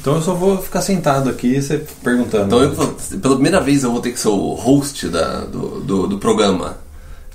Então 0.00 0.16
eu 0.16 0.22
só 0.22 0.32
vou 0.32 0.56
ficar 0.56 0.80
sentado 0.80 1.28
aqui 1.28 1.60
você 1.60 1.84
perguntando. 2.02 2.46
Então, 2.46 2.62
eu, 2.62 3.18
pela 3.18 3.34
primeira 3.34 3.60
vez, 3.60 3.84
eu 3.84 3.92
vou 3.92 4.00
ter 4.00 4.12
que 4.12 4.18
ser 4.18 4.28
o 4.28 4.54
host 4.54 5.08
da, 5.08 5.40
do, 5.44 5.80
do, 5.80 6.06
do 6.06 6.18
programa. 6.18 6.78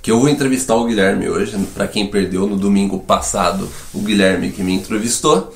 Que 0.02 0.12
eu 0.12 0.20
vou 0.20 0.30
entrevistar 0.30 0.76
o 0.76 0.86
Guilherme 0.86 1.30
hoje. 1.30 1.56
Pra 1.76 1.88
quem 1.88 2.08
perdeu 2.08 2.48
no 2.48 2.58
domingo 2.58 3.00
passado, 3.00 3.70
o 3.94 4.00
Guilherme 4.00 4.52
que 4.52 4.64
me 4.64 4.74
entrevistou. 4.74 5.56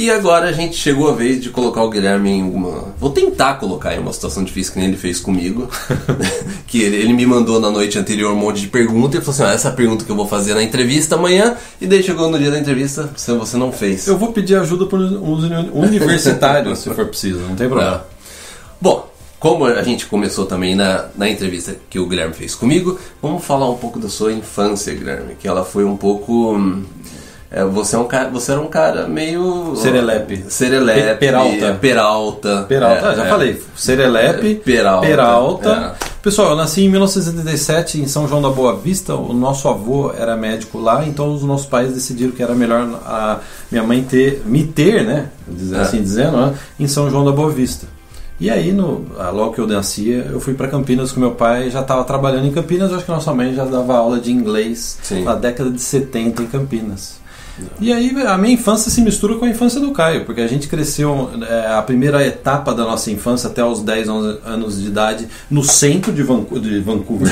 E 0.00 0.12
agora 0.12 0.48
a 0.48 0.52
gente 0.52 0.76
chegou 0.76 1.10
a 1.10 1.12
vez 1.12 1.40
de 1.42 1.50
colocar 1.50 1.82
o 1.82 1.90
Guilherme 1.90 2.30
em 2.30 2.40
uma. 2.44 2.94
Vou 3.00 3.10
tentar 3.10 3.54
colocar 3.54 3.96
em 3.96 3.98
uma 3.98 4.12
situação 4.12 4.44
difícil 4.44 4.72
que 4.72 4.78
nem 4.78 4.86
ele 4.86 4.96
fez 4.96 5.18
comigo. 5.18 5.68
que 6.68 6.80
ele, 6.80 6.98
ele 6.98 7.12
me 7.12 7.26
mandou 7.26 7.58
na 7.58 7.68
noite 7.68 7.98
anterior 7.98 8.32
um 8.32 8.36
monte 8.36 8.60
de 8.60 8.68
perguntas 8.68 9.20
e 9.20 9.24
falou 9.24 9.34
assim: 9.34 9.42
ah, 9.42 9.54
essa 9.54 9.72
pergunta 9.72 10.04
que 10.04 10.10
eu 10.12 10.14
vou 10.14 10.28
fazer 10.28 10.54
na 10.54 10.62
entrevista 10.62 11.16
amanhã. 11.16 11.56
E 11.80 11.86
daí 11.88 12.00
chegou 12.00 12.30
no 12.30 12.38
dia 12.38 12.48
da 12.48 12.60
entrevista, 12.60 13.10
você, 13.12 13.32
você 13.32 13.56
não 13.56 13.72
fez. 13.72 14.06
Eu 14.06 14.16
vou 14.16 14.32
pedir 14.32 14.54
ajuda 14.54 14.86
para 14.86 14.98
os 15.00 15.42
uni- 15.42 15.70
universitários, 15.74 16.78
se 16.78 16.90
for 16.94 17.06
preciso, 17.06 17.40
não 17.40 17.56
tem 17.56 17.66
problema. 17.68 17.96
É. 17.96 18.00
Bom, 18.80 19.10
como 19.40 19.64
a 19.64 19.82
gente 19.82 20.06
começou 20.06 20.46
também 20.46 20.76
na, 20.76 21.06
na 21.16 21.28
entrevista 21.28 21.74
que 21.90 21.98
o 21.98 22.06
Guilherme 22.06 22.34
fez 22.34 22.54
comigo, 22.54 22.96
vamos 23.20 23.44
falar 23.44 23.68
um 23.68 23.76
pouco 23.76 23.98
da 23.98 24.08
sua 24.08 24.32
infância, 24.32 24.94
Guilherme. 24.94 25.34
Que 25.40 25.48
ela 25.48 25.64
foi 25.64 25.84
um 25.84 25.96
pouco. 25.96 26.54
hum, 26.54 26.84
é, 27.50 27.64
você, 27.64 27.96
é 27.96 27.98
um 27.98 28.04
cara, 28.06 28.28
você 28.28 28.52
era 28.52 28.60
um 28.60 28.66
cara 28.66 29.08
meio. 29.08 29.74
Serelepe. 29.76 30.44
Serelepe. 30.48 31.00
Pe- 31.00 31.14
Peralta. 31.16 31.66
é, 31.66 31.72
Peralta. 31.74 32.66
Peralta, 32.68 33.06
é, 33.12 33.14
já 33.16 33.24
é. 33.24 33.28
falei. 33.28 33.62
Serelepe, 33.74 34.50
É, 34.52 34.54
Peralta, 34.54 35.06
Peralta. 35.06 35.94
Pessoal, 36.22 36.50
eu 36.50 36.56
nasci 36.56 36.82
em 36.82 36.88
1977 36.90 38.00
em 38.00 38.06
São 38.06 38.28
João 38.28 38.42
da 38.42 38.50
Boa 38.50 38.76
Vista. 38.76 39.14
O 39.14 39.32
nosso 39.32 39.66
avô 39.68 40.12
era 40.12 40.36
médico 40.36 40.78
lá, 40.78 41.06
então 41.06 41.32
os 41.32 41.42
nossos 41.42 41.66
pais 41.66 41.92
decidiram 41.92 42.32
que 42.32 42.42
era 42.42 42.54
melhor 42.54 42.86
a 43.06 43.38
minha 43.70 43.82
mãe 43.84 44.02
ter, 44.02 44.42
me 44.44 44.64
ter, 44.64 45.04
né? 45.04 45.28
É. 45.72 45.80
Assim 45.80 46.02
dizendo, 46.02 46.36
né, 46.36 46.54
em 46.78 46.86
São 46.86 47.08
João 47.10 47.24
da 47.24 47.32
Boa 47.32 47.50
Vista. 47.50 47.86
E 48.40 48.50
aí, 48.50 48.72
no, 48.72 49.04
ah, 49.18 49.30
logo 49.30 49.52
que 49.54 49.60
eu 49.60 49.66
nascia, 49.66 50.28
eu 50.30 50.38
fui 50.38 50.54
para 50.54 50.68
Campinas 50.68 51.10
com 51.10 51.18
meu 51.18 51.32
pai, 51.32 51.70
já 51.70 51.80
estava 51.80 52.04
trabalhando 52.04 52.46
em 52.46 52.52
Campinas, 52.52 52.92
acho 52.92 53.04
que 53.04 53.10
nossa 53.10 53.34
mãe 53.34 53.52
já 53.52 53.64
dava 53.64 53.96
aula 53.96 54.20
de 54.20 54.30
inglês 54.30 54.96
Sim. 55.02 55.24
na 55.24 55.34
década 55.34 55.70
de 55.70 55.80
70 55.80 56.42
em 56.42 56.46
Campinas. 56.46 57.17
E 57.80 57.92
aí 57.92 58.14
a 58.26 58.36
minha 58.36 58.54
infância 58.54 58.90
se 58.90 59.00
mistura 59.00 59.36
com 59.36 59.44
a 59.44 59.48
infância 59.48 59.80
do 59.80 59.92
Caio, 59.92 60.24
porque 60.24 60.40
a 60.40 60.46
gente 60.46 60.68
cresceu 60.68 61.30
é, 61.48 61.72
a 61.72 61.82
primeira 61.82 62.26
etapa 62.26 62.74
da 62.74 62.84
nossa 62.84 63.10
infância 63.10 63.48
até 63.48 63.64
os 63.64 63.80
10, 63.82 64.08
11 64.08 64.38
anos 64.44 64.80
de 64.80 64.86
idade 64.86 65.28
no 65.50 65.62
centro 65.62 66.12
de, 66.12 66.22
de 66.22 66.80
Vancouver. 66.80 67.28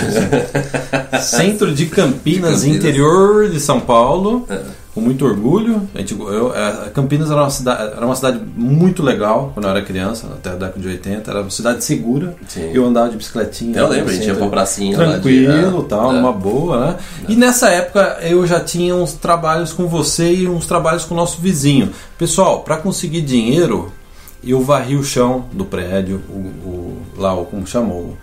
assim. 1.21 1.21
centro 1.37 1.75
de 1.75 1.87
Campinas, 1.87 2.61
Campinas. 2.61 2.65
interior 2.65 3.49
de 3.49 3.61
São 3.61 3.81
Paulo. 3.81 4.47
É. 4.49 4.86
Com 4.97 5.03
muito 5.03 5.27
orgulho. 5.27 5.87
A 5.95 5.99
gente, 5.99 6.19
eu, 6.19 6.57
é, 6.57 6.89
Campinas 6.95 7.31
era 7.31 7.43
uma, 7.43 7.51
cidade, 7.51 7.83
era 7.95 8.07
uma 8.07 8.17
cidade 8.17 8.41
muito 8.57 9.03
legal 9.03 9.51
quando 9.53 9.67
eu 9.67 9.71
era 9.71 9.83
criança, 9.83 10.27
até 10.29 10.49
a 10.49 10.55
década 10.55 10.81
de 10.81 10.89
80. 10.89 11.31
Era 11.31 11.41
uma 11.43 11.51
cidade 11.51 11.85
segura. 11.85 12.35
Sim. 12.49 12.71
Eu 12.73 12.87
andava 12.87 13.11
de 13.11 13.17
bicicletinha. 13.19 13.79
Eu 13.79 13.89
lembro, 13.89 14.09
a 14.09 14.13
gente 14.15 14.23
ia 14.23 14.29
centro. 14.35 14.41
pra 14.49 14.49
pracinha 14.59 14.97
lá 14.97 15.05
de- 15.05 15.11
Tranquilo, 15.13 15.81
é, 15.85 15.89
tal, 15.89 16.11
é. 16.13 16.15
numa 16.15 16.33
boa, 16.33 16.87
né? 16.87 16.97
E 17.29 17.37
nessa 17.37 17.69
época 17.69 18.17
eu 18.23 18.47
já 18.47 18.59
tinha 18.59 18.97
uns 18.97 19.13
trabalhos 19.13 19.71
com 19.73 19.87
você 19.87 20.33
e 20.33 20.49
uns 20.49 20.67
trabalhos 20.67 21.05
com 21.05 21.13
o 21.13 21.17
nosso 21.19 21.43
vizinho. 21.43 21.91
Pessoal, 22.17 22.61
para 22.61 22.79
conseguir 22.79 23.21
dinheiro, 23.21 23.93
eu 24.43 24.63
varri 24.63 24.97
o 24.97 25.05
chão 25.05 25.45
do 25.53 25.67
prédio, 25.67 26.23
o, 26.31 26.39
o- 26.39 26.97
lá, 27.19 27.35
o, 27.35 27.45
como 27.45 27.67
chamou? 27.67 28.17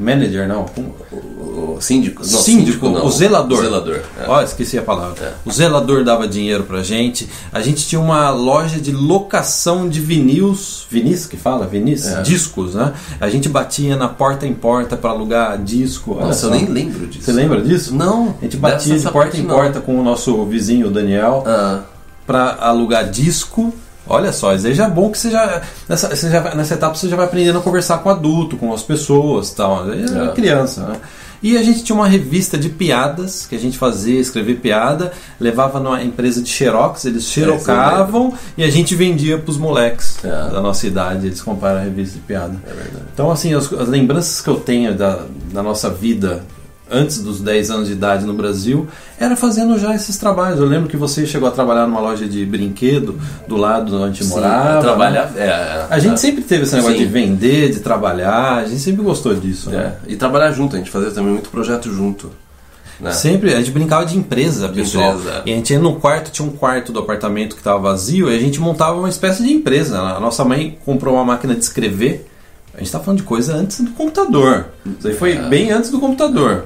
Manager, 0.00 0.48
não. 0.48 0.64
O, 1.12 1.74
o 1.76 1.78
síndico? 1.80 2.22
Não, 2.22 2.40
síndico, 2.40 2.88
não. 2.88 3.04
o 3.06 3.10
zelador. 3.10 3.58
O 3.58 3.62
zelador. 3.62 4.00
é. 4.18 4.24
Ó, 4.26 4.42
esqueci 4.42 4.78
a 4.78 4.82
palavra. 4.82 5.22
É. 5.22 5.32
O 5.44 5.52
zelador 5.52 6.02
dava 6.04 6.26
dinheiro 6.26 6.64
pra 6.64 6.82
gente. 6.82 7.28
A 7.52 7.60
gente 7.60 7.86
tinha 7.86 8.00
uma 8.00 8.30
loja 8.30 8.80
de 8.80 8.92
locação 8.92 9.88
de 9.88 10.00
vinis, 10.00 10.86
vinis 10.90 11.26
que 11.26 11.36
fala, 11.36 11.66
vinis, 11.66 12.06
É. 12.06 12.22
discos, 12.22 12.74
né? 12.74 12.94
A 13.20 13.28
gente 13.28 13.48
batia 13.48 13.94
na 13.96 14.08
porta 14.08 14.46
em 14.46 14.54
porta 14.54 14.96
pra 14.96 15.10
alugar 15.10 15.62
disco. 15.62 16.14
olha 16.16 16.26
Nossa, 16.28 16.46
eu 16.46 16.50
nem 16.52 16.64
lembro 16.66 17.06
disso. 17.06 17.24
Você 17.24 17.32
lembra 17.32 17.60
disso? 17.60 17.94
Não. 17.94 18.34
A 18.40 18.44
gente 18.44 18.56
batia 18.56 18.98
de 18.98 19.10
porta 19.10 19.36
em 19.36 19.42
não. 19.42 19.54
porta 19.54 19.80
com 19.80 19.98
o 20.00 20.02
nosso 20.02 20.44
vizinho, 20.46 20.90
Daniel, 20.90 21.44
Ah, 21.46 21.80
pra 22.26 22.56
alugar 22.60 23.08
disco. 23.10 23.72
Olha 24.10 24.32
só, 24.32 24.54
isso 24.54 24.66
aí 24.66 24.74
já 24.74 24.86
é 24.86 24.90
bom 24.90 25.10
que 25.10 25.16
você 25.18 25.30
já 25.30 25.62
nessa, 25.88 26.14
você 26.14 26.28
já 26.30 26.54
nessa 26.54 26.74
etapa 26.74 26.94
você 26.96 27.08
já 27.08 27.16
vai 27.16 27.26
aprendendo 27.26 27.58
a 27.58 27.62
conversar 27.62 27.98
com 27.98 28.10
adulto, 28.10 28.56
com 28.56 28.72
as 28.74 28.82
pessoas, 28.82 29.50
tal. 29.52 29.88
É 29.90 30.28
É. 30.30 30.32
criança, 30.34 30.82
né? 30.86 30.96
E 31.42 31.56
a 31.56 31.62
gente 31.62 31.82
tinha 31.82 31.96
uma 31.96 32.06
revista 32.06 32.58
de 32.58 32.68
piadas 32.68 33.46
que 33.46 33.54
a 33.56 33.58
gente 33.58 33.78
fazia, 33.78 34.20
escrever 34.20 34.56
piada, 34.56 35.10
levava 35.40 35.80
numa 35.80 36.02
empresa 36.02 36.42
de 36.42 36.50
xerox, 36.50 37.06
eles 37.06 37.24
xerocavam 37.24 38.34
e 38.58 38.62
a 38.62 38.70
gente 38.70 38.94
vendia 38.94 39.38
pros 39.38 39.56
moleques 39.56 40.18
É. 40.22 40.28
da 40.28 40.60
nossa 40.60 40.86
idade, 40.86 41.28
eles 41.28 41.40
compraram 41.40 41.78
a 41.80 41.82
revista 41.84 42.16
de 42.16 42.20
piada. 42.24 42.56
é 42.66 42.74
verdade. 42.74 43.04
Então, 43.14 43.30
assim, 43.30 43.54
as, 43.54 43.72
as 43.72 43.88
lembranças 43.88 44.42
que 44.42 44.48
eu 44.50 44.56
tenho 44.56 44.94
da, 44.94 45.20
da 45.50 45.62
nossa 45.62 45.88
vida 45.88 46.42
antes 46.90 47.22
dos 47.22 47.40
10 47.40 47.70
anos 47.70 47.86
de 47.88 47.92
idade 47.92 48.24
no 48.24 48.34
Brasil 48.34 48.88
era 49.18 49.36
fazendo 49.36 49.78
já 49.78 49.94
esses 49.94 50.16
trabalhos. 50.18 50.58
Eu 50.58 50.66
lembro 50.66 50.88
que 50.88 50.96
você 50.96 51.26
chegou 51.26 51.48
a 51.48 51.50
trabalhar 51.52 51.86
numa 51.86 52.00
loja 52.00 52.26
de 52.26 52.44
brinquedo 52.44 53.18
do 53.46 53.56
lado 53.56 53.94
onde 53.96 54.04
a 54.04 54.06
gente 54.08 54.24
Sim, 54.24 54.30
morava. 54.30 54.80
trabalhar. 54.80 55.30
né? 55.30 55.40
É, 55.46 55.86
A 55.88 55.98
gente 55.98 56.14
é. 56.14 56.16
sempre 56.16 56.42
teve 56.42 56.62
esse 56.64 56.74
negócio 56.74 56.96
Sim. 56.98 57.04
de 57.04 57.10
vender, 57.10 57.70
de 57.70 57.80
trabalhar, 57.80 58.56
a 58.58 58.64
gente 58.64 58.80
sempre 58.80 59.02
gostou 59.02 59.34
disso. 59.34 59.70
né? 59.70 59.94
É, 60.06 60.12
E 60.12 60.16
trabalhar 60.16 60.52
junto, 60.52 60.74
a 60.76 60.78
gente 60.78 60.90
fazia 60.90 61.10
também 61.10 61.32
muito 61.32 61.50
projeto 61.50 61.92
junto. 61.92 62.30
Né? 62.98 63.12
Sempre, 63.12 63.54
a 63.54 63.58
gente 63.58 63.70
brincava 63.70 64.04
de 64.04 64.14
empresa, 64.16 64.68
De 64.68 64.74
pessoal. 64.74 65.14
empresa. 65.14 65.42
E 65.46 65.52
a 65.52 65.56
gente 65.56 65.72
ia 65.72 65.78
no 65.78 65.96
quarto, 65.96 66.30
tinha 66.30 66.46
um 66.46 66.50
quarto 66.52 66.92
do 66.92 66.98
apartamento 66.98 67.54
que 67.54 67.60
estava 67.62 67.78
vazio, 67.78 68.30
e 68.30 68.36
a 68.36 68.38
gente 68.38 68.60
montava 68.60 68.98
uma 68.98 69.08
espécie 69.08 69.42
de 69.42 69.50
empresa. 69.50 69.98
A 69.98 70.20
nossa 70.20 70.44
mãe 70.44 70.78
comprou 70.84 71.14
uma 71.14 71.24
máquina 71.24 71.54
de 71.54 71.60
escrever. 71.64 72.29
A 72.80 72.82
gente 72.82 72.86
está 72.88 72.98
falando 72.98 73.18
de 73.18 73.24
coisa 73.26 73.54
antes 73.54 73.78
do 73.82 73.90
computador. 73.90 74.68
Isso 74.98 75.06
aí 75.06 75.14
foi 75.14 75.32
É. 75.32 75.42
bem 75.42 75.70
antes 75.70 75.90
do 75.90 76.00
computador. 76.00 76.64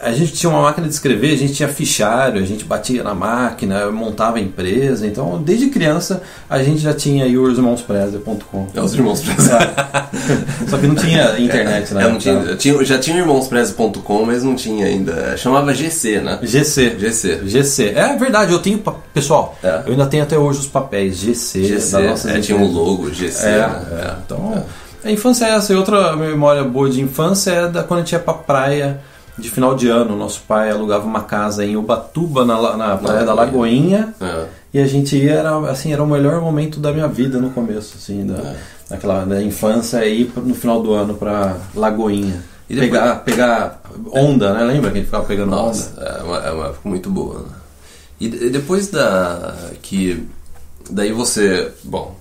A 0.00 0.12
gente 0.12 0.30
tinha 0.32 0.48
uma 0.48 0.62
máquina 0.62 0.86
de 0.86 0.94
escrever, 0.94 1.32
a 1.34 1.36
gente 1.36 1.54
tinha 1.54 1.68
fichário, 1.68 2.40
a 2.40 2.46
gente 2.46 2.64
batia 2.64 3.02
na 3.02 3.12
máquina, 3.16 3.90
montava 3.90 4.36
a 4.36 4.40
empresa. 4.40 5.04
Então, 5.04 5.42
desde 5.42 5.66
criança, 5.70 6.22
a 6.48 6.62
gente 6.62 6.80
já 6.80 6.94
tinha 6.94 7.24
aí 7.24 7.36
o 7.36 7.50
irmãospreza.com. 7.50 8.68
É 8.72 8.80
os 8.80 8.94
irmãos 8.94 9.20
Preza. 9.20 9.58
Só 10.68 10.78
que 10.78 10.86
não 10.86 10.94
tinha 10.94 11.36
internet, 11.40 11.92
né? 11.94 12.04
É, 12.04 12.08
não 12.08 12.18
tinha, 12.18 12.34
eu 12.34 12.56
tinha- 12.56 12.84
já 12.84 12.96
tinha 13.00 13.16
irmãospreza.com, 13.18 14.24
mas 14.24 14.44
não 14.44 14.54
tinha 14.54 14.86
ainda. 14.86 15.36
Chamava 15.36 15.74
GC, 15.74 16.20
né? 16.20 16.38
GC. 16.42 16.96
GC. 16.96 17.40
GC. 17.46 17.92
É 17.96 18.14
verdade, 18.16 18.52
eu 18.52 18.60
tenho. 18.60 18.80
Pessoal, 19.12 19.58
É. 19.64 19.82
eu 19.84 19.92
ainda 19.94 20.06
tenho 20.06 20.22
até 20.22 20.38
hoje 20.38 20.60
os 20.60 20.68
papéis 20.68 21.16
GC, 21.16 21.64
GC. 21.64 21.90
da 21.96 22.00
nossa 22.02 22.30
É, 22.30 22.40
tinha 22.40 22.56
um 22.56 22.70
logo 22.70 23.12
GC. 23.12 23.44
É, 23.44 23.58
né? 23.58 23.82
é. 24.00 24.14
Então, 24.24 24.64
a 25.08 25.12
infância 25.12 25.46
é 25.46 25.50
essa. 25.56 25.72
E 25.72 25.76
outra 25.76 26.14
memória 26.16 26.62
boa 26.64 26.88
de 26.88 27.00
infância 27.00 27.50
é 27.50 27.68
da 27.68 27.82
quando 27.82 28.00
a 28.00 28.02
gente 28.02 28.12
ia 28.12 28.18
pra 28.18 28.34
praia 28.34 29.00
de 29.38 29.48
final 29.50 29.74
de 29.74 29.88
ano. 29.88 30.16
Nosso 30.16 30.42
pai 30.46 30.70
alugava 30.70 31.04
uma 31.06 31.22
casa 31.22 31.64
em 31.64 31.76
Ubatuba, 31.76 32.44
na, 32.44 32.76
na 32.76 32.96
praia 32.96 33.24
da 33.24 33.32
Lagoinha. 33.34 34.14
É. 34.20 34.44
E 34.74 34.78
a 34.78 34.86
gente 34.86 35.16
ia, 35.16 35.32
era, 35.32 35.56
assim, 35.70 35.92
era 35.92 36.02
o 36.02 36.06
melhor 36.06 36.40
momento 36.42 36.78
da 36.78 36.92
minha 36.92 37.08
vida 37.08 37.38
no 37.38 37.50
começo, 37.50 37.94
assim, 37.96 38.26
da, 38.26 38.34
É. 38.36 38.56
daquela 38.90 39.24
da 39.24 39.42
infância 39.42 40.04
ir 40.04 40.26
pro- 40.26 40.42
no 40.42 40.54
final 40.54 40.82
do 40.82 40.92
ano 40.92 41.14
pra 41.14 41.56
Lagoinha. 41.74 42.42
E 42.68 42.74
depois- 42.74 42.90
Pegar, 42.90 43.14
pegar 43.24 43.80
onda, 44.12 44.52
né? 44.52 44.62
Lembra 44.64 44.90
que 44.90 44.96
a 44.96 45.00
gente 45.00 45.06
ficava 45.06 45.24
pegando 45.24 45.50
Nossa, 45.52 45.90
onda? 45.98 46.02
é 46.06 46.22
uma, 46.22 46.36
é 46.38 46.50
uma 46.52 46.64
época 46.66 46.86
muito 46.88 47.08
boa. 47.08 47.38
né? 47.40 47.46
E 48.20 48.28
de- 48.28 48.50
depois 48.50 48.88
da. 48.88 49.54
que. 49.80 50.28
Daí 50.90 51.12
você. 51.12 51.70
Bom, 51.84 52.14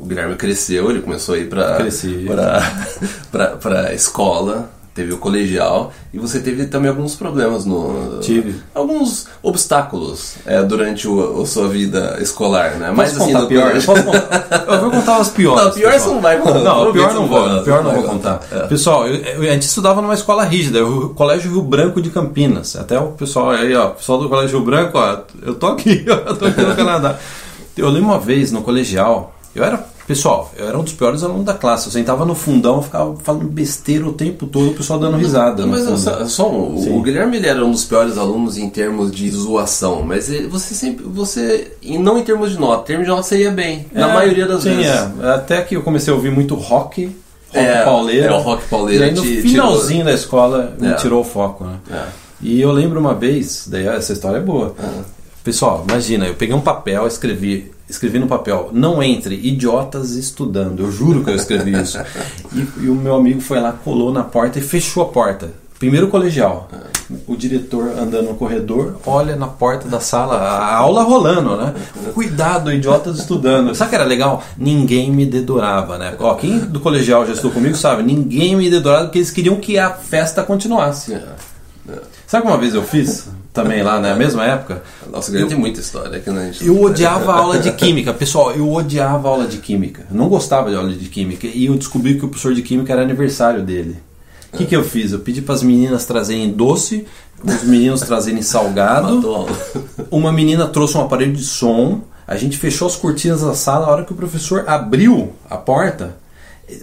o 0.00 0.06
Guilherme 0.06 0.36
cresceu, 0.36 0.90
ele 0.90 1.00
começou 1.02 1.34
a 1.34 1.38
ir 1.38 1.48
pra, 3.30 3.48
pra 3.56 3.92
escola, 3.94 4.70
teve 4.94 5.12
o 5.12 5.18
colegial, 5.18 5.92
e 6.12 6.18
você 6.18 6.40
teve 6.40 6.66
também 6.66 6.88
alguns 6.90 7.14
problemas 7.14 7.64
no. 7.64 8.18
Tive. 8.20 8.56
Alguns 8.74 9.26
obstáculos 9.42 10.34
é, 10.44 10.60
durante 10.62 11.06
o, 11.06 11.42
a 11.42 11.46
sua 11.46 11.68
vida 11.68 12.18
escolar, 12.20 12.72
né? 12.76 12.90
Mas 12.92 13.16
contar 13.16 13.42
no 13.42 13.46
pior? 13.46 13.76
Eu, 13.76 13.82
posso 13.82 14.02
contar, 14.02 14.46
eu 14.66 14.80
vou 14.80 14.90
contar 14.90 15.16
as 15.18 15.28
piores. 15.28 15.64
Não, 15.66 15.72
pior 15.72 15.92
pessoal. 15.92 16.08
você 16.08 16.14
não 16.14 16.20
vai 16.20 16.38
contar. 16.38 16.58
Não, 16.58 16.74
Prometo 16.80 16.92
pior 16.94 17.14
não 17.14 17.26
vou, 17.28 17.48
vai- 17.48 17.62
pior 17.62 17.84
não 17.84 17.92
vou 17.92 18.02
contar. 18.02 18.40
É. 18.50 18.66
Pessoal, 18.66 19.06
eu, 19.06 19.14
eu- 19.16 19.42
a 19.42 19.52
gente 19.54 19.62
estudava 19.62 20.00
numa 20.02 20.14
escola 20.14 20.44
rígida, 20.44 20.84
o 20.84 21.10
Colégio 21.10 21.50
Rio 21.52 21.62
Branco 21.62 22.00
de 22.02 22.10
Campinas. 22.10 22.74
Até 22.74 22.98
o 22.98 23.08
pessoal 23.12 23.50
aí, 23.50 23.74
ó, 23.76 23.88
o 23.88 23.90
pessoal 23.90 24.18
do 24.18 24.28
Colégio 24.28 24.56
Rio 24.58 24.66
Branco, 24.66 24.98
ó, 24.98 25.18
eu 25.42 25.54
tô 25.54 25.66
aqui, 25.68 26.04
ó, 26.08 26.14
eu 26.30 26.36
tô 26.36 26.46
aqui 26.46 26.60
no 26.60 26.74
Canadá. 26.74 27.16
Eu 27.78 27.88
lembro 27.90 28.08
uma 28.10 28.18
vez 28.18 28.50
no 28.52 28.62
colegial, 28.62 29.34
eu 29.54 29.62
era, 29.64 29.78
pessoal, 30.06 30.52
eu 30.56 30.66
era 30.68 30.78
um 30.78 30.82
dos 30.82 30.92
piores 30.92 31.22
alunos 31.22 31.44
da 31.44 31.54
classe. 31.54 31.86
Eu 31.86 31.92
sentava 31.92 32.24
no 32.24 32.34
fundão, 32.34 32.82
ficava 32.82 33.14
falando 33.16 33.44
besteira 33.46 34.06
o 34.06 34.12
tempo 34.12 34.46
todo, 34.46 34.70
o 34.70 34.74
pessoal 34.74 34.98
dando 34.98 35.16
risada. 35.16 35.66
Mas 35.66 35.84
fundo. 35.84 35.98
só, 35.98 36.26
só 36.26 36.50
um, 36.50 36.78
Sim. 36.82 36.98
o 36.98 37.02
Guilherme 37.02 37.36
ele 37.36 37.46
era 37.46 37.64
um 37.64 37.70
dos 37.70 37.84
piores 37.84 38.18
alunos 38.18 38.56
em 38.58 38.68
termos 38.68 39.10
de 39.12 39.30
zoação, 39.30 40.02
mas 40.02 40.30
ele- 40.30 40.46
você 40.48 40.74
sempre, 40.74 41.04
você, 41.04 41.72
e 41.82 41.96
não 41.98 42.18
em 42.18 42.22
termos 42.22 42.50
de 42.50 42.58
nota, 42.58 42.82
em 42.82 42.86
termos 42.86 43.06
de 43.06 43.10
nota 43.10 43.22
você 43.22 43.38
ia 43.42 43.50
bem, 43.50 43.86
na 43.92 44.08
É, 44.10 44.14
maioria 44.14 44.46
das 44.46 44.62
sim, 44.62 44.76
vezes. 44.76 44.90
é. 44.90 45.30
Até 45.34 45.62
que 45.62 45.76
eu 45.76 45.82
comecei 45.82 46.12
a 46.12 46.16
ouvir 46.16 46.30
muito 46.30 46.54
rock, 46.54 47.06
rock 47.06 47.58
É, 47.66 47.84
pauleiro. 47.84 48.26
é, 48.34 48.36
o 48.36 48.40
rock 48.40 48.64
E 48.64 48.68
pauleiro 48.68 49.04
aí 49.04 49.14
no 49.14 49.22
te 49.22 49.40
finalzinho 49.42 50.04
da 50.04 50.12
escola 50.12 50.74
me 50.80 50.88
É. 50.88 50.94
tirou 50.94 51.20
o 51.20 51.24
foco, 51.24 51.64
né? 51.64 51.76
É. 51.90 52.02
E 52.40 52.60
eu 52.60 52.70
lembro 52.70 53.00
uma 53.00 53.14
vez, 53.14 53.66
daí 53.66 53.86
essa 53.88 54.12
história 54.12 54.36
é 54.38 54.40
boa. 54.40 54.74
Pessoal, 55.44 55.84
imagina, 55.88 56.26
eu 56.26 56.34
peguei 56.34 56.54
um 56.54 56.60
papel, 56.60 57.06
escrevi, 57.06 57.70
escrevi 57.88 58.18
no 58.18 58.26
papel, 58.26 58.70
não 58.72 59.02
entre, 59.02 59.34
idiotas 59.34 60.10
estudando. 60.10 60.80
Eu 60.80 60.92
juro 60.92 61.24
que 61.24 61.30
eu 61.30 61.34
escrevi 61.34 61.80
isso. 61.80 61.98
E, 62.52 62.84
e 62.84 62.88
o 62.88 62.94
meu 62.94 63.14
amigo 63.14 63.40
foi 63.40 63.60
lá, 63.60 63.72
colou 63.72 64.12
na 64.12 64.24
porta 64.24 64.58
e 64.58 64.62
fechou 64.62 65.02
a 65.02 65.06
porta. 65.06 65.50
Primeiro 65.78 66.08
colegial. 66.08 66.68
O 67.26 67.36
diretor 67.36 67.90
andando 67.96 68.30
no 68.30 68.34
corredor, 68.34 68.96
olha 69.06 69.36
na 69.36 69.46
porta 69.46 69.88
da 69.88 70.00
sala, 70.00 70.36
a 70.36 70.74
aula 70.74 71.04
rolando, 71.04 71.56
né? 71.56 71.72
Cuidado, 72.12 72.72
idiotas 72.72 73.18
estudando. 73.18 73.74
Sabe 73.76 73.86
o 73.86 73.90
que 73.90 73.94
era 73.94 74.04
legal? 74.04 74.42
Ninguém 74.56 75.10
me 75.10 75.24
dedurava, 75.24 75.96
né? 75.96 76.16
Ó, 76.18 76.34
quem 76.34 76.58
do 76.58 76.80
colegial 76.80 77.24
já 77.24 77.32
estudou 77.32 77.52
comigo 77.52 77.76
sabe, 77.76 78.02
ninguém 78.02 78.56
me 78.56 78.68
dedurava 78.68 79.04
porque 79.04 79.18
eles 79.18 79.30
queriam 79.30 79.56
que 79.56 79.78
a 79.78 79.90
festa 79.90 80.42
continuasse. 80.42 81.14
É, 81.14 81.22
é. 81.88 81.98
Sabe 82.26 82.44
que 82.44 82.50
uma 82.50 82.58
vez 82.58 82.74
eu 82.74 82.82
fiz? 82.82 83.28
Também 83.52 83.82
lá 83.82 83.98
na 83.98 84.14
mesma 84.14 84.44
época? 84.44 84.82
Nossa, 85.10 85.36
eu, 85.36 85.48
tem 85.48 85.58
muita 85.58 85.80
história 85.80 86.20
que 86.20 86.30
não 86.30 86.44
gente... 86.44 86.66
Eu 86.66 86.80
odiava 86.80 87.32
a 87.32 87.36
aula 87.36 87.58
de 87.58 87.72
química. 87.72 88.12
Pessoal, 88.12 88.52
eu 88.52 88.72
odiava 88.72 89.28
a 89.28 89.30
aula 89.30 89.46
de 89.46 89.58
química. 89.58 90.06
não 90.10 90.28
gostava 90.28 90.70
de 90.70 90.76
aula 90.76 90.92
de 90.92 91.08
química. 91.08 91.46
E 91.46 91.66
eu 91.66 91.74
descobri 91.74 92.18
que 92.18 92.24
o 92.24 92.28
professor 92.28 92.54
de 92.54 92.62
química 92.62 92.92
era 92.92 93.02
aniversário 93.02 93.62
dele. 93.62 93.96
O 94.52 94.56
que, 94.56 94.66
que 94.66 94.76
eu 94.76 94.82
fiz? 94.82 95.12
Eu 95.12 95.18
pedi 95.18 95.42
para 95.42 95.54
as 95.54 95.62
meninas 95.62 96.06
trazerem 96.06 96.50
doce, 96.50 97.06
os 97.42 97.62
meninos 97.64 98.00
trazerem 98.00 98.42
salgado. 98.42 99.46
Uma 100.10 100.32
menina 100.32 100.66
trouxe 100.66 100.96
um 100.96 101.02
aparelho 101.02 101.32
de 101.32 101.44
som. 101.44 102.02
A 102.26 102.36
gente 102.36 102.56
fechou 102.56 102.88
as 102.88 102.96
cortinas 102.96 103.42
da 103.42 103.54
sala. 103.54 103.86
A 103.86 103.90
hora 103.90 104.04
que 104.04 104.12
o 104.12 104.16
professor 104.16 104.64
abriu 104.66 105.32
a 105.48 105.56
porta, 105.56 106.16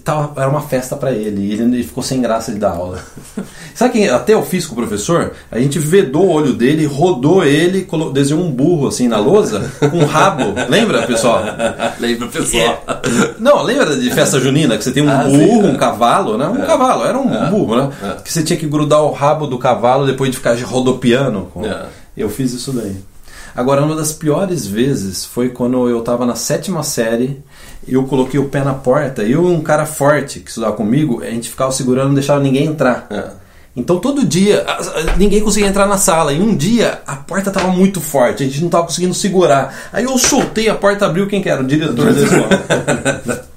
Tava, 0.03 0.41
era 0.41 0.49
uma 0.49 0.61
festa 0.61 0.95
para 0.95 1.11
ele 1.11 1.41
e 1.41 1.51
ele, 1.53 1.63
ele, 1.63 1.83
ficou 1.83 2.03
sem 2.03 2.19
graça 2.19 2.51
de 2.51 2.57
dar 2.57 2.71
aula. 2.71 3.03
Sabe 3.75 3.93
quem 3.93 4.09
até 4.09 4.33
eu 4.33 4.43
fiz 4.43 4.65
com 4.65 4.73
o 4.73 4.75
professor? 4.75 5.33
A 5.51 5.59
gente 5.59 5.77
vedou 5.77 6.25
o 6.25 6.31
olho 6.31 6.53
dele, 6.53 6.85
rodou 6.85 7.43
ele, 7.43 7.87
desenhou 8.11 8.43
um 8.43 8.51
burro 8.51 8.87
assim 8.87 9.07
na 9.07 9.19
lousa, 9.19 9.71
com 9.79 9.97
um 9.97 10.05
rabo. 10.05 10.55
lembra, 10.69 11.03
pessoal? 11.03 11.43
lembra, 11.99 12.27
pessoal. 12.27 12.83
É. 12.87 13.35
Não, 13.39 13.61
lembra 13.61 13.95
de 13.95 14.09
festa 14.09 14.39
junina 14.39 14.75
que 14.75 14.83
você 14.83 14.91
tem 14.91 15.03
um 15.03 15.09
ah, 15.09 15.23
burro, 15.23 15.37
sim, 15.37 15.69
um 15.69 15.75
cavalo, 15.75 16.37
né? 16.37 16.47
Um 16.47 16.63
é. 16.63 16.65
cavalo, 16.65 17.05
era 17.05 17.19
um 17.19 17.31
é. 17.31 17.49
burro, 17.51 17.75
né? 17.75 17.89
É. 18.01 18.21
Que 18.23 18.33
você 18.33 18.41
tinha 18.41 18.57
que 18.57 18.65
grudar 18.65 19.03
o 19.03 19.11
rabo 19.11 19.45
do 19.45 19.59
cavalo 19.59 20.07
depois 20.07 20.31
de 20.31 20.37
ficar 20.37 20.57
rodopiando. 20.63 21.51
É. 21.63 21.85
Eu 22.17 22.29
fiz 22.29 22.53
isso 22.53 22.71
daí. 22.71 22.95
Agora, 23.55 23.83
uma 23.83 23.95
das 23.95 24.11
piores 24.11 24.67
vezes 24.67 25.23
foi 25.23 25.49
quando 25.49 25.87
eu 25.87 25.99
estava 25.99 26.25
na 26.25 26.35
sétima 26.35 26.83
série 26.83 27.41
eu 27.87 28.03
coloquei 28.05 28.39
o 28.39 28.49
pé 28.49 28.63
na 28.63 28.73
porta, 28.73 29.21
eu 29.21 29.43
e 29.49 29.53
um 29.53 29.61
cara 29.61 29.85
forte 29.85 30.39
que 30.39 30.49
estudava 30.49 30.73
comigo, 30.73 31.21
a 31.21 31.29
gente 31.29 31.49
ficava 31.49 31.71
segurando, 31.71 32.07
não 32.07 32.15
deixava 32.15 32.41
ninguém 32.41 32.65
entrar. 32.65 33.07
É. 33.11 33.45
Então 33.75 33.99
todo 33.99 34.25
dia, 34.25 34.65
ninguém 35.17 35.41
conseguia 35.41 35.67
entrar 35.67 35.85
na 35.85 35.97
sala. 35.97 36.31
E 36.33 36.39
um 36.39 36.55
dia 36.55 37.01
a 37.05 37.15
porta 37.15 37.49
estava 37.49 37.67
muito 37.67 37.99
forte, 38.01 38.41
a 38.41 38.45
gente 38.45 38.59
não 38.59 38.67
estava 38.67 38.85
conseguindo 38.85 39.13
segurar. 39.13 39.89
Aí 39.91 40.05
eu 40.05 40.17
soltei, 40.17 40.69
a 40.69 40.75
porta 40.75 41.05
abriu, 41.05 41.27
quem 41.27 41.41
que 41.41 41.49
era? 41.49 41.61
O 41.61 41.65
diretor 41.65 42.13
da 42.13 42.21
escola. 42.21 43.45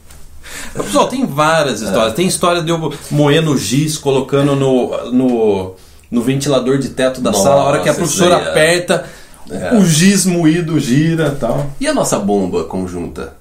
Pessoal, 0.75 1.09
tem 1.09 1.25
várias 1.25 1.81
histórias. 1.81 2.12
É. 2.12 2.17
Tem 2.17 2.27
história 2.27 2.62
de 2.62 2.71
eu 2.71 2.93
moendo 3.11 3.56
giz, 3.56 3.97
colocando 3.97 4.55
no, 4.55 5.12
no, 5.12 5.75
no 6.11 6.23
ventilador 6.23 6.79
de 6.79 6.91
teto 6.91 7.21
da 7.21 7.31
Nossa, 7.31 7.45
sala, 7.45 7.62
a 7.62 7.65
hora 7.65 7.81
que 7.81 7.89
a 7.89 7.95
professora 7.95 8.35
é. 8.35 8.49
aperta, 8.50 9.06
é. 9.50 9.75
o 9.75 9.85
giz 9.85 10.25
moído 10.27 10.79
gira 10.79 11.31
tal. 11.31 11.71
E 11.81 11.87
a 11.87 11.95
nossa 11.95 12.19
bomba 12.19 12.65
conjunta? 12.65 13.37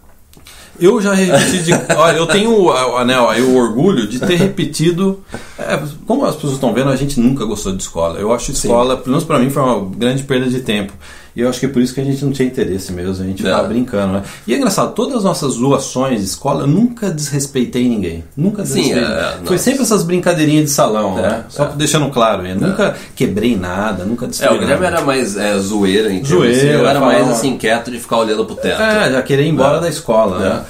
Eu 0.79 1.01
já 1.01 1.13
repeti 1.13 1.63
de. 1.63 1.73
Olha, 1.97 2.17
eu 2.17 2.27
tenho 2.27 2.51
o, 2.51 3.03
né, 3.03 3.19
o 3.19 3.55
orgulho 3.55 4.07
de 4.07 4.19
ter 4.19 4.35
repetido. 4.35 5.23
É, 5.57 5.81
como 6.05 6.23
as 6.25 6.35
pessoas 6.35 6.53
estão 6.53 6.73
vendo, 6.73 6.89
a 6.89 6.95
gente 6.95 7.19
nunca 7.19 7.45
gostou 7.45 7.75
de 7.75 7.81
escola. 7.81 8.19
Eu 8.19 8.31
acho 8.31 8.51
escola, 8.51 8.95
Sim. 8.95 9.01
pelo 9.01 9.11
menos 9.11 9.23
para 9.23 9.39
mim, 9.39 9.49
foi 9.49 9.63
uma 9.63 9.89
grande 9.89 10.23
perda 10.23 10.47
de 10.47 10.59
tempo. 10.59 10.93
E 11.37 11.41
eu 11.41 11.49
acho 11.49 11.59
que 11.59 11.67
é 11.67 11.69
por 11.69 11.83
isso 11.83 11.93
que 11.93 12.01
a 12.01 12.03
gente 12.03 12.25
não 12.25 12.31
tinha 12.31 12.47
interesse 12.47 12.91
mesmo, 12.91 13.23
a 13.23 13.27
gente 13.27 13.47
é. 13.47 13.63
brincando, 13.67 14.13
né? 14.13 14.23
E 14.47 14.55
é 14.55 14.57
engraçado, 14.57 14.95
todas 14.95 15.17
as 15.17 15.23
nossas 15.23 15.53
zoações 15.53 16.19
de 16.19 16.25
escola, 16.25 16.63
eu 16.63 16.67
nunca 16.67 17.11
desrespeitei 17.11 17.87
ninguém. 17.87 18.23
Nunca 18.35 18.63
desrespeitei. 18.63 19.05
Sim, 19.05 19.11
é, 19.11 19.37
Foi 19.45 19.59
sempre 19.59 19.83
essas 19.83 20.01
brincadeirinhas 20.01 20.65
de 20.65 20.71
salão, 20.71 21.19
é, 21.19 21.21
né? 21.21 21.43
Só 21.47 21.65
é. 21.65 21.73
deixando 21.75 22.09
claro, 22.09 22.43
eu 22.47 22.55
nunca 22.55 22.95
quebrei 23.15 23.55
nada, 23.55 24.03
nunca 24.03 24.25
destruí 24.25 24.49
É, 24.49 24.57
o 24.57 24.59
Guilherme 24.59 24.85
era 24.87 25.01
mais 25.01 25.37
é, 25.37 25.55
zoeira, 25.59 26.11
então. 26.11 26.27
Zoeira, 26.27 26.57
assim, 26.57 26.67
eu 26.69 26.87
era 26.87 26.99
mais 26.99 27.29
assim, 27.29 27.55
quieto 27.55 27.91
de 27.91 27.99
ficar 27.99 28.17
olhando 28.17 28.43
pro 28.43 28.55
teto. 28.55 28.81
É, 28.81 29.11
já 29.11 29.21
querer 29.21 29.43
ir 29.43 29.49
embora 29.49 29.79
da 29.79 29.89
escola, 29.89 30.39
né? 30.39 30.65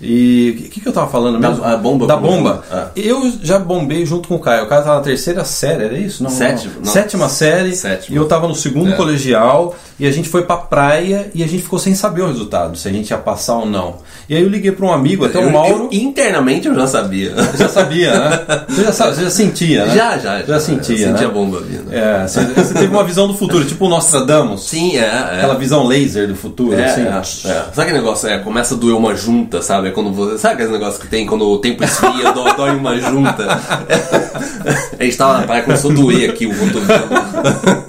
E 0.00 0.64
o 0.66 0.70
que, 0.70 0.80
que 0.80 0.88
eu 0.88 0.92
tava 0.92 1.08
falando 1.08 1.40
mesmo? 1.40 1.60
Da, 1.60 1.76
bomba. 1.76 2.06
Da 2.06 2.16
bomba. 2.16 2.62
Ah. 2.70 2.88
Eu 2.94 3.32
já 3.42 3.58
bombei 3.58 4.06
junto 4.06 4.28
com 4.28 4.36
o 4.36 4.38
Caio. 4.38 4.64
O 4.64 4.68
Caio 4.68 4.84
tava 4.84 4.96
na 4.96 5.02
terceira 5.02 5.44
série, 5.44 5.84
era 5.84 5.98
isso? 5.98 6.22
Não, 6.22 6.30
Sétima. 6.30 6.74
Não. 6.78 6.92
Sétima 6.92 7.28
série. 7.28 7.74
Sétima. 7.74 8.14
E 8.14 8.18
eu 8.18 8.26
tava 8.26 8.46
no 8.46 8.54
segundo 8.54 8.92
é. 8.92 8.96
colegial. 8.96 9.74
E 9.98 10.06
a 10.06 10.12
gente 10.12 10.28
foi 10.28 10.42
pra 10.42 10.56
praia 10.56 11.28
e 11.34 11.42
a 11.42 11.48
gente 11.48 11.64
ficou 11.64 11.78
sem 11.78 11.92
saber 11.92 12.22
o 12.22 12.28
resultado, 12.28 12.78
se 12.78 12.86
a 12.86 12.92
gente 12.92 13.10
ia 13.10 13.18
passar 13.18 13.56
ou 13.56 13.66
não. 13.66 13.96
E 14.28 14.36
aí 14.36 14.40
eu 14.40 14.48
liguei 14.48 14.70
para 14.70 14.86
um 14.86 14.92
amigo, 14.92 15.24
até 15.24 15.40
o 15.40 15.52
Mauro. 15.52 15.88
Eu, 15.90 15.98
internamente 15.98 16.68
eu 16.68 16.74
já 16.74 16.86
sabia. 16.86 17.34
Já 17.58 17.68
sabia, 17.68 18.12
né? 18.16 18.64
Você 18.68 18.84
já, 18.84 18.92
sabe, 18.92 19.16
você 19.16 19.22
já 19.24 19.30
sentia, 19.30 19.86
né? 19.86 19.96
Já, 19.96 20.18
já. 20.18 20.38
Já, 20.40 20.46
já 20.46 20.60
sentia. 20.60 20.98
Já 20.98 21.08
sentia 21.08 21.26
né? 21.26 21.34
bomba 21.34 21.60
vindo. 21.60 21.92
É, 21.92 22.28
você, 22.28 22.44
você, 22.44 22.74
teve 22.74 22.94
uma 22.94 23.02
visão 23.02 23.26
do 23.26 23.34
futuro, 23.34 23.64
tipo 23.64 23.86
o 23.86 23.88
Nostradamus. 23.88 24.68
Sim, 24.68 24.96
é. 24.96 25.00
é. 25.00 25.36
Aquela 25.38 25.54
visão 25.54 25.84
laser 25.84 26.28
do 26.28 26.36
futuro, 26.36 26.78
é, 26.78 26.84
assim. 26.84 27.02
É, 27.02 27.08
é. 27.08 27.22
Sabe 27.22 27.82
aquele 27.82 27.98
negócio? 27.98 28.28
É, 28.28 28.38
começa 28.38 28.74
a 28.74 28.78
doer 28.78 28.96
uma 28.96 29.16
junta, 29.16 29.62
sabe? 29.62 29.87
É 29.88 29.90
quando 29.90 30.12
você. 30.12 30.38
Sabe 30.38 30.54
aquele 30.54 30.72
negócio 30.72 31.00
que 31.00 31.08
tem 31.08 31.26
quando 31.26 31.48
o 31.48 31.58
tempo 31.58 31.82
esfria, 31.82 32.32
dói, 32.32 32.54
dói 32.54 32.76
uma 32.76 32.98
junta? 32.98 33.46
a 34.98 35.02
gente 35.02 35.16
tava 35.16 35.38
na 35.38 35.46
praia, 35.46 35.62
começou 35.62 35.90
a 35.90 35.94
doer 35.94 36.30
aqui 36.30 36.46
o 36.46 36.56
cotovelo. 36.56 37.88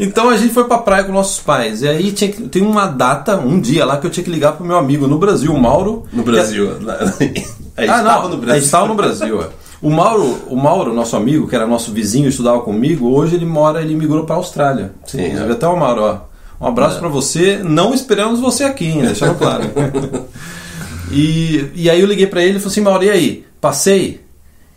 Então 0.00 0.28
a 0.28 0.36
gente 0.36 0.54
foi 0.54 0.64
pra 0.64 0.78
praia 0.78 1.02
com 1.02 1.12
nossos 1.12 1.40
pais. 1.40 1.82
E 1.82 1.88
aí 1.88 2.12
tinha 2.12 2.30
que, 2.30 2.42
tem 2.42 2.62
uma 2.62 2.86
data, 2.86 3.36
um 3.36 3.60
dia 3.60 3.84
lá 3.84 3.96
que 3.96 4.06
eu 4.06 4.10
tinha 4.10 4.22
que 4.22 4.30
ligar 4.30 4.52
pro 4.52 4.64
meu 4.64 4.78
amigo 4.78 5.08
no 5.08 5.18
Brasil, 5.18 5.52
o 5.52 5.60
Mauro. 5.60 6.04
No 6.12 6.22
Brasil. 6.22 6.70
É... 7.76 7.88
ah, 7.88 8.02
não, 8.02 8.28
no 8.28 8.36
Brasil. 8.36 8.54
A 8.54 8.60
gente 8.60 8.70
tava 8.70 8.86
no 8.86 8.94
Brasil, 8.94 9.42
é. 9.42 9.48
O 9.80 9.90
Mauro, 9.90 10.38
o 10.48 10.56
Mauro, 10.56 10.92
nosso 10.92 11.16
amigo, 11.16 11.46
que 11.46 11.54
era 11.54 11.66
nosso 11.66 11.92
vizinho, 11.92 12.28
estudava 12.28 12.60
comigo, 12.60 13.08
hoje 13.08 13.36
ele 13.36 13.46
mora, 13.46 13.80
ele 13.80 13.94
migrou 13.94 14.24
para 14.24 14.36
a 14.36 14.38
Austrália. 14.38 14.92
Sim. 15.04 15.36
É. 15.36 15.52
Até 15.52 15.66
o 15.66 15.76
Mauro, 15.76 16.02
ó. 16.02 16.28
Um 16.60 16.68
abraço 16.68 16.96
é. 16.96 17.00
para 17.00 17.08
você. 17.08 17.60
Não 17.62 17.94
esperamos 17.94 18.40
você 18.40 18.64
aqui, 18.64 18.86
hein? 18.86 19.02
deixando 19.02 19.36
claro. 19.36 19.64
e, 21.10 21.70
e 21.74 21.90
aí 21.90 22.00
eu 22.00 22.06
liguei 22.06 22.26
para 22.26 22.42
ele 22.42 22.58
e 22.58 22.60
falei 22.60 22.72
assim, 22.72 22.80
Mauro, 22.80 23.04
e 23.04 23.10
aí? 23.10 23.46
Passei? 23.60 24.20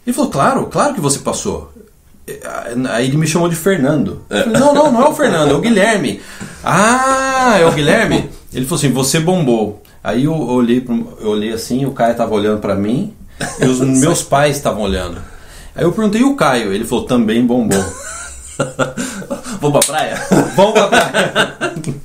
Ele 0.05 0.13
falou, 0.15 0.31
claro, 0.31 0.65
claro 0.67 0.93
que 0.93 1.01
você 1.01 1.19
passou. 1.19 1.71
Aí 2.89 3.07
ele 3.07 3.17
me 3.17 3.27
chamou 3.27 3.49
de 3.49 3.55
Fernando. 3.55 4.21
Falei, 4.29 4.45
não, 4.47 4.73
não, 4.73 4.91
não 4.91 5.01
é 5.01 5.09
o 5.09 5.15
Fernando, 5.15 5.51
é 5.51 5.53
o 5.53 5.61
Guilherme. 5.61 6.21
Ah, 6.63 7.57
é 7.59 7.65
o 7.65 7.71
Guilherme? 7.71 8.29
Ele 8.53 8.65
falou 8.65 8.77
assim: 8.77 8.91
você 8.91 9.19
bombou. 9.19 9.81
Aí 10.03 10.25
eu 10.25 10.33
olhei, 10.33 10.85
eu 11.19 11.29
olhei 11.29 11.53
assim, 11.53 11.85
o 11.85 11.91
Caio 11.91 12.11
estava 12.11 12.33
olhando 12.33 12.59
para 12.59 12.75
mim 12.75 13.13
e 13.59 13.65
os 13.65 13.79
meus 13.99 14.23
pais 14.23 14.57
estavam 14.57 14.81
olhando. 14.83 15.21
Aí 15.75 15.83
eu 15.83 15.91
perguntei 15.91 16.23
o 16.23 16.35
Caio, 16.35 16.73
ele 16.73 16.85
falou: 16.85 17.05
também 17.05 17.45
bombou. 17.45 17.83
Vamos 19.59 19.85
pra 19.85 19.93
praia? 19.93 20.21
Vamos 20.55 20.73
pra 20.73 20.87
praia. 20.87 21.57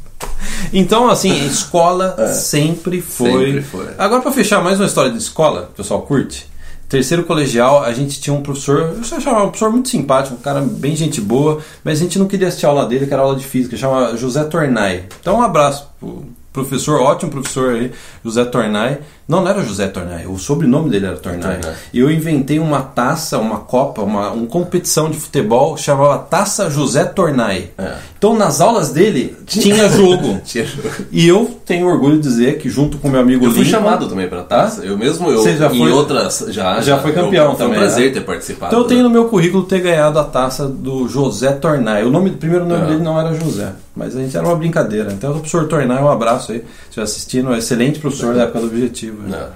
Então, 0.72 1.08
assim, 1.08 1.46
escola 1.46 2.14
é. 2.18 2.28
sempre, 2.28 3.00
foi. 3.00 3.46
sempre 3.46 3.62
foi. 3.62 3.88
Agora, 3.98 4.22
para 4.22 4.32
fechar 4.32 4.62
mais 4.62 4.78
uma 4.78 4.86
história 4.86 5.10
de 5.10 5.18
escola, 5.18 5.70
o 5.72 5.76
pessoal 5.76 6.02
curte. 6.02 6.48
Terceiro 6.88 7.24
colegial, 7.24 7.82
a 7.82 7.92
gente 7.92 8.20
tinha 8.20 8.34
um 8.34 8.42
professor, 8.42 8.94
eu 8.94 9.00
achava 9.00 9.42
um 9.42 9.48
professor 9.48 9.72
muito 9.72 9.88
simpático, 9.88 10.36
um 10.36 10.40
cara 10.40 10.60
bem 10.60 10.94
gente 10.94 11.20
boa, 11.20 11.60
mas 11.82 11.98
a 11.98 12.02
gente 12.04 12.16
não 12.16 12.28
queria 12.28 12.46
assistir 12.46 12.66
a 12.66 12.68
aula 12.68 12.86
dele, 12.86 13.08
que 13.08 13.12
era 13.12 13.22
aula 13.22 13.34
de 13.34 13.44
física, 13.44 13.76
chama 13.76 14.16
José 14.16 14.44
Tornai. 14.44 15.04
Então, 15.20 15.38
um 15.38 15.42
abraço 15.42 15.88
pro 15.98 16.24
professor, 16.52 17.00
ótimo 17.00 17.30
professor 17.30 17.74
aí, 17.74 17.92
José 18.24 18.44
Tornai. 18.44 18.98
Não, 19.28 19.40
não 19.40 19.50
era 19.50 19.62
José 19.64 19.88
Tornai, 19.88 20.24
o 20.26 20.38
sobrenome 20.38 20.88
dele 20.88 21.06
era 21.06 21.16
Tornai. 21.16 21.58
E 21.92 21.98
eu 21.98 22.10
inventei 22.10 22.60
uma 22.60 22.80
taça, 22.80 23.38
uma 23.38 23.58
copa, 23.58 24.02
uma, 24.02 24.30
uma 24.30 24.46
competição 24.46 25.10
de 25.10 25.18
futebol 25.18 25.76
chamava 25.76 26.18
Taça 26.18 26.70
José 26.70 27.04
Tornai. 27.04 27.70
É. 27.76 27.94
Então 28.16 28.36
nas 28.36 28.60
aulas 28.60 28.90
dele 28.90 29.36
tinha 29.44 29.88
jogo. 29.88 30.40
tinha 30.46 30.64
jogo. 30.64 30.88
E 31.10 31.26
eu 31.26 31.58
tenho 31.64 31.88
orgulho 31.88 32.16
de 32.16 32.22
dizer 32.22 32.58
que 32.58 32.70
junto 32.70 32.98
com 32.98 33.08
meu 33.08 33.20
amigo 33.20 33.44
Eu 33.44 33.50
fui 33.50 33.64
Lincoln, 33.64 33.78
chamado 33.78 34.08
também 34.08 34.28
para 34.28 34.42
taça. 34.44 34.84
Eu 34.84 34.96
mesmo, 34.96 35.28
eu 35.28 35.38
Você 35.38 35.56
já 35.56 35.68
foi, 35.68 35.78
em 35.78 35.90
outras 35.90 36.46
já, 36.48 36.80
já, 36.80 36.98
foi 36.98 37.12
campeão 37.12 37.50
eu, 37.50 37.56
também. 37.56 37.74
Foi 37.74 37.84
um 37.84 37.88
prazer 37.88 38.06
né? 38.06 38.14
ter 38.14 38.20
participado. 38.20 38.72
Então 38.72 38.84
eu 38.84 38.86
tenho 38.86 39.02
no 39.02 39.10
meu 39.10 39.24
currículo 39.26 39.64
ter 39.64 39.80
ganhado 39.80 40.20
a 40.20 40.24
taça 40.24 40.68
do 40.68 41.08
José 41.08 41.50
Tornai. 41.52 42.04
O 42.04 42.10
nome, 42.10 42.30
primeiro 42.30 42.64
nome 42.64 42.84
é. 42.84 42.86
dele 42.86 43.02
não 43.02 43.18
era 43.18 43.34
José, 43.34 43.72
mas 43.94 44.16
a 44.16 44.20
gente 44.20 44.36
era 44.36 44.46
uma 44.46 44.56
brincadeira. 44.56 45.12
Então 45.12 45.30
o 45.30 45.34
professor 45.34 45.66
Tornai, 45.66 46.00
um 46.00 46.08
abraço 46.08 46.52
aí, 46.52 46.64
se 46.96 47.00
assistindo, 47.00 47.50
um 47.50 47.56
excelente 47.56 47.98
professor 47.98 48.34
da 48.34 48.44
época 48.44 48.60
do 48.60 48.66
Objetivo. 48.66 49.22
Né? 49.22 49.46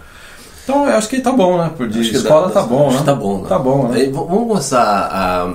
Então 0.62 0.86
eu 0.86 0.96
acho 0.96 1.08
que 1.08 1.20
tá 1.20 1.32
bom, 1.32 1.56
né? 1.58 1.70
Por 1.76 1.88
de 1.88 2.00
escola 2.00 2.48
dá, 2.48 2.54
tá 2.54 2.62
bom, 2.62 2.92
né? 2.92 3.02
Tá 3.04 3.14
bom, 3.14 3.42
né? 3.42 3.48
Tá 3.48 3.58
bom, 3.58 3.88
né? 3.88 4.10
vamos 4.12 4.48
começar 4.48 4.82
a, 4.82 5.50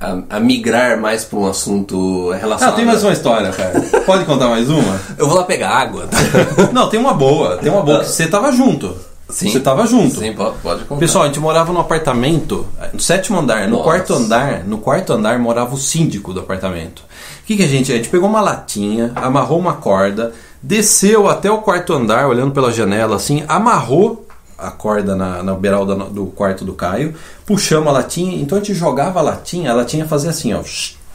a, 0.00 0.36
a 0.36 0.40
migrar 0.40 1.00
mais 1.00 1.24
para 1.24 1.38
um 1.38 1.46
assunto 1.46 2.30
relacionado. 2.30 2.74
Ah, 2.74 2.76
tem 2.76 2.84
mais 2.84 3.02
uma 3.02 3.12
história, 3.12 3.50
cara. 3.50 3.80
Pode 4.06 4.24
contar 4.24 4.48
mais 4.48 4.68
uma? 4.70 5.00
eu 5.18 5.26
vou 5.26 5.36
lá 5.36 5.42
pegar 5.42 5.70
água. 5.70 6.08
Não, 6.72 6.88
tem 6.88 7.00
uma 7.00 7.12
boa. 7.12 7.56
Tem 7.58 7.70
uma 7.70 7.82
boa 7.82 8.00
que 8.00 8.06
você 8.06 8.26
tava 8.26 8.52
junto. 8.52 8.94
Sim. 9.28 9.50
Você 9.50 9.58
tava 9.58 9.86
junto. 9.86 10.20
Sim, 10.20 10.32
pode, 10.34 10.56
pode 10.58 10.84
contar. 10.84 11.00
Pessoal, 11.00 11.24
a 11.24 11.26
gente 11.26 11.40
morava 11.40 11.72
num 11.72 11.80
apartamento, 11.80 12.66
no 12.92 13.00
sétimo 13.00 13.38
andar. 13.38 13.66
No 13.66 13.78
Nossa. 13.78 13.84
quarto 13.84 14.14
andar, 14.14 14.64
no 14.64 14.78
quarto 14.78 15.12
andar 15.12 15.38
morava 15.38 15.74
o 15.74 15.78
síndico 15.78 16.32
do 16.32 16.40
apartamento. 16.40 17.00
O 17.42 17.46
que, 17.46 17.56
que 17.56 17.64
a 17.64 17.66
gente? 17.66 17.92
A 17.92 17.96
gente 17.96 18.08
pegou 18.08 18.28
uma 18.28 18.40
latinha, 18.40 19.12
amarrou 19.16 19.58
uma 19.58 19.74
corda, 19.74 20.32
desceu 20.66 21.28
até 21.28 21.50
o 21.50 21.58
quarto 21.58 21.92
andar, 21.92 22.26
olhando 22.26 22.52
pela 22.52 22.72
janela 22.72 23.16
assim, 23.16 23.44
amarrou 23.46 24.26
a 24.56 24.70
corda 24.70 25.14
na, 25.14 25.42
na 25.42 25.54
beiral 25.54 25.84
da- 25.84 25.94
do 26.06 26.26
quarto 26.26 26.64
do 26.64 26.72
Caio, 26.72 27.14
puxamos 27.44 27.88
a 27.88 27.92
latinha, 27.92 28.40
então 28.40 28.56
a 28.56 28.60
gente 28.60 28.72
jogava 28.74 29.18
a 29.18 29.22
latinha, 29.22 29.70
a 29.70 29.74
latinha 29.74 30.06
fazia 30.06 30.30
assim, 30.30 30.54
ó, 30.54 30.62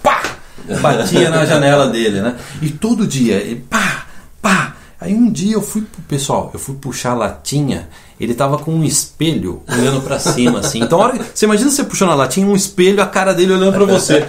pá! 0.04 0.22
Batia 0.82 1.30
na 1.30 1.46
janela 1.48 1.88
dele, 1.88 2.22
né? 2.22 2.36
E 2.62 2.70
todo 2.70 3.08
dia, 3.08 3.36
ele 3.38 3.56
pá, 3.70 4.06
pá. 4.42 4.76
Aí 5.02 5.16
um 5.16 5.32
dia 5.32 5.54
eu 5.56 5.62
fui, 5.62 5.84
pessoal, 6.08 6.52
eu 6.54 6.60
fui 6.60 6.76
puxar 6.76 7.12
a 7.12 7.16
latinha, 7.16 7.90
ele 8.20 8.34
tava 8.34 8.58
com 8.58 8.72
um 8.72 8.84
espelho 8.84 9.62
olhando 9.72 10.02
pra 10.02 10.20
cima, 10.20 10.60
assim. 10.60 10.82
Então, 10.82 11.00
hora, 11.00 11.20
você 11.34 11.46
imagina 11.46 11.70
você 11.70 11.84
puxando 11.84 12.12
a 12.12 12.16
latinha, 12.16 12.46
um 12.46 12.56
espelho, 12.56 13.02
a 13.02 13.06
cara 13.06 13.34
dele 13.34 13.54
olhando 13.54 13.74
pra 13.74 13.86
você. 13.86 14.26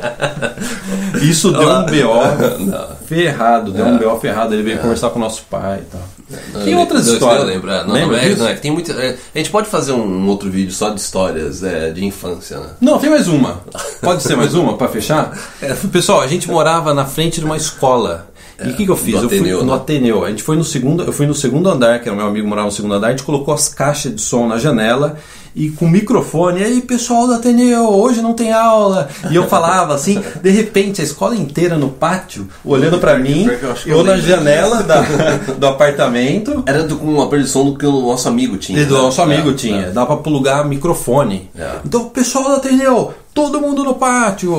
Isso 1.23 1.50
deu 1.50 1.68
um 1.68 1.85
BO 1.85 2.97
ferrado, 3.06 3.73
deu 3.73 3.87
um 3.87 3.99
BO 3.99 4.20
ferrado. 4.20 4.54
Ele 4.54 4.62
veio 4.62 4.78
conversar 4.78 5.11
com 5.11 5.18
o 5.18 5.23
nosso 5.23 5.42
pai 5.50 5.80
e 5.80 5.85
tal. 5.90 6.64
Tem 6.64 6.76
outras 6.76 7.06
histórias. 7.06 7.42
É, 7.42 7.47
Não, 7.47 7.52
Lembra 7.52 7.85
não, 7.85 7.94
é, 8.16 8.37
não, 8.37 8.49
é 8.49 8.54
tem 8.54 8.70
muita. 8.70 8.92
é, 8.92 9.16
a 9.35 9.38
gente 9.38 9.50
pode 9.50 9.68
fazer 9.68 9.92
um, 9.92 10.26
outro 10.28 10.49
vídeo 10.49 10.73
só 10.73 10.90
de 10.90 11.00
histórias 11.00 11.64
é, 11.64 11.90
de 11.90 12.04
infância, 12.04 12.59
né? 12.59 12.66
Não, 12.80 12.99
tem 12.99 13.11
mais 13.11 13.26
uma. 13.26 13.61
Pode 14.00 14.23
ser 14.23 14.37
mais 14.37 14.54
uma 14.54 14.76
pra 14.76 14.88
fechar? 14.88 15.37
Pessoal, 15.90 16.20
a 16.20 16.26
gente 16.26 16.49
morava 16.49 16.94
na 16.94 17.04
frente 17.04 17.40
de 17.40 17.47
uma 17.47 17.56
escola. 17.56 18.29
E 18.64 18.71
o 18.71 18.76
que, 18.76 18.85
que 18.85 18.90
eu 18.90 18.97
fiz? 18.97 19.14
no 19.14 19.23
eu 19.23 19.29
fui 19.29 19.38
Ateneu, 19.38 19.59
no 19.64 19.73
né? 19.73 19.76
Ateneu. 19.76 20.25
A 20.25 20.31
gente 20.31 20.43
foi 20.43 20.57
no 20.57 20.64
segundo, 20.64 21.02
eu 21.02 21.12
fui 21.12 21.26
no 21.26 21.35
segundo 21.35 21.69
andar, 21.69 22.00
que 22.00 22.09
era 22.09 22.14
o 22.14 22.17
meu 22.17 22.26
amigo 22.26 22.47
morava 22.47 22.67
no 22.67 22.73
segundo 22.73 22.95
andar, 22.95 23.09
a 23.09 23.11
gente 23.11 23.23
colocou 23.23 23.55
as 23.55 23.69
caixas 23.69 24.14
de 24.14 24.21
som 24.21 24.47
na 24.47 24.59
janela 24.59 25.17
e 25.55 25.69
com 25.71 25.88
microfone. 25.88 26.61
E 26.61 26.64
aí, 26.64 26.81
pessoal 26.81 27.26
do 27.26 27.35
Ateneu, 27.35 27.88
hoje 27.88 28.21
não 28.21 28.35
tem 28.35 28.52
aula. 28.52 29.09
E 29.31 29.35
eu 29.35 29.49
falava 29.49 29.95
assim, 29.95 30.23
de 30.43 30.50
repente, 30.50 31.00
a 31.00 31.05
escola 31.05 31.37
inteira 31.37 31.76
no 31.76 31.88
pátio, 31.88 32.49
olhando 32.64 32.99
pra 32.99 33.19
mim, 33.19 33.49
eu 33.87 34.00
eu 34.00 34.05
na 34.05 34.17
janela 34.17 34.83
da, 34.83 35.00
do 35.59 35.67
apartamento. 35.67 36.62
Era 36.67 36.83
do, 36.85 36.97
com 36.97 37.07
uma 37.07 37.29
produção 37.29 37.64
do 37.64 37.76
que 37.76 37.87
o 37.87 38.00
nosso 38.02 38.29
amigo 38.29 38.57
tinha. 38.57 38.85
Do 38.87 38.95
né? 38.95 39.00
nosso 39.00 39.21
amigo 39.23 39.50
É, 39.50 39.55
tinha, 39.55 39.87
é. 39.87 39.90
dá 39.90 40.07
pra 40.07 40.17
plugar 40.17 40.64
microfone. 40.64 41.50
É. 41.57 41.79
Então, 41.85 42.09
pessoal 42.09 42.50
da 42.50 42.57
Ateneu, 42.57 43.14
todo 43.34 43.60
mundo 43.60 43.84
no 43.84 43.94
pátio. 43.94 44.56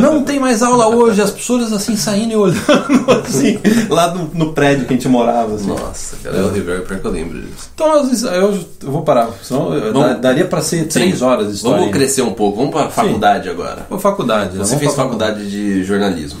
Não 0.00 0.22
tem 0.22 0.38
mais 0.38 0.62
aula 0.62 0.88
hoje, 0.88 1.20
as 1.22 1.30
pessoas 1.30 1.72
assim 1.72 1.96
saindo 1.96 2.32
e 2.32 2.36
olhando 2.36 3.10
assim, 3.26 3.58
lá 3.88 4.12
no, 4.14 4.30
no 4.34 4.52
prédio 4.52 4.86
que 4.86 4.94
a 4.94 4.96
gente 4.96 5.08
morava. 5.08 5.54
Assim. 5.54 5.66
Nossa, 5.68 6.16
cara, 6.22 6.36
é 6.36 6.42
horrível. 6.42 6.82
Pior 6.82 7.00
que 7.00 7.06
eu 7.06 7.10
lembro 7.10 7.40
disso. 7.40 7.70
Então, 7.74 7.94
eu, 8.32 8.52
eu 8.82 8.90
vou 8.92 9.02
parar, 9.02 9.30
senão 9.42 9.70
Vamos- 9.70 9.92
da- 10.08 10.14
daria 10.14 10.44
pra 10.44 10.60
ser 10.60 10.86
três 10.88 11.18
Sim. 11.18 11.24
horas 11.24 11.48
de 11.48 11.54
história. 11.54 11.78
Vamos 11.78 11.92
crescer 11.92 12.22
um 12.22 12.32
pouco. 12.32 12.56
Vamos 12.58 12.72
pra 12.72 12.88
faculdade 12.90 13.48
agora. 13.48 13.86
Vou 13.88 13.98
faculdade. 13.98 14.56
né? 14.56 14.64
Você 14.64 14.74
Vamos 14.74 14.78
fez 14.80 14.94
faculdade 14.94 15.48
de 15.50 15.84
jornalismo. 15.84 16.40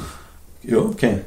Eu? 0.64 0.90
Quem? 0.90 1.22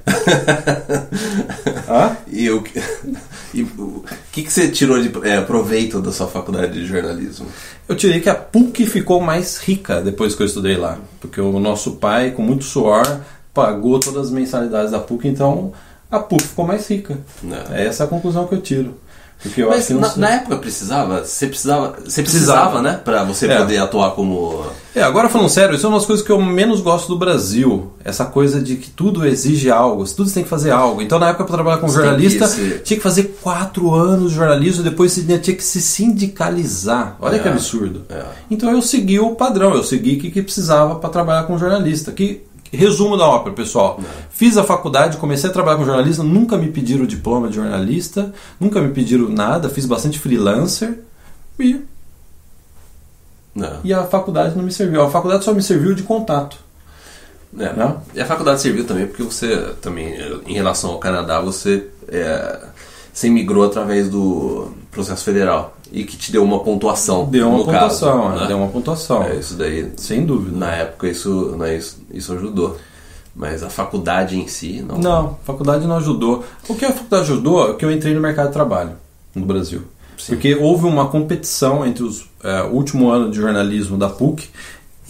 ah? 1.87 2.15
E 2.31 2.49
o 2.49 2.61
que, 2.61 2.79
e 3.53 3.63
o 3.63 4.03
que, 4.31 4.43
que 4.43 4.51
você 4.51 4.69
tirou 4.69 5.01
de 5.01 5.11
é, 5.27 5.41
proveito 5.41 6.01
da 6.01 6.11
sua 6.11 6.27
faculdade 6.27 6.73
de 6.73 6.85
jornalismo? 6.85 7.47
Eu 7.87 7.95
tirei 7.95 8.21
que 8.21 8.29
a 8.29 8.35
PUC 8.35 8.85
ficou 8.85 9.19
mais 9.19 9.57
rica 9.57 10.01
depois 10.01 10.33
que 10.33 10.41
eu 10.41 10.47
estudei 10.47 10.77
lá. 10.77 10.97
Porque 11.19 11.41
o 11.41 11.59
nosso 11.59 11.97
pai, 11.97 12.31
com 12.31 12.41
muito 12.41 12.63
suor, 12.63 13.03
pagou 13.53 13.99
todas 13.99 14.27
as 14.27 14.31
mensalidades 14.31 14.91
da 14.91 14.99
PUC, 14.99 15.27
então 15.27 15.73
a 16.09 16.19
PUC 16.19 16.43
ficou 16.43 16.65
mais 16.65 16.87
rica. 16.87 17.17
Não. 17.43 17.73
É 17.73 17.85
essa 17.85 18.05
a 18.05 18.07
conclusão 18.07 18.47
que 18.47 18.55
eu 18.55 18.61
tiro. 18.61 18.95
Porque 19.43 19.61
eu 19.63 19.69
acho 19.69 19.77
Mas 19.77 19.87
que 19.87 19.93
não 19.93 20.01
na, 20.01 20.09
se- 20.09 20.19
na 20.19 20.29
época 20.29 20.57
precisava? 20.57 21.25
Você 21.25 21.47
precisava, 21.47 21.95
você 22.05 22.21
Precisava. 22.21 22.59
precisava, 22.69 22.81
né? 22.81 23.01
Pra 23.03 23.23
você 23.23 23.47
É. 23.47 23.57
poder 23.57 23.77
atuar 23.79 24.11
como. 24.11 24.65
É, 24.93 25.01
agora 25.01 25.29
falando 25.29 25.49
sério, 25.49 25.73
isso 25.75 25.85
é 25.85 25.89
uma 25.89 25.97
das 25.97 26.05
coisas 26.05 26.23
que 26.25 26.31
eu 26.31 26.39
menos 26.41 26.79
gosto 26.81 27.07
do 27.07 27.17
Brasil. 27.17 27.91
Essa 28.03 28.25
coisa 28.25 28.61
de 28.61 28.75
que 28.75 28.89
tudo 28.89 29.25
exige 29.25 29.71
algo, 29.71 30.03
tudo 30.05 30.27
você 30.27 30.35
tem 30.35 30.43
que 30.43 30.49
fazer 30.49 30.69
algo. 30.71 31.01
Então, 31.01 31.17
na 31.17 31.29
época, 31.29 31.45
para 31.45 31.53
trabalhar 31.55 31.77
como 31.77 31.91
Você 31.91 31.97
jornalista, 32.01 32.47
que 32.47 32.79
tinha 32.79 32.97
que 32.97 33.03
fazer 33.03 33.37
quatro 33.41 33.93
anos 33.95 34.31
de 34.31 34.37
jornalismo, 34.37 34.83
depois 34.83 35.11
você 35.11 35.21
tinha 35.39 35.55
que 35.55 35.63
se 35.63 35.81
sindicalizar. 35.81 37.15
Olha 37.19 37.35
É. 37.37 37.39
que 37.39 37.47
absurdo. 37.47 38.03
É. 38.09 38.23
Então, 38.49 38.69
eu 38.71 38.81
segui 38.81 39.19
o 39.19 39.35
padrão, 39.35 39.73
eu 39.73 39.83
segui 39.83 40.15
o 40.17 40.19
que, 40.19 40.31
que 40.31 40.41
precisava 40.41 40.95
para 40.95 41.09
trabalhar 41.09 41.43
como 41.43 41.57
jornalista. 41.57 42.11
Que, 42.11 42.43
resumo 42.77 43.17
da 43.17 43.27
ópera, 43.27 43.55
pessoal. 43.55 43.99
Fiz 44.29 44.57
a 44.57 44.63
faculdade, 44.63 45.17
comecei 45.17 45.49
a 45.49 45.53
trabalhar 45.53 45.77
com 45.77 45.85
jornalismo, 45.85 46.23
nunca 46.23 46.57
me 46.57 46.71
pediram 46.71 47.03
o 47.03 47.07
diploma 47.07 47.49
de 47.49 47.55
jornalista, 47.55 48.33
nunca 48.59 48.81
me 48.81 48.93
pediram 48.93 49.29
nada, 49.29 49.69
fiz 49.69 49.85
bastante 49.85 50.19
freelancer 50.19 50.99
e 51.59 51.81
Não. 53.53 53.79
e 53.83 53.93
a 53.93 54.03
faculdade 54.05 54.55
não 54.55 54.63
me 54.63 54.71
serviu. 54.71 55.01
A 55.01 55.09
faculdade 55.09 55.43
só 55.43 55.53
me 55.53 55.61
serviu 55.61 55.93
de 55.93 56.03
contato. 56.03 56.57
É. 57.59 57.73
Não? 57.73 58.01
E 58.15 58.21
a 58.21 58.25
faculdade 58.25 58.61
serviu 58.61 58.85
também 58.85 59.05
porque 59.05 59.23
você 59.23 59.73
também, 59.81 60.15
em 60.47 60.53
relação 60.53 60.91
ao 60.91 60.99
Canadá, 60.99 61.41
você, 61.41 61.87
é, 62.07 62.59
você 63.13 63.29
migrou 63.29 63.63
através 63.63 64.09
do 64.09 64.71
processo 64.89 65.23
federal 65.23 65.75
e 65.91 66.03
que 66.03 66.15
te 66.15 66.31
deu 66.31 66.43
uma 66.43 66.59
pontuação. 66.59 67.25
Deu 67.25 67.49
uma 67.49 67.65
pontuação, 67.65 68.21
caso, 68.21 68.35
é, 68.35 68.41
né? 68.41 68.47
deu 68.47 68.57
uma 68.57 68.67
pontuação. 68.67 69.23
É, 69.23 69.35
isso 69.35 69.55
daí, 69.55 69.91
Sem 69.97 70.25
dúvida. 70.25 70.57
na 70.57 70.71
época, 70.71 71.09
isso, 71.09 71.55
né, 71.57 71.75
isso, 71.75 71.99
isso 72.13 72.33
ajudou. 72.33 72.77
Mas 73.35 73.63
a 73.63 73.69
faculdade 73.69 74.37
em 74.37 74.47
si, 74.47 74.83
não. 74.87 74.97
Não, 74.97 75.37
a 75.41 75.45
faculdade 75.45 75.87
não 75.87 75.97
ajudou. 75.97 76.43
O 76.67 76.75
que 76.75 76.85
a 76.85 76.91
faculdade 76.91 77.23
ajudou 77.23 77.71
é 77.71 77.73
que 77.73 77.85
eu 77.85 77.91
entrei 77.91 78.13
no 78.13 78.21
mercado 78.21 78.47
de 78.47 78.53
trabalho 78.53 78.91
no 79.33 79.45
Brasil. 79.45 79.83
Sim. 80.17 80.33
Porque 80.33 80.55
houve 80.55 80.85
uma 80.85 81.07
competição 81.07 81.85
entre 81.85 82.03
os 82.03 82.29
é, 82.43 82.63
último 82.63 83.09
ano 83.09 83.31
de 83.31 83.37
jornalismo 83.37 83.97
da 83.97 84.09
PUC 84.09 84.49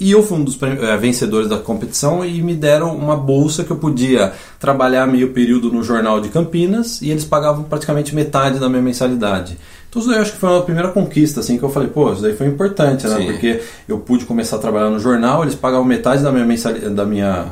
e 0.02 0.10
eu 0.10 0.24
fui 0.24 0.40
um 0.40 0.44
dos 0.44 0.58
é, 0.64 0.98
vencedores 0.98 1.48
da 1.48 1.60
competição 1.60 2.26
e 2.26 2.42
me 2.42 2.56
deram 2.56 2.96
uma 2.98 3.16
bolsa 3.16 3.64
que 3.64 3.70
eu 3.70 3.78
podia 3.78 4.34
trabalhar 4.60 5.06
meio 5.06 5.32
período 5.32 5.72
no 5.72 5.84
jornal 5.84 6.20
de 6.20 6.30
Campinas 6.30 7.04
e 7.04 7.12
eles 7.12 7.24
pagavam 7.24 7.66
praticamente 7.66 8.16
metade 8.16 8.58
da 8.58 8.68
minha 8.68 8.82
mensalidade. 8.82 9.60
Então 9.88 10.02
isso 10.02 10.10
daí 10.10 10.18
eu 10.18 10.24
acho 10.24 10.32
que 10.32 10.40
foi 10.40 10.50
uma 10.50 10.64
primeira 10.64 10.90
conquista 10.90 11.42
assim 11.42 11.56
que 11.56 11.64
eu 11.64 11.70
falei, 11.70 11.88
pô, 11.88 12.12
isso 12.14 12.24
daí 12.24 12.36
foi 12.36 12.48
importante, 12.48 13.06
né? 13.08 13.16
Sim. 13.16 13.26
Porque 13.28 13.62
eu 13.88 14.00
pude 14.00 14.26
começar 14.26 14.56
a 14.56 14.60
trabalhar 14.60 14.90
no 14.90 15.00
jornal, 15.00 15.44
eles 15.44 15.54
pagavam 15.54 15.86
metade 15.86 16.24
da 16.24 16.32
minha 16.32 16.46
mensalidade, 16.46 16.96
da 16.96 17.06
minha 17.06 17.50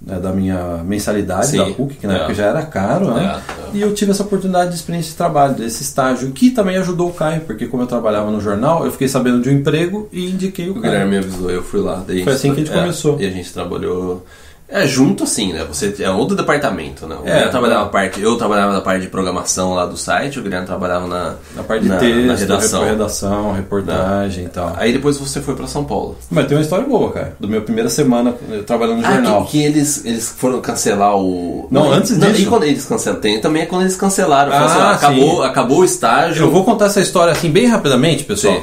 né, 0.00 0.18
da 0.20 0.30
minha 0.32 0.82
mensalidade 0.84 1.46
Sim. 1.48 1.58
da 1.58 1.64
PUC, 1.66 1.94
que 1.96 2.06
na 2.06 2.14
É. 2.14 2.16
época 2.18 2.34
já 2.34 2.44
era 2.46 2.62
caro, 2.62 3.12
né? 3.14 3.40
É. 3.72 3.76
E 3.76 3.80
eu 3.80 3.92
tive 3.94 4.10
essa 4.10 4.22
oportunidade 4.22 4.70
de 4.70 4.76
experiência 4.76 5.10
de 5.10 5.16
trabalho, 5.16 5.54
desse 5.54 5.82
estágio, 5.82 6.30
que 6.32 6.50
também 6.50 6.76
ajudou 6.76 7.08
o 7.08 7.12
Caio, 7.12 7.40
porque 7.42 7.66
como 7.66 7.82
eu 7.82 7.86
trabalhava 7.86 8.30
no 8.30 8.40
jornal, 8.40 8.84
eu 8.84 8.92
fiquei 8.92 9.08
sabendo 9.08 9.40
de 9.40 9.48
um 9.48 9.52
emprego 9.52 10.08
e 10.12 10.30
indiquei 10.30 10.68
o, 10.68 10.72
O 10.72 10.74
Caio. 10.74 10.84
Guilherme 10.84 11.10
me 11.12 11.18
avisou, 11.18 11.50
eu 11.50 11.62
fui 11.62 11.80
lá. 11.80 12.04
Foi 12.24 12.32
assim 12.32 12.54
que 12.54 12.60
a 12.60 12.64
gente 12.64 12.72
é, 12.72 12.78
começou. 12.80 13.20
E 13.20 13.26
a 13.26 13.30
gente 13.30 13.52
trabalhou. 13.52 14.24
É 14.68 14.84
junto 14.84 15.22
assim, 15.22 15.52
né? 15.52 15.64
Você 15.68 15.94
é 16.00 16.10
outro 16.10 16.34
departamento, 16.34 17.06
né? 17.06 17.14
O 17.14 17.20
É, 17.20 17.22
Guilherme 17.22 17.50
trabalhava 17.52 17.84
na 17.84 17.88
parte, 17.88 18.20
eu 18.20 18.36
trabalhava 18.36 18.72
na 18.72 18.80
parte 18.80 19.02
de 19.02 19.08
programação 19.08 19.74
lá 19.74 19.86
do 19.86 19.96
site, 19.96 20.40
o 20.40 20.42
Guilherme 20.42 20.66
trabalhava 20.66 21.06
na, 21.06 21.34
Na 21.54 21.62
parte 21.62 21.84
de 21.84 21.88
na, 21.88 21.96
texto, 21.98 22.26
na 22.26 22.34
redação. 22.34 22.84
redação, 22.84 23.52
reportagem 23.52 24.44
e 24.46 24.48
tal. 24.48 24.74
Aí 24.76 24.92
depois 24.92 25.16
você 25.18 25.40
foi 25.40 25.54
pra 25.54 25.68
São 25.68 25.84
Paulo. 25.84 26.18
Mas 26.28 26.46
tem 26.48 26.56
uma 26.56 26.62
história 26.64 26.84
boa, 26.84 27.12
cara, 27.12 27.36
do 27.38 27.46
minha 27.46 27.60
primeira 27.60 27.88
semana 27.88 28.34
eh, 28.50 28.62
trabalhando 28.66 29.02
no 29.02 29.06
Ah, 29.06 29.12
jornal. 29.12 29.44
que, 29.44 29.52
que 29.52 29.62
eles, 29.62 30.04
eles 30.04 30.28
foram 30.36 30.60
cancelar 30.60 31.16
o. 31.16 31.68
Não, 31.70 31.92
antes 31.92 32.18
não, 32.18 32.28
disso. 32.32 32.42
E 32.42 32.46
quando 32.46 32.64
eles 32.64 32.84
cancelaram? 32.84 33.20
Tem 33.22 33.40
também 33.40 33.62
é 33.62 33.66
quando 33.66 33.82
eles 33.82 33.96
cancelaram. 33.96 34.52
Ah, 34.52 34.68
Falaram 34.68 34.90
assim, 34.90 35.04
acabou, 35.06 35.36
sim. 35.42 35.48
acabou 35.48 35.78
o 35.78 35.84
estágio. 35.84 36.44
Eu 36.44 36.50
vou 36.50 36.64
contar 36.64 36.86
essa 36.86 37.00
história 37.00 37.30
assim 37.32 37.50
bem 37.50 37.66
rapidamente, 37.66 38.24
pessoal. 38.24 38.56
Sim. 38.56 38.62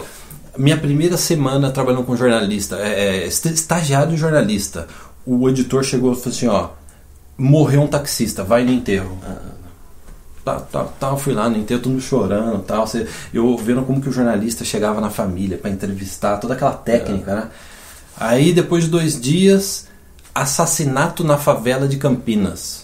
Minha 0.57 0.77
primeira 0.77 1.15
semana 1.17 1.71
trabalhando 1.71 2.03
com 2.03 2.15
jornalista, 2.15 2.75
é, 2.75 3.23
é, 3.23 3.27
est- 3.27 3.45
estagiário 3.45 4.15
jornalista. 4.17 4.85
O 5.25 5.47
editor 5.49 5.83
chegou 5.83 6.11
e 6.13 6.15
falou 6.15 6.29
assim: 6.29 6.47
ó, 6.47 6.69
morreu 7.37 7.81
um 7.81 7.87
taxista, 7.87 8.43
vai 8.43 8.63
no 8.63 8.71
enterro. 8.71 9.17
Tá, 10.43 10.59
tá, 10.59 10.83
tá, 10.83 11.07
eu 11.07 11.17
fui 11.17 11.33
lá 11.33 11.49
no 11.49 11.57
enterro, 11.57 11.79
todo 11.81 11.91
mundo 11.93 12.01
chorando 12.01 12.61
tal. 12.63 12.85
Você- 12.85 13.07
Eu 13.33 13.57
vendo 13.57 13.81
como 13.83 14.01
que 14.01 14.09
o 14.09 14.11
jornalista 14.11 14.65
chegava 14.65 14.99
na 14.99 15.09
família 15.09 15.57
para 15.57 15.71
entrevistar, 15.71 16.37
toda 16.37 16.53
aquela 16.53 16.73
técnica, 16.73 17.33
né? 17.33 17.49
Aí 18.17 18.51
depois 18.51 18.83
de 18.83 18.89
dois 18.89 19.19
dias, 19.19 19.87
assassinato 20.35 21.23
na 21.23 21.37
favela 21.37 21.87
de 21.87 21.95
Campinas 21.97 22.82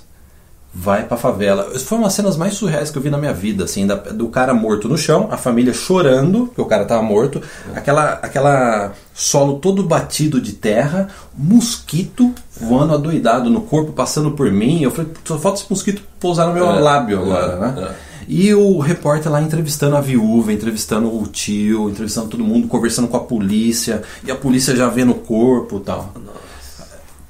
vai 0.73 1.03
pra 1.03 1.17
favela. 1.17 1.71
Foi 1.79 1.97
uma 1.97 2.05
das 2.05 2.13
cenas 2.13 2.38
mais 2.38 2.53
surreais 2.53 2.91
que 2.91 2.97
eu 2.97 3.01
vi 3.01 3.09
na 3.09 3.17
minha 3.17 3.33
vida, 3.33 3.63
assim, 3.63 3.88
da- 3.88 3.95
do 3.95 4.27
cara 4.29 4.53
morto 4.53 4.88
no 4.88 4.97
chão, 4.97 5.27
a 5.31 5.38
família 5.38 5.73
chorando, 5.73 6.45
porque 6.47 6.61
o 6.61 6.65
cara 6.65 6.85
tava 6.85 7.01
morto, 7.01 7.41
aquela, 7.75 8.13
aquela 8.21 8.93
solo 9.13 9.57
todo 9.59 9.83
batido 9.83 10.39
de 10.39 10.53
terra, 10.53 11.07
mosquito 11.35 12.33
voando 12.59 12.93
adoidado 12.93 13.49
no 13.49 13.61
corpo, 13.61 13.91
passando 13.93 14.31
por 14.31 14.51
mim. 14.51 14.81
Eu 14.83 14.91
falei, 14.91 15.11
só 15.25 15.38
falta 15.39 15.59
esse 15.59 15.69
mosquito 15.69 16.01
pousar 16.19 16.47
no 16.47 16.53
meu 16.53 16.69
É, 16.69 16.79
lábio 16.79 17.19
agora, 17.21 17.53
é, 17.53 17.59
né? 17.59 17.89
é. 18.05 18.09
E 18.31 18.53
o 18.53 18.77
repórter 18.77 19.31
lá 19.31 19.41
entrevistando 19.41 19.95
a 19.97 20.01
viúva, 20.01 20.53
entrevistando 20.53 21.07
o 21.07 21.25
tio, 21.25 21.89
entrevistando 21.89 22.27
todo 22.27 22.43
mundo, 22.43 22.67
conversando 22.67 23.07
com 23.07 23.17
a 23.17 23.21
polícia, 23.21 24.03
e 24.23 24.29
a 24.29 24.35
polícia 24.35 24.75
já 24.75 24.88
vendo 24.88 25.13
o 25.13 25.15
corpo 25.15 25.77
e 25.77 25.79
tal. 25.79 26.13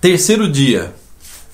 Terceiro 0.02 0.50
dia, 0.50 0.94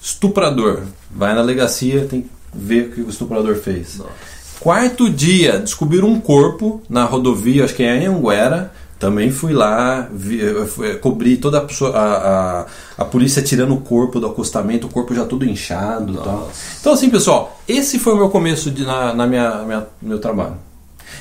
estuprador. 0.06 0.84
Vai 1.10 1.34
na 1.34 1.42
delegacia, 1.42 2.06
tem 2.06 2.22
que 2.22 2.30
ver 2.54 2.88
o 2.88 2.92
que 2.92 3.02
o 3.02 3.10
estuprador 3.10 3.56
fez. 3.56 3.98
Nossa. 3.98 4.12
Quarto 4.60 5.10
dia, 5.10 5.60
descobriram 5.60 6.08
um 6.08 6.20
corpo 6.20 6.82
na 6.88 7.04
rodovia, 7.06 7.66
acho 7.66 7.74
que 7.74 7.84
é 7.84 7.98
em 7.98 8.06
Anguera. 8.06 8.72
Também 8.98 9.30
fui 9.30 9.52
lá, 9.52 10.08
vi, 10.12 10.40
fui, 10.68 10.96
cobri 10.96 11.36
toda 11.36 11.58
a, 11.58 11.62
pessoa, 11.62 11.92
a, 11.92 12.62
a, 12.62 12.66
a, 13.00 13.06
polícia 13.06 13.42
tirando 13.42 13.74
o 13.74 13.82
corpo 13.82 14.22
do 14.22 14.28
acostamento, 14.28 14.88
o 14.88 14.90
corpo 14.90 15.14
já 15.14 15.26
todo 15.26 15.44
inchado 15.44 16.14
tal. 16.24 16.50
Então, 16.80 16.94
assim, 16.94 17.10
pessoal, 17.10 17.60
esse 17.68 18.00
foi 18.00 18.14
o 18.14 18.18
meu 18.18 18.30
começo 18.30 18.72
de, 18.72 18.84
na, 18.84 19.14
na 19.14 19.28
minha, 19.28 19.64
minha 19.64 19.88
meu 20.02 20.18
trabalho. 20.18 20.56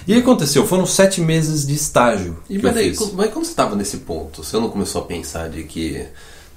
E 0.07 0.13
aí 0.13 0.21
aconteceu, 0.21 0.65
foram 0.67 0.87
sete 0.87 1.21
meses 1.21 1.67
de 1.67 1.75
estágio. 1.75 2.39
E 2.49 2.59
mas, 2.59 2.75
daí, 2.75 2.95
mas 3.15 3.33
quando 3.33 3.45
você 3.45 3.51
estava 3.51 3.75
nesse 3.75 3.99
ponto, 3.99 4.45
você 4.45 4.57
não 4.57 4.69
começou 4.69 5.03
a 5.03 5.05
pensar 5.05 5.49
de 5.49 5.65
que 5.65 6.07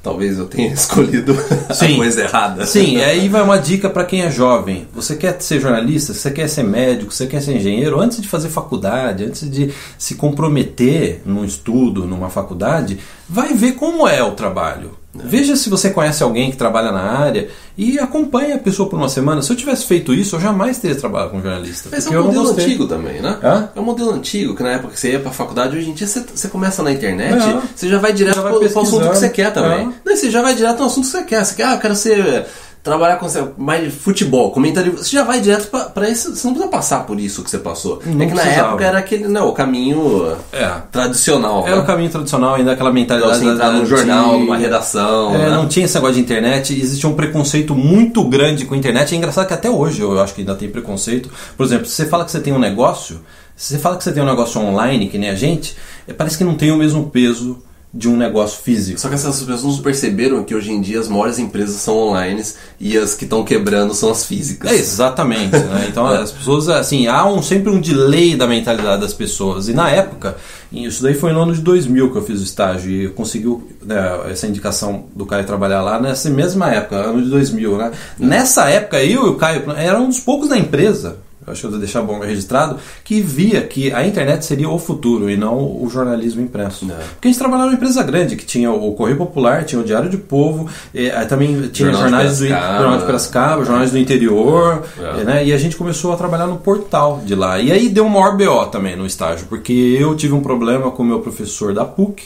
talvez 0.02 0.38
eu 0.38 0.46
tenha 0.46 0.72
escolhido 0.74 1.36
Sim. 1.74 1.94
a 1.94 1.98
coisa 1.98 2.22
errada. 2.22 2.66
Sim, 2.66 2.98
aí 3.02 3.28
vai 3.28 3.42
uma 3.42 3.58
dica 3.58 3.90
para 3.90 4.06
quem 4.06 4.22
é 4.22 4.32
jovem. 4.32 4.88
Você 4.94 5.16
quer 5.16 5.42
ser 5.42 5.60
jornalista, 5.60 6.14
você 6.14 6.32
quer 6.32 6.48
ser 6.48 6.64
médico, 6.64 7.14
você 7.14 7.28
quer 7.28 7.42
ser 7.42 7.56
engenheiro, 7.56 8.00
antes 8.00 8.22
de 8.22 8.28
fazer 8.28 8.50
faculdade, 8.50 9.26
antes 9.26 9.50
de 9.50 9.72
se 9.98 10.16
comprometer 10.16 11.22
num 11.26 11.44
estudo, 11.44 12.06
numa 12.06 12.30
faculdade, 12.30 13.00
vai 13.28 13.54
ver 13.54 13.74
como 13.74 14.08
é 14.08 14.24
o 14.24 14.32
trabalho. 14.32 14.92
Veja 15.24 15.56
se 15.56 15.70
você 15.70 15.90
conhece 15.90 16.24
alguém 16.24 16.52
que 16.52 16.58
trabalha 16.58 16.92
na 16.92 17.02
área 17.02 17.50
e 17.78 18.00
acompanhe 18.00 18.54
a 18.54 18.58
pessoa 18.58 18.90
por 18.90 18.98
uma 18.98 19.10
semana. 19.10 19.42
Se 19.42 19.52
eu 19.52 19.56
tivesse 19.56 19.86
feito 19.86 20.14
isso, 20.14 20.36
eu 20.36 20.40
jamais 20.40 20.80
teria 20.80 20.96
trabalhado 20.96 21.32
com 21.32 21.42
jornalista. 21.42 21.90
Mas 21.92 22.08
é 22.08 22.20
um 22.20 22.24
modelo 22.24 22.50
antigo 22.50 22.88
também, 22.88 23.22
né? 23.22 23.38
Hã? 23.44 23.70
É 23.76 23.80
um 23.80 23.84
modelo 23.84 24.12
antigo, 24.12 24.56
que 24.56 24.64
na 24.64 24.72
época 24.72 24.94
que 24.94 25.00
você 25.00 25.12
ia 25.12 25.20
pra 25.20 25.32
faculdade, 25.32 25.78
hoje 25.78 25.90
em 25.90 25.94
dia 25.94 26.08
você, 26.08 26.24
você 26.34 26.48
começa 26.48 26.82
na 26.82 26.92
internet, 26.92 27.42
é. 27.42 27.62
você 27.76 27.88
já 27.88 28.00
vai 28.00 28.14
direto 28.14 28.36
já 28.36 28.42
vai 28.42 28.52
pro, 28.54 28.70
pro 28.70 28.82
assunto 28.82 29.10
que 29.10 29.16
você 29.16 29.30
quer 29.30 29.54
também. 29.54 29.80
É. 29.80 30.10
Não, 30.10 30.16
você 30.16 30.32
já 30.32 30.42
vai 30.42 30.56
direto 30.56 30.80
no 30.80 30.86
assunto 30.86 31.06
que 31.06 31.12
você 31.12 31.24
quer. 31.24 31.46
Você 31.46 31.56
quer, 31.56 31.66
ah, 31.66 31.74
eu 31.74 31.80
quero 31.80 31.96
ser 31.96 32.46
trabalhar 32.88 33.18
com 33.18 33.28
mais 33.58 33.94
futebol, 33.94 34.52
comentarista, 34.52 35.04
você 35.04 35.12
já 35.12 35.24
vai 35.24 35.42
direto 35.42 35.70
para 35.70 36.10
isso, 36.10 36.34
você 36.34 36.48
não 36.48 36.54
precisa 36.54 36.72
passar 36.72 37.06
por 37.06 37.20
isso 37.20 37.44
que 37.44 37.50
você 37.50 37.58
passou. 37.58 38.02
Não 38.06 38.22
é 38.22 38.28
que 38.28 38.34
na 38.34 38.44
época 38.44 38.86
era 38.86 39.00
aquele, 39.00 39.28
não, 39.28 39.50
o 39.50 39.54
caminho 39.54 40.36
é. 40.54 40.72
tradicional. 40.90 41.68
Era 41.68 41.76
né? 41.76 41.82
o 41.82 41.86
caminho 41.86 42.10
tradicional, 42.10 42.56
ainda 42.56 42.72
aquela 42.72 42.92
mentalidade. 42.92 43.40
Então, 43.40 43.54
entrar 43.54 43.72
num 43.72 43.86
jornal, 43.86 44.40
numa 44.40 44.56
redação. 44.56 45.36
É, 45.36 45.38
né? 45.38 45.50
Não 45.50 45.68
tinha 45.68 45.86
esse 45.86 45.96
negócio 45.96 46.16
de 46.16 46.22
internet, 46.22 46.74
existia 46.80 47.10
um 47.10 47.16
preconceito 47.16 47.76
muito 47.76 48.24
grande 48.24 48.66
com 48.66 48.74
a 48.74 48.78
internet. 48.78 49.14
É 49.14 49.18
engraçado 49.18 49.48
que 49.48 49.54
até 49.54 49.70
hoje 49.70 50.02
eu 50.02 50.20
acho 50.22 50.34
que 50.34 50.42
ainda 50.42 50.56
tem 50.56 50.70
preconceito. 50.70 51.30
Por 51.58 51.66
exemplo, 51.66 51.86
se 51.86 51.94
você 51.94 52.06
fala 52.06 52.24
que 52.24 52.32
você 52.32 52.40
tem 52.40 52.54
um 52.54 52.60
negócio, 52.60 53.20
se 53.56 53.74
você 53.74 53.80
fala 53.80 53.98
que 53.98 54.04
você 54.04 54.14
tem 54.14 54.24
um 54.24 54.28
negócio 54.28 54.62
online, 54.62 55.10
que 55.10 55.18
nem 55.18 55.30
a 55.30 55.36
gente, 55.36 55.76
é, 56.08 56.14
parece 56.14 56.38
que 56.38 56.44
não 56.44 56.56
tem 56.56 56.72
o 56.72 56.78
mesmo 56.78 57.10
peso 57.10 57.62
de 57.98 58.08
um 58.08 58.16
negócio 58.16 58.62
físico. 58.62 59.00
Só 59.00 59.10
que 59.10 59.16
essas 59.16 59.42
pessoas 59.42 59.80
perceberam 59.80 60.44
que 60.44 60.54
hoje 60.54 60.72
em 60.72 60.80
dia 60.80 61.00
as 61.00 61.08
maiores 61.08 61.40
empresas 61.40 61.78
são 61.78 61.98
online 61.98 62.44
e 62.80 62.96
as 62.96 63.16
que 63.16 63.24
estão 63.24 63.44
quebrando 63.44 63.96
são 63.96 64.12
as 64.12 64.24
físicas. 64.24 64.72
É, 64.72 64.76
exatamente. 64.76 65.58
Né? 65.58 65.88
Então 65.90 66.08
é. 66.14 66.22
as 66.22 66.32
pessoas, 66.32 66.70
assim, 66.70 67.08
há 67.08 67.26
um, 67.26 67.42
sempre 67.42 67.72
um 67.72 67.82
delay 67.82 68.36
da 68.36 68.46
mentalidade 68.46 69.02
das 69.02 69.16
pessoas. 69.16 69.68
E 69.68 69.74
na 69.74 69.90
época, 69.90 70.38
isso 70.72 71.02
daí 71.02 71.16
foi 71.16 71.34
no 71.34 71.42
ano 71.42 71.56
de 71.56 71.62
2000 71.62 72.12
que 72.12 72.18
eu 72.20 72.24
fiz 72.24 72.40
o 72.40 72.44
estágio 72.44 72.92
e 72.92 73.06
eu 73.06 73.14
consegui 73.14 73.58
né, 73.82 74.20
essa 74.30 74.46
indicação 74.46 75.06
do 75.16 75.26
Caio 75.26 75.44
trabalhar 75.44 75.82
lá 75.82 76.00
nessa 76.00 76.30
mesma 76.30 76.70
época, 76.72 76.98
ano 76.98 77.24
de 77.24 77.30
2000. 77.32 77.78
Né? 77.78 77.92
Nessa 78.20 78.70
época, 78.70 79.04
eu 79.04 79.26
e 79.26 79.30
o 79.30 79.36
Caio 79.36 79.64
eram 79.72 80.06
um 80.06 80.10
dos 80.10 80.20
poucos 80.20 80.50
da 80.50 80.58
empresa 80.58 81.18
acho 81.48 81.62
que 81.62 81.68
eu 81.68 81.72
vou 81.72 81.80
deixar 81.80 82.02
bom 82.02 82.20
registrado, 82.20 82.78
que 83.04 83.22
via 83.22 83.62
que 83.62 83.92
a 83.92 84.06
internet 84.06 84.46
seria 84.46 84.70
o 84.70 84.78
futuro 84.78 85.30
e 85.30 85.38
não 85.38 85.58
o 85.82 85.90
jornalismo 85.90 86.42
impresso. 86.42 86.86
É. 86.92 86.96
Porque 87.14 87.28
a 87.28 87.32
gente 87.32 87.40
trabalhava 87.40 87.68
numa 87.68 87.78
empresa 87.78 88.04
grande, 88.04 88.36
que 88.36 88.46
tinha 88.46 88.72
o 88.72 88.94
Correio 88.94 89.18
Popular, 89.18 89.64
tinha 89.64 89.80
o 89.80 89.84
Diário 89.84 90.10
de 90.10 90.18
Povo, 90.18 90.70
e, 90.94 91.10
também 91.28 91.68
tinha 91.70 91.92
Jornal 91.92 92.10
jornais 92.10 92.40
do 92.40 92.48
Jornal 92.48 92.98
de 93.00 93.06
Piracicaba, 93.06 93.66
jornais 93.66 93.92
do 93.92 93.98
interior, 93.98 94.84
é. 95.00 95.24
né? 95.24 95.46
e 95.46 95.54
a 95.54 95.58
gente 95.58 95.76
começou 95.76 96.14
a 96.14 96.18
trabalhar 96.18 96.48
no 96.48 96.58
portal 96.58 97.22
de 97.26 97.36
lá. 97.36 97.60
E 97.60 97.72
aí 97.72 97.90
deu 97.90 98.06
um 98.06 98.10
maior 98.10 98.36
BO 98.36 98.68
também 98.68 98.96
no 98.96 99.06
estágio, 99.06 99.48
porque 99.48 99.74
eu 99.74 100.16
tive 100.16 100.34
um 100.34 100.42
problema 100.42 100.92
com 100.92 101.04
o 101.04 101.06
meu 101.06 101.20
professor 101.20 101.74
da 101.74 101.86
PUC, 101.86 102.24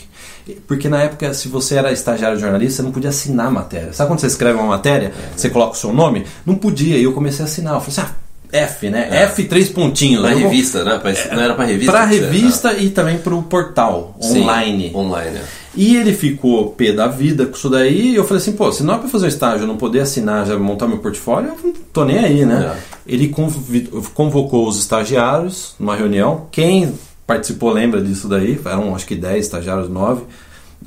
porque 0.66 0.88
na 0.88 1.02
época, 1.02 1.32
se 1.34 1.48
você 1.48 1.76
era 1.76 1.92
estagiário 1.92 2.36
de 2.36 2.42
jornalista, 2.42 2.76
você 2.76 2.82
não 2.82 2.90
podia 2.90 3.10
assinar 3.10 3.46
a 3.46 3.50
matéria. 3.50 3.92
Sabe 3.92 4.10
quando 4.10 4.20
você 4.20 4.26
escreve 4.26 4.58
uma 4.58 4.66
matéria, 4.66 5.06
é. 5.06 5.36
você 5.36 5.48
coloca 5.48 5.72
o 5.72 5.76
seu 5.76 5.92
nome? 5.92 6.26
Não 6.44 6.56
podia. 6.56 6.96
E 6.96 7.04
eu 7.04 7.12
comecei 7.12 7.44
a 7.44 7.48
assinar. 7.48 7.74
Eu 7.74 7.80
falei 7.80 7.98
assim, 7.98 8.12
ah, 8.12 8.22
F, 8.52 8.90
né? 8.90 9.08
É. 9.10 9.22
F 9.22 9.44
três 9.44 9.70
pontinhos. 9.70 10.20
Pra 10.20 10.34
revista, 10.34 10.84
né? 10.84 10.98
Pra, 10.98 11.12
não 11.34 11.42
era 11.42 11.54
pra 11.54 11.64
revista? 11.64 11.90
Pra 11.90 12.04
revista 12.04 12.72
é. 12.72 12.82
e 12.82 12.90
também 12.90 13.16
pro 13.16 13.42
portal 13.42 14.14
online. 14.22 14.90
Sim, 14.90 14.96
online. 14.96 15.38
É. 15.38 15.42
E 15.74 15.96
ele 15.96 16.12
ficou 16.12 16.70
pé 16.70 16.92
da 16.92 17.08
vida 17.08 17.46
com 17.46 17.56
isso 17.56 17.70
daí. 17.70 18.10
E 18.10 18.14
eu 18.14 18.24
falei 18.24 18.42
assim, 18.42 18.52
pô, 18.52 18.70
se 18.70 18.82
não 18.82 18.94
é 18.94 18.98
pra 18.98 19.08
fazer 19.08 19.24
um 19.24 19.28
estágio, 19.28 19.62
eu 19.62 19.66
não 19.66 19.78
poder 19.78 20.00
assinar, 20.00 20.46
já 20.46 20.58
montar 20.58 20.86
meu 20.86 20.98
portfólio, 20.98 21.50
eu 21.50 21.56
não 21.64 21.72
tô 21.92 22.04
nem 22.04 22.18
aí, 22.18 22.44
né? 22.44 22.76
É. 22.76 23.12
Ele 23.14 23.34
convocou 24.14 24.68
os 24.68 24.78
estagiários 24.78 25.74
numa 25.80 25.96
reunião. 25.96 26.46
Quem 26.50 26.92
participou 27.26 27.72
lembra 27.72 28.02
disso 28.02 28.28
daí? 28.28 28.60
Eram 28.64 28.94
acho 28.94 29.06
que 29.06 29.16
10 29.16 29.46
estagiários, 29.46 29.88
9. 29.88 30.24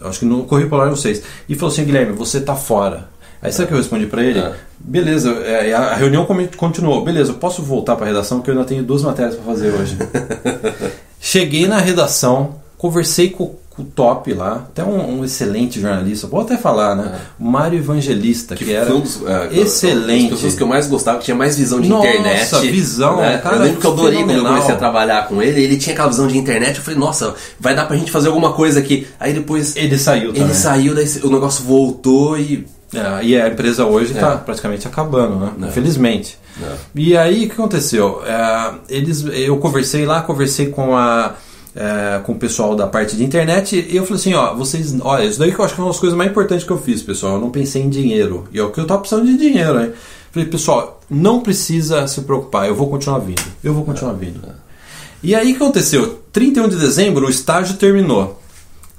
Acho 0.02 0.20
que 0.20 0.26
no 0.26 0.44
Correio 0.44 0.70
Polar 0.70 0.88
eram 0.88 0.96
6. 0.96 1.24
E 1.50 1.56
falou 1.56 1.74
assim, 1.74 1.84
Guilherme, 1.84 2.14
você 2.14 2.40
tá 2.40 2.56
fora 2.56 3.15
Aí 3.42 3.52
sabe 3.52 3.66
o 3.66 3.68
que 3.68 3.74
eu 3.74 3.78
respondi 3.78 4.06
para 4.08 4.24
ele? 4.24 4.40
É. 4.40 4.54
Beleza, 4.80 5.32
é, 5.46 5.74
a 5.74 5.96
reunião 5.96 6.28
continuou. 6.58 7.04
Beleza, 7.04 7.32
eu 7.32 7.36
posso 7.36 7.62
voltar 7.62 7.96
para 7.96 8.06
a 8.06 8.08
redação 8.10 8.40
porque 8.40 8.52
eu 8.52 8.56
ainda 8.56 8.68
tenho 8.68 8.84
duas 8.84 9.02
matérias 9.02 9.36
para 9.36 9.46
fazer 9.46 9.72
hoje. 9.72 9.98
Cheguei 11.20 11.68
na 11.68 11.80
redação, 11.80 12.56
conversei 12.78 13.30
com, 13.30 13.56
o 13.78 13.84
top 13.84 14.34
lá, 14.34 14.68
até 14.70 14.84
um, 14.86 15.20
um, 15.20 15.26
excelente 15.26 15.82
jornalista, 15.82 16.28
vou 16.28 16.40
até 16.40 16.56
falar, 16.56 16.96
né? 16.96 17.14
É. 17.14 17.44
Mário 17.44 17.78
Evangelista, 17.78 18.56
que, 18.56 18.64
que 18.64 18.72
era 18.72 18.94
um 18.96 19.02
dos, 19.02 19.22
é, 19.26 19.60
excelente. 19.60 20.26
As 20.26 20.36
pessoas 20.36 20.56
que 20.56 20.64
eu 20.64 20.68
mais 20.68 20.88
gostava, 20.88 21.18
que 21.20 21.26
tinha 21.26 21.36
mais 21.36 21.58
visão 21.58 21.82
de 21.82 21.90
nossa, 21.90 22.08
internet. 22.08 22.52
Nossa, 22.54 22.62
visão. 22.62 23.18
Né? 23.18 23.38
Cara, 23.40 23.58
eu 23.58 23.62
lembro 23.64 23.82
que 23.82 23.86
eu 23.86 23.92
adorei 23.92 24.24
quando 24.24 24.38
eu 24.38 24.46
comecei 24.46 24.74
a 24.74 24.78
trabalhar 24.78 25.28
com 25.28 25.42
ele, 25.42 25.62
ele 25.62 25.76
tinha 25.76 25.94
aquela 25.94 26.08
visão 26.08 26.26
de 26.26 26.38
internet, 26.38 26.78
eu 26.78 26.84
falei, 26.84 27.00
nossa, 27.00 27.36
vai 27.60 27.76
dar 27.76 27.86
pra 27.86 27.98
gente 27.98 28.12
fazer 28.12 28.30
alguma 28.30 28.54
coisa 28.54 28.80
aqui. 28.80 29.08
Aí 29.20 29.34
depois... 29.34 29.76
Ele 29.76 29.98
saiu 29.98 30.28
também. 30.28 30.44
Ele 30.44 30.54
saiu, 30.54 30.96
daí 30.96 31.06
o 31.24 31.30
negócio 31.30 31.66
voltou 31.66 32.40
e 32.40 32.66
é, 32.98 33.24
e 33.24 33.40
a 33.40 33.48
empresa 33.48 33.86
hoje 33.86 34.14
está 34.14 34.34
é. 34.34 34.38
praticamente 34.38 34.88
acabando, 34.88 35.36
né? 35.38 35.54
É. 35.62 35.66
Infelizmente. 35.68 36.38
É. 36.62 36.76
E 36.96 37.18
aí 37.18 37.46
o 37.46 37.48
que 37.48 37.54
aconteceu? 37.54 38.22
É, 38.26 38.74
eles, 38.90 39.26
eu 39.34 39.58
conversei 39.58 40.06
lá, 40.06 40.22
conversei 40.22 40.68
com 40.68 40.96
a 40.96 41.36
é, 41.76 42.22
com 42.24 42.32
o 42.32 42.36
pessoal 42.36 42.74
da 42.74 42.88
parte 42.88 43.18
de 43.18 43.24
internet 43.24 43.76
e 43.76 43.98
eu 43.98 44.04
falei 44.06 44.20
assim, 44.20 44.34
ó, 44.34 44.54
vocês, 44.56 44.96
olha, 45.02 45.26
isso 45.26 45.38
daí 45.38 45.52
que 45.52 45.60
eu 45.60 45.66
acho 45.66 45.76
que 45.76 45.82
é 45.82 45.84
uma 45.84 45.92
das 45.92 46.00
coisas 46.00 46.18
mais 46.18 46.32
importantes 46.32 46.66
que 46.66 46.72
eu 46.72 46.78
fiz, 46.78 47.04
pessoal. 47.04 47.34
Eu 47.34 47.42
não 47.42 47.50
pensei 47.50 47.82
em 47.82 47.90
dinheiro. 47.90 48.48
E 48.52 48.60
é 48.60 48.64
o 48.64 48.72
que 48.72 48.80
eu 48.80 48.88
tava 48.88 49.02
precisando 49.02 49.26
de 49.26 49.38
dinheiro, 49.38 49.82
hein? 49.82 49.92
Falei, 50.32 50.48
pessoal, 50.48 51.02
não 51.10 51.42
precisa 51.42 52.08
se 52.08 52.22
preocupar, 52.22 52.68
eu 52.68 52.76
vou 52.76 52.90
continuar 52.90 53.20
vindo. 53.20 53.44
Eu 53.64 53.74
vou 53.74 53.84
continuar 53.84 54.14
vindo. 54.14 54.42
E 55.22 55.36
aí 55.36 55.52
o 55.52 55.58
que 55.58 55.64
aconteceu? 55.64 56.22
31 56.32 56.70
de 56.70 56.78
dezembro 56.78 57.26
o 57.26 57.30
estágio 57.30 57.76
terminou. 57.76 58.42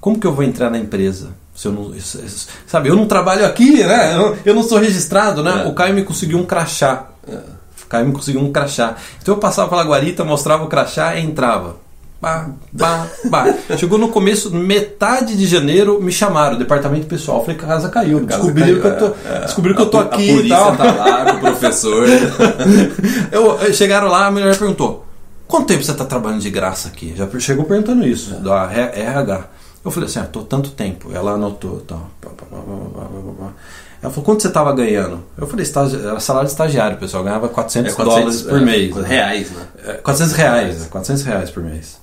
Como 0.00 0.18
que 0.18 0.26
eu 0.26 0.34
vou 0.34 0.44
entrar 0.44 0.70
na 0.70 0.78
empresa? 0.78 1.30
Se 1.56 1.68
eu 1.68 1.72
não, 1.72 1.92
sabe, 2.66 2.90
eu 2.90 2.94
não 2.94 3.06
trabalho 3.06 3.46
aqui, 3.46 3.82
né? 3.82 4.14
Eu, 4.44 4.54
não 4.54 4.62
sou 4.62 4.78
registrado, 4.78 5.42
né? 5.42 5.62
É. 5.64 5.68
O 5.68 5.72
Caio 5.72 5.94
me 5.94 6.04
conseguiu 6.04 6.38
um 6.38 6.44
crachá. 6.44 7.06
É. 7.26 7.32
O 7.32 7.88
Caio 7.88 8.06
me 8.06 8.12
conseguiu 8.12 8.42
um 8.42 8.52
crachá. 8.52 8.94
Então 9.22 9.34
eu 9.34 9.40
passava 9.40 9.70
pela 9.70 9.82
guarita, 9.82 10.22
mostrava 10.22 10.64
o 10.64 10.68
crachá 10.68 11.16
e 11.16 11.24
entrava. 11.24 11.76
Pá, 12.20 12.50
pá, 12.76 13.06
pá. 13.30 13.54
Chegou 13.78 13.98
no 13.98 14.08
começo, 14.08 14.54
metade 14.54 15.34
de 15.34 15.46
janeiro, 15.46 16.00
me 16.02 16.12
chamaram, 16.12 16.58
departamento 16.58 17.06
pessoal. 17.06 17.40
Falei 17.40 17.56
casa 17.56 17.88
caiu. 17.88 18.20
Descobriram, 18.20 18.80
que, 18.80 18.86
eu 18.86 18.98
tô, 18.98 19.06
é. 19.26 19.40
descobriram 19.40 19.76
que 19.76 19.82
eu 19.82 19.90
tô 19.90 19.98
aqui. 19.98 20.30
A 20.30 20.34
polícia 20.34 20.46
e 20.46 20.48
tal. 20.48 20.76
tá 20.76 20.92
lá 20.92 21.24
com 21.24 21.36
o 21.36 21.40
professor. 21.40 22.06
eu, 23.32 23.72
chegaram 23.72 24.08
lá, 24.08 24.26
a 24.26 24.30
mulher 24.30 24.58
perguntou: 24.58 25.06
quanto 25.48 25.68
tempo 25.68 25.82
você 25.82 25.92
está 25.92 26.04
trabalhando 26.04 26.40
de 26.40 26.50
graça 26.50 26.88
aqui? 26.88 27.14
Já 27.16 27.26
chegou 27.38 27.64
perguntando 27.64 28.06
isso, 28.06 28.34
é. 28.34 28.40
da 28.40 28.70
RH. 28.70 29.56
Eu 29.86 29.92
falei 29.92 30.08
assim, 30.08 30.18
ah, 30.18 30.24
tô 30.24 30.42
tanto 30.42 30.70
tempo. 30.70 31.12
Ela 31.12 31.34
anotou, 31.34 31.78
tá. 31.78 31.96
Ela 34.02 34.10
falou, 34.10 34.24
quanto 34.24 34.42
você 34.42 34.48
estava 34.48 34.72
ganhando? 34.72 35.22
Eu 35.38 35.46
falei, 35.46 35.64
era 36.04 36.18
salário 36.18 36.48
de 36.48 36.52
estagiário, 36.52 36.98
pessoal. 36.98 37.22
Ganhava 37.22 37.48
400, 37.48 37.92
é, 37.92 37.94
400 37.94 38.04
dólares 38.04 38.42
por 38.42 38.60
é, 38.60 38.64
mês. 38.64 38.96
Né? 38.96 39.08
Reais, 39.08 39.50
né? 39.52 39.62
É, 39.84 39.92
400 39.92 40.34
reais, 40.34 40.86
400 40.86 41.22
reais 41.22 41.50
por 41.50 41.62
mês. 41.62 41.98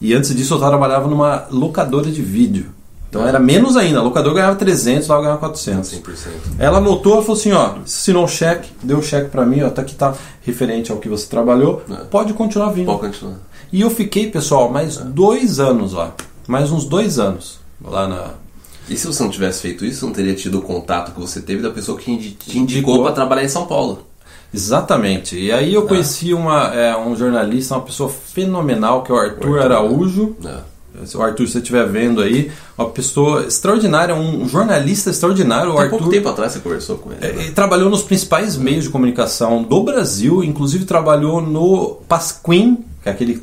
E 0.00 0.12
antes 0.12 0.34
disso 0.34 0.54
eu 0.54 0.58
trabalhava 0.58 1.06
numa 1.06 1.46
locadora 1.52 2.10
de 2.10 2.20
vídeo. 2.20 2.66
Então 3.08 3.24
era 3.24 3.38
menos 3.38 3.76
ainda. 3.76 4.00
A 4.00 4.02
locadora 4.02 4.34
ganhava 4.34 4.56
300, 4.56 5.06
lá 5.06 5.14
eu 5.14 5.22
ganhava 5.22 5.38
400. 5.38 5.88
100%. 5.88 6.02
Ela 6.58 6.78
anotou, 6.78 7.12
ela 7.12 7.22
falou 7.22 7.38
assim, 7.38 7.52
ó, 7.52 7.76
assinou 7.84 8.24
o 8.24 8.28
cheque, 8.28 8.72
deu 8.82 8.98
o 8.98 9.02
cheque 9.04 9.30
para 9.30 9.46
mim, 9.46 9.62
ó, 9.62 9.70
tá 9.70 9.82
aqui 9.82 9.94
tá 9.94 10.14
referente 10.42 10.90
ao 10.90 10.98
que 10.98 11.08
você 11.08 11.28
trabalhou, 11.28 11.80
é. 11.88 11.94
pode 12.10 12.32
continuar 12.32 12.70
vindo. 12.70 12.86
Pode 12.86 13.02
continuar. 13.02 13.36
E 13.72 13.82
eu 13.82 13.90
fiquei, 13.90 14.28
pessoal, 14.28 14.68
mais 14.68 14.98
é. 14.98 15.04
dois 15.04 15.60
anos 15.60 15.92
lá 15.92 16.12
mais 16.50 16.72
uns 16.72 16.84
dois 16.84 17.20
anos 17.20 17.60
lá 17.80 18.08
na. 18.08 18.30
E 18.88 18.96
se 18.96 19.06
você 19.06 19.22
não 19.22 19.30
tivesse 19.30 19.62
feito 19.62 19.84
isso, 19.84 20.04
não 20.04 20.12
teria 20.12 20.34
tido 20.34 20.58
o 20.58 20.62
contato 20.62 21.12
que 21.12 21.20
você 21.20 21.40
teve 21.40 21.62
da 21.62 21.70
pessoa 21.70 21.96
que 21.96 22.32
te 22.32 22.58
indicou 22.58 23.04
para 23.04 23.12
trabalhar 23.12 23.44
em 23.44 23.48
São 23.48 23.66
Paulo? 23.66 24.04
Exatamente. 24.52 25.38
E 25.38 25.52
aí 25.52 25.72
eu 25.72 25.84
ah. 25.84 25.86
conheci 25.86 26.34
uma, 26.34 26.74
é, 26.74 26.96
um 26.96 27.14
jornalista, 27.14 27.76
uma 27.76 27.82
pessoa 27.82 28.10
fenomenal, 28.10 29.04
que 29.04 29.12
é 29.12 29.14
o 29.14 29.18
Arthur, 29.18 29.60
Arthur 29.60 29.62
Araújo. 29.62 30.36
É. 30.44 31.06
Se 31.06 31.16
o 31.16 31.22
Arthur, 31.22 31.46
se 31.46 31.52
você 31.52 31.58
estiver 31.58 31.86
vendo 31.86 32.20
aí, 32.20 32.50
uma 32.76 32.90
pessoa 32.90 33.46
extraordinária, 33.46 34.12
um 34.12 34.48
jornalista 34.48 35.08
extraordinário. 35.08 35.72
O 35.72 35.78
Há 35.78 35.82
Arthur, 35.82 35.98
pouco 35.98 36.12
tempo 36.12 36.28
atrás 36.28 36.50
você 36.50 36.58
conversou 36.58 36.98
com 36.98 37.12
ele. 37.12 37.24
é, 37.24 37.32
né? 37.32 37.42
Ele 37.44 37.52
trabalhou 37.52 37.88
nos 37.88 38.02
principais 38.02 38.56
meios 38.56 38.84
de 38.84 38.90
comunicação 38.90 39.62
do 39.62 39.84
Brasil, 39.84 40.42
inclusive 40.42 40.84
trabalhou 40.84 41.40
no 41.40 41.98
Pasquim, 42.08 42.84
que 43.02 43.08
é 43.08 43.12
aquele 43.12 43.40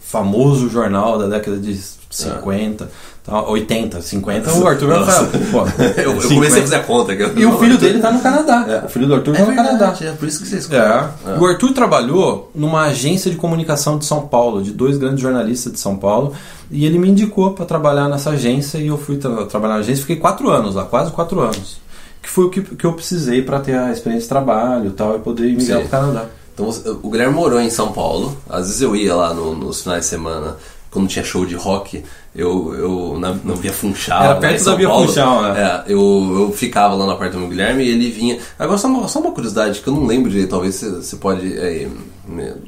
famoso 0.00 0.68
jornal 0.68 1.18
da 1.18 1.26
década 1.26 1.56
de 1.58 1.78
50, 2.10 2.90
tá, 3.24 3.42
80, 3.48 4.00
50. 4.02 4.52
O 4.52 4.66
Arthur 4.68 4.88
vai 4.88 4.98
Nossa. 5.00 5.26
falar, 5.26 5.74
eu, 5.96 6.12
eu 6.12 6.20
50. 6.20 6.34
comecei 6.34 6.58
a 6.58 6.62
fazer 6.62 6.76
a 6.76 6.82
conta. 6.82 7.16
que 7.16 7.22
eu- 7.22 7.38
E 7.38 7.46
o 7.46 7.58
filho 7.58 7.78
dele 7.78 7.98
tá 8.00 8.10
no 8.12 8.20
Canadá. 8.20 8.82
O 8.84 8.88
filho 8.88 9.06
do 9.06 9.14
Arthur 9.14 9.34
É 9.34 9.38
tá 9.38 9.40
no 9.40 9.46
verdade, 9.54 9.78
Canadá. 9.78 9.98
é 10.04 10.12
por 10.12 10.28
isso 10.28 10.40
que 10.42 10.46
vocês 10.46 10.70
É. 10.70 11.08
O 11.38 11.46
Arthur 11.46 11.72
trabalhou 11.72 12.50
numa 12.54 12.82
agência 12.82 13.30
de 13.30 13.36
comunicação 13.36 13.98
de 13.98 14.04
São 14.04 14.22
Paulo, 14.26 14.62
de 14.62 14.72
dois 14.72 14.98
grandes 14.98 15.20
jornalistas 15.20 15.72
de 15.72 15.78
São 15.80 15.96
Paulo, 15.96 16.34
e 16.70 16.84
ele 16.84 16.98
me 16.98 17.08
indicou 17.08 17.52
para 17.52 17.64
trabalhar 17.64 18.08
nessa 18.08 18.30
agência 18.30 18.78
e 18.78 18.88
eu 18.88 18.98
fui 18.98 19.16
tra- 19.16 19.46
trabalhar 19.46 19.74
na 19.74 19.80
agência. 19.80 20.02
Fiquei 20.02 20.16
quatro 20.16 20.50
anos 20.50 20.74
lá, 20.74 20.84
quase 20.84 21.10
quatro 21.12 21.40
anos, 21.40 21.80
que 22.22 22.28
foi 22.28 22.44
o 22.44 22.50
que, 22.50 22.60
que 22.60 22.84
eu 22.84 22.92
precisei 22.92 23.40
para 23.42 23.58
ter 23.60 23.74
a 23.76 23.90
experiência 23.90 24.24
de 24.24 24.28
trabalho 24.28 24.88
e 24.88 24.90
tal 24.90 25.16
e 25.16 25.18
poder 25.18 25.50
migrar 25.56 25.78
para 25.80 25.86
o 25.86 25.90
Canadá. 25.90 26.26
Então, 26.70 27.00
o 27.02 27.10
Guilherme 27.10 27.34
morou 27.34 27.60
em 27.60 27.70
São 27.70 27.92
Paulo. 27.92 28.36
Às 28.48 28.66
vezes 28.66 28.80
eu 28.82 28.94
ia 28.94 29.14
lá 29.14 29.34
no- 29.34 29.54
nos 29.54 29.82
finais 29.82 30.04
de 30.04 30.10
semana, 30.10 30.56
quando 30.90 31.08
tinha 31.08 31.24
show 31.24 31.44
de 31.44 31.54
rock, 31.54 32.04
eu, 32.34 32.74
eu 32.74 33.16
na, 33.20 33.34
na 33.44 33.54
Via 33.54 33.72
Funchal. 33.72 34.22
Era 34.22 34.34
lá 34.34 34.40
perto 34.40 34.64
da 34.64 34.74
Via 34.74 34.88
Paulo. 34.88 35.06
Funchal, 35.06 35.42
né? 35.42 35.82
É, 35.88 35.92
eu, 35.92 36.36
eu 36.48 36.52
ficava 36.52 36.94
lá 36.94 37.04
no 37.06 37.12
apartamento 37.12 37.46
do 37.46 37.50
Guilherme 37.50 37.84
e 37.84 37.88
ele 37.88 38.10
vinha. 38.10 38.38
Agora, 38.58 38.78
só 38.78 38.88
uma, 38.88 39.06
só 39.08 39.20
uma 39.20 39.32
curiosidade 39.32 39.80
que 39.80 39.88
eu 39.88 39.92
não 39.94 40.06
lembro 40.06 40.30
direito, 40.30 40.50
talvez 40.50 40.80
você, 40.80 41.16
pode 41.16 41.52
é, 41.58 41.86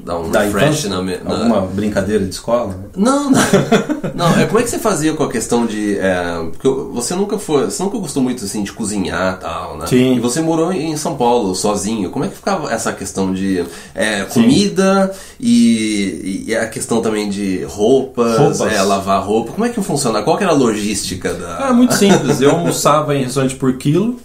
dar 0.03 0.19
um 0.19 0.29
Da 0.29 0.41
refresh 0.41 0.85
infância? 0.85 0.89
na, 0.89 1.01
na- 1.01 1.31
Alguma 1.39 1.61
brincadeira 1.61 2.23
de 2.23 2.29
escola? 2.29 2.67
né? 2.67 2.83
Não, 2.95 3.31
não. 3.31 3.41
não 4.13 4.39
é, 4.39 4.45
como 4.45 4.59
é 4.59 4.63
que 4.63 4.69
você 4.69 4.77
fazia 4.79 5.13
com 5.13 5.23
a 5.23 5.31
questão 5.31 5.65
de. 5.65 5.97
é, 5.97 6.23
porque 6.51 6.67
você 6.93 7.15
nunca 7.15 7.39
foi. 7.39 7.65
Você 7.65 7.81
nunca 7.81 7.97
gostou 7.97 8.21
muito 8.21 8.43
assim 8.45 8.61
de 8.63 8.71
cozinhar 8.71 9.37
e 9.39 9.41
tal, 9.41 9.77
né? 9.77 9.87
Sim. 9.87 10.15
E 10.15 10.19
você 10.19 10.41
morou 10.41 10.71
em 10.71 10.95
São 10.95 11.15
Paulo 11.15 11.55
sozinho. 11.55 12.09
Como 12.11 12.23
é 12.23 12.27
que 12.27 12.35
ficava 12.35 12.71
essa 12.71 12.93
questão 12.93 13.33
de 13.33 13.65
é, 13.95 14.21
comida 14.25 15.11
e, 15.39 16.45
e 16.47 16.55
a 16.55 16.67
questão 16.67 17.01
também 17.01 17.29
de 17.29 17.63
roupas, 17.63 18.37
Roupas. 18.37 18.73
é, 18.73 18.81
lavar 18.81 19.23
roupa? 19.23 19.53
Como 19.55 19.65
é 19.65 19.69
que 19.69 19.81
funciona? 19.81 20.21
Qual 20.21 20.37
que 20.37 20.43
era 20.43 20.51
a 20.51 20.55
logística 20.55 21.33
da. 21.33 21.69
Ah, 21.69 21.73
muito 21.73 21.93
simples. 21.93 22.41
Eu 22.41 22.51
almoçava 22.51 23.15
em 23.15 23.23
restaurante 23.23 23.55
por 23.55 23.73
quilo. 23.77 24.19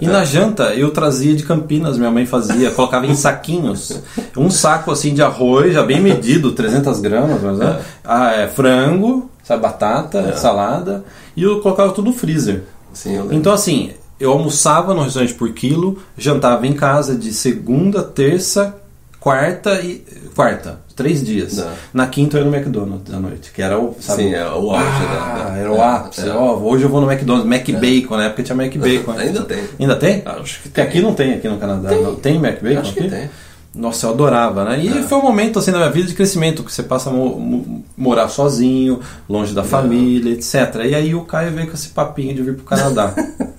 E 0.00 0.06
na 0.06 0.24
janta 0.24 0.74
eu 0.74 0.90
trazia 0.92 1.34
de 1.34 1.42
Campinas, 1.42 1.98
minha 1.98 2.10
mãe 2.10 2.24
fazia, 2.24 2.70
colocava 2.70 3.04
em 3.06 3.14
saquinhos. 3.16 4.00
Um 4.36 4.48
saco 4.48 4.92
assim 4.92 5.12
de 5.12 5.22
arroz, 5.22 5.72
já 5.72 5.82
bem 5.82 6.00
medido, 6.00 6.52
300 6.52 7.00
gramas, 7.00 7.42
mas, 7.42 7.58
né? 7.58 7.80
ah, 8.04 8.32
é, 8.32 8.46
frango, 8.46 9.28
sabe, 9.42 9.62
batata, 9.62 10.36
salada, 10.36 11.02
e 11.34 11.42
eu 11.42 11.60
colocava 11.60 11.92
tudo 11.92 12.10
no 12.10 12.16
freezer. 12.16 12.62
Sim, 12.92 13.16
eu. 13.16 13.32
Então 13.32 13.52
assim, 13.52 13.92
eu 14.20 14.30
almoçava 14.30 14.94
no 14.94 15.02
restaurante 15.02 15.34
por 15.34 15.50
quilo, 15.52 15.98
jantava 16.16 16.66
em 16.66 16.74
casa 16.74 17.16
de 17.16 17.32
segunda, 17.32 18.02
terça, 18.02 18.76
quarta 19.18 19.80
e. 19.80 20.04
quarta, 20.34 20.78
três 20.96 21.22
dias. 21.22 21.58
É. 21.58 21.68
Na 21.92 22.06
quinta 22.08 22.38
eu 22.38 22.44
ia 22.44 22.50
no 22.50 22.56
McDonald's 22.56 23.14
à 23.14 23.20
noite, 23.20 23.52
que 23.54 23.60
era 23.62 23.78
o. 23.78 23.94
Sabe, 24.00 24.22
Sim, 24.24 24.34
é 24.34 24.44
o 24.46 24.70
auge 24.70 24.82
ah, 24.84 25.34
da- 25.38 25.44
da- 25.50 25.56
Era 25.58 25.70
o 25.72 25.80
ápice. 25.82 26.28
é. 26.28 26.32
Ó, 26.32 26.56
hoje 26.56 26.82
eu 26.84 26.88
vou 26.88 27.00
no 27.00 27.10
McDonald's, 27.12 27.46
Mac 27.48 27.68
Bacon, 27.80 28.16
na 28.16 28.24
época 28.24 28.42
tinha 28.42 28.56
Mac 28.56 28.74
Bacon. 28.76 29.12
né? 29.12 29.22
Ainda 29.24 29.42
tem. 29.42 29.64
Ainda 29.78 29.96
tem? 29.96 30.22
Acho 30.24 30.62
que 30.62 30.68
Porque 30.70 30.80
aqui 30.80 31.00
não 31.00 31.14
tem, 31.14 31.34
aqui 31.34 31.48
no 31.48 31.58
Canadá. 31.58 31.90
Tem. 31.90 32.02
Não. 32.02 32.14
Tem 32.16 32.38
Mac 32.40 32.60
Bacon 32.62 32.80
Acho 32.80 32.94
que 32.94 33.00
aqui? 33.00 33.10
tem. 33.10 33.30
Nossa, 33.74 34.06
eu 34.06 34.10
adorava, 34.12 34.64
né? 34.64 34.80
E 34.82 35.02
foi 35.02 35.18
um 35.18 35.22
momento 35.22 35.58
assim 35.58 35.70
na 35.70 35.76
minha 35.76 35.90
vida 35.90 36.08
de 36.08 36.14
crescimento, 36.14 36.64
que 36.64 36.72
você 36.72 36.82
passa 36.82 37.10
a 37.10 37.12
mo- 37.12 37.38
mo- 37.38 37.84
morar 37.94 38.26
sozinho, 38.28 39.00
longe 39.28 39.52
da 39.52 39.62
família, 39.62 40.32
etc. 40.32 40.76
E 40.88 40.94
aí 40.94 41.14
o 41.14 41.26
Caio 41.26 41.52
veio 41.52 41.66
com 41.66 41.74
esse 41.74 41.88
papinho 41.88 42.34
de 42.34 42.40
vir 42.40 42.54
pro 42.54 42.64
Canadá. 42.64 43.12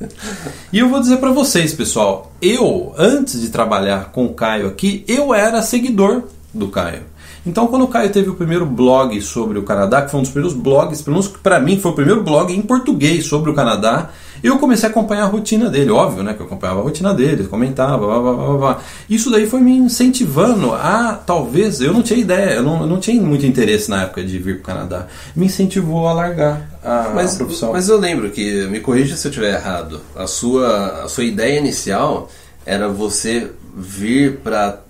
e 0.73 0.80
eu 0.80 0.89
vou 0.89 1.00
dizer 1.00 1.17
pra 1.17 1.30
vocês, 1.32 1.71
pessoal, 1.71 2.32
eu, 2.41 2.95
antes 2.97 3.39
de 3.39 3.50
trabalhar 3.50 4.12
com 4.12 4.26
o 4.26 4.34
Caio 4.34 4.65
aqui, 4.67 5.06
eu 5.08 5.36
era 5.36 5.62
seguidor 5.62 6.23
do 6.52 6.67
Caio. 6.69 7.02
Então, 7.48 7.68
quando 7.68 7.84
o 7.84 7.88
Caio 7.88 8.12
teve 8.12 8.30
o 8.30 8.36
primeiro 8.36 8.66
blog 8.66 9.20
sobre 9.22 9.58
o 9.58 9.64
Canadá, 9.64 10.02
que 10.02 10.12
foi 10.12 10.20
um 10.20 10.24
dos 10.24 10.32
primeiros 10.32 10.58
blogs, 10.58 11.02
pelo 11.02 11.16
menos 11.16 11.30
para 11.30 11.60
mim 11.60 11.80
foi 11.80 11.92
o 11.92 11.96
primeiro 11.96 12.22
blog 12.22 12.54
em 12.54 12.62
português 12.62 13.26
sobre 13.26 13.50
o 13.50 13.54
Canadá, 13.54 14.10
eu 14.44 14.60
comecei 14.60 14.88
a 14.88 14.92
acompanhar 14.92 15.24
a 15.24 15.28
rotina 15.28 15.70
dele, 15.70 15.90
óbvio, 15.90 16.24
né? 16.24 16.34
Que 16.34 16.42
eu 16.42 16.46
acompanhava 16.46 16.82
a 16.82 16.84
rotina 16.84 17.14
dele, 17.14 17.46
comentava, 17.46 18.06
blá, 18.06 18.20
blá, 18.20 18.34
blá, 18.34 18.58
blá. 18.58 18.80
Isso 19.10 19.32
daí 19.32 19.48
foi 19.48 19.62
me 19.62 19.76
incentivando 19.78 20.74
a, 20.74 21.14
talvez, 21.26 21.82
eu 21.82 21.94
não 21.94 22.04
tinha 22.04 22.20
ideia, 22.20 22.56
eu 22.56 22.64
não, 22.64 22.82
eu 22.82 22.88
não 22.88 23.00
tinha 23.00 23.22
muito 23.22 23.46
interesse 23.46 23.90
na 23.90 24.04
época 24.04 24.24
de 24.24 24.38
vir 24.38 24.62
para 24.62 24.74
o 24.74 24.76
Canadá. 24.76 25.08
Me 25.36 25.46
incentivou 25.46 26.08
a 26.08 26.14
largar 26.14 26.70
a, 26.84 27.12
Mas, 27.16 27.36
a 27.36 27.38
profissão. 27.38 27.72
mas 27.72 27.90
eu 27.90 27.98
lembro 27.98 28.30
que, 28.30 28.68
me 28.68 28.80
corrija 28.80 29.16
se 29.16 29.26
eu 29.28 29.30
estiver 29.30 29.54
errado, 29.54 30.02
a 30.16 30.28
sua, 30.28 31.04
a 31.06 31.10
sua 31.10 31.24
ideia 31.24 31.58
inicial 31.58 32.30
era 32.66 32.90
você 32.90 33.50
vir 33.76 34.40
para 34.44 34.82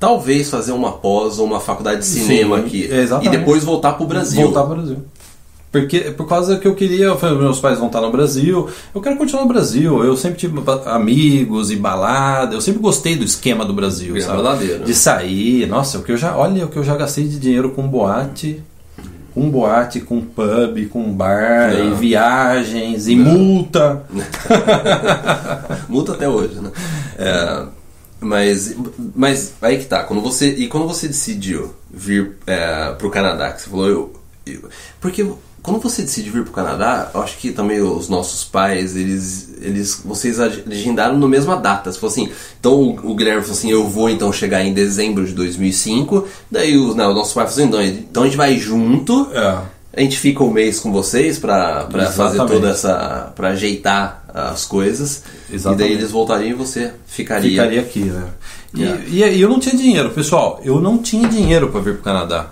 talvez 0.00 0.48
fazer 0.50 0.72
uma 0.72 0.92
pós 0.92 1.38
ou 1.38 1.44
uma 1.46 1.60
faculdade 1.60 2.00
de 2.00 2.06
cinema 2.06 2.56
Sim, 2.58 2.64
aqui 2.66 2.84
exatamente. 2.90 3.34
e 3.34 3.38
depois 3.38 3.62
voltar 3.62 3.92
pro 3.92 4.06
Brasil. 4.06 4.42
Voltar 4.42 4.64
para 4.64 4.72
o 4.72 4.76
Brasil. 4.76 4.96
Porque, 5.70 6.00
por 6.00 6.26
causa 6.26 6.58
que 6.58 6.66
eu 6.66 6.74
queria, 6.74 7.04
eu 7.04 7.16
falei, 7.18 7.38
meus 7.38 7.60
pais 7.60 7.78
vão 7.78 7.86
estar 7.86 8.00
no 8.00 8.10
Brasil, 8.10 8.68
eu 8.92 9.00
quero 9.00 9.16
continuar 9.16 9.42
no 9.42 9.48
Brasil. 9.48 10.02
Eu 10.02 10.16
sempre 10.16 10.36
tive 10.38 10.60
amigos 10.86 11.70
e 11.70 11.76
balada, 11.76 12.56
eu 12.56 12.60
sempre 12.60 12.80
gostei 12.80 13.14
do 13.14 13.22
esquema 13.22 13.64
do 13.64 13.72
Brasil, 13.72 14.14
Bem 14.14 14.22
sabe? 14.22 14.38
baladeiro. 14.38 14.82
De 14.84 14.92
sair, 14.92 15.68
nossa, 15.68 15.98
o 15.98 16.02
que 16.02 16.10
eu 16.10 16.16
já, 16.16 16.36
olha 16.36 16.64
o 16.64 16.68
que 16.68 16.76
eu 16.76 16.82
já 16.82 16.96
gastei 16.96 17.28
de 17.28 17.38
dinheiro 17.38 17.70
com 17.70 17.86
boate, 17.86 18.60
com 19.32 19.48
boate, 19.48 20.00
com 20.00 20.20
pub, 20.20 20.88
com 20.90 21.12
bar, 21.12 21.72
Não. 21.72 21.92
e 21.92 21.94
viagens, 21.94 23.06
e 23.06 23.14
multa. 23.14 24.02
Multa 25.88 26.12
até 26.14 26.28
hoje, 26.28 26.56
né? 26.60 26.70
É, 27.16 27.62
mas, 28.20 28.74
mas 29.14 29.52
aí 29.62 29.78
que 29.78 29.86
tá. 29.86 30.02
Quando 30.04 30.20
você, 30.22 30.48
e 30.48 30.68
quando 30.68 30.86
você 30.86 31.06
decidiu 31.08 31.74
vir 31.92 32.36
é, 32.46 32.92
pro 32.92 33.10
Canadá, 33.10 33.52
que 33.52 33.62
você 33.62 33.70
falou, 33.70 33.88
eu, 33.88 34.12
eu- 34.46 34.68
Porque 35.00 35.26
quando 35.62 35.78
você 35.80 36.02
decide 36.02 36.30
vir 36.30 36.42
pro 36.44 36.52
Canadá, 36.52 37.10
eu 37.14 37.20
acho 37.22 37.36
que 37.38 37.52
também 37.52 37.80
os 37.80 38.08
nossos 38.08 38.44
pais, 38.44 38.96
eles. 38.96 39.50
eles 39.60 40.00
vocês 40.04 40.38
agendaram 40.40 41.18
na 41.18 41.28
mesma 41.28 41.56
data. 41.56 41.92
For 41.92 42.06
assim, 42.06 42.30
então 42.58 42.72
o, 42.74 43.10
o 43.10 43.14
Guilherme 43.14 43.42
falou 43.42 43.56
assim: 43.56 43.70
eu 43.70 43.86
vou 43.86 44.08
então 44.08 44.32
chegar 44.32 44.64
em 44.64 44.72
dezembro 44.72 45.26
de 45.26 45.32
2005. 45.34 46.26
Daí 46.50 46.76
o, 46.78 46.94
não, 46.94 47.10
o 47.10 47.14
nosso 47.14 47.34
pai 47.34 47.46
falou 47.46 47.60
assim: 47.62 47.70
não, 47.70 47.82
então 47.82 48.22
a 48.22 48.26
gente 48.26 48.36
vai 48.38 48.56
junto. 48.56 49.28
É. 49.34 49.79
A 49.96 50.00
gente 50.00 50.18
fica 50.18 50.42
um 50.44 50.50
mês 50.52 50.78
com 50.78 50.92
vocês 50.92 51.38
pra 51.38 51.86
fazer 52.12 52.38
toda 52.46 52.68
essa. 52.70 53.32
pra 53.34 53.48
ajeitar 53.48 54.24
as 54.32 54.64
coisas. 54.64 55.24
Exatamente. 55.52 55.84
E 55.86 55.88
daí 55.88 55.98
eles 55.98 56.10
voltariam 56.12 56.50
e 56.50 56.54
você 56.54 56.92
ficaria. 57.06 57.50
Ficaria 57.50 57.80
aqui, 57.80 58.04
né? 58.04 58.24
E, 58.72 58.84
É. 58.84 59.04
e, 59.08 59.36
e 59.36 59.40
eu 59.40 59.48
não 59.48 59.58
tinha 59.58 59.74
dinheiro, 59.74 60.10
pessoal. 60.10 60.60
Eu 60.64 60.80
não 60.80 60.98
tinha 60.98 61.28
dinheiro 61.28 61.68
para 61.70 61.80
vir 61.80 61.94
para 61.94 62.00
o 62.00 62.04
Canadá. 62.04 62.46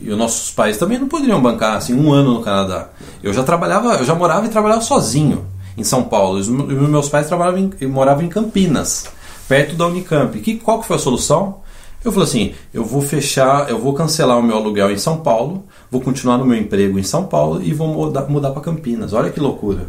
E 0.00 0.10
os 0.10 0.16
nossos 0.16 0.50
pais 0.50 0.78
também 0.78 0.98
não 0.98 1.08
poderiam 1.08 1.42
bancar 1.42 1.76
assim 1.76 1.92
um 1.92 2.10
ano 2.12 2.34
no 2.34 2.42
Canadá. 2.42 2.88
Eu 3.22 3.32
já 3.34 3.42
trabalhava, 3.42 3.94
eu 3.96 4.04
já 4.04 4.14
morava 4.14 4.46
e 4.46 4.48
trabalhava 4.48 4.80
sozinho 4.80 5.44
em 5.76 5.84
São 5.84 6.04
Paulo. 6.04 6.38
Os 6.38 6.48
meus 6.48 7.08
pais 7.10 7.26
trabalhavam 7.26 7.60
em, 7.60 7.70
eu 7.80 7.90
morava 7.90 8.22
em 8.24 8.28
Campinas, 8.28 9.06
perto 9.46 9.74
da 9.74 9.86
Unicamp. 9.86 10.38
Que, 10.40 10.54
qual 10.54 10.80
que 10.80 10.86
foi 10.86 10.96
a 10.96 11.00
solução? 11.00 11.56
Eu 12.04 12.12
falei 12.12 12.28
assim, 12.28 12.54
eu 12.72 12.84
vou 12.84 13.02
fechar, 13.02 13.68
eu 13.68 13.78
vou 13.78 13.92
cancelar 13.92 14.38
o 14.38 14.42
meu 14.42 14.56
aluguel 14.56 14.92
em 14.92 14.98
São 14.98 15.18
Paulo, 15.18 15.64
vou 15.90 16.00
continuar 16.00 16.38
no 16.38 16.46
meu 16.46 16.56
emprego 16.56 16.96
em 16.96 17.02
São 17.02 17.24
Paulo 17.24 17.60
e 17.60 17.72
vou 17.74 17.88
mudar, 17.88 18.28
mudar 18.28 18.52
para 18.52 18.62
Campinas. 18.62 19.12
Olha 19.12 19.30
que 19.30 19.40
loucura. 19.40 19.86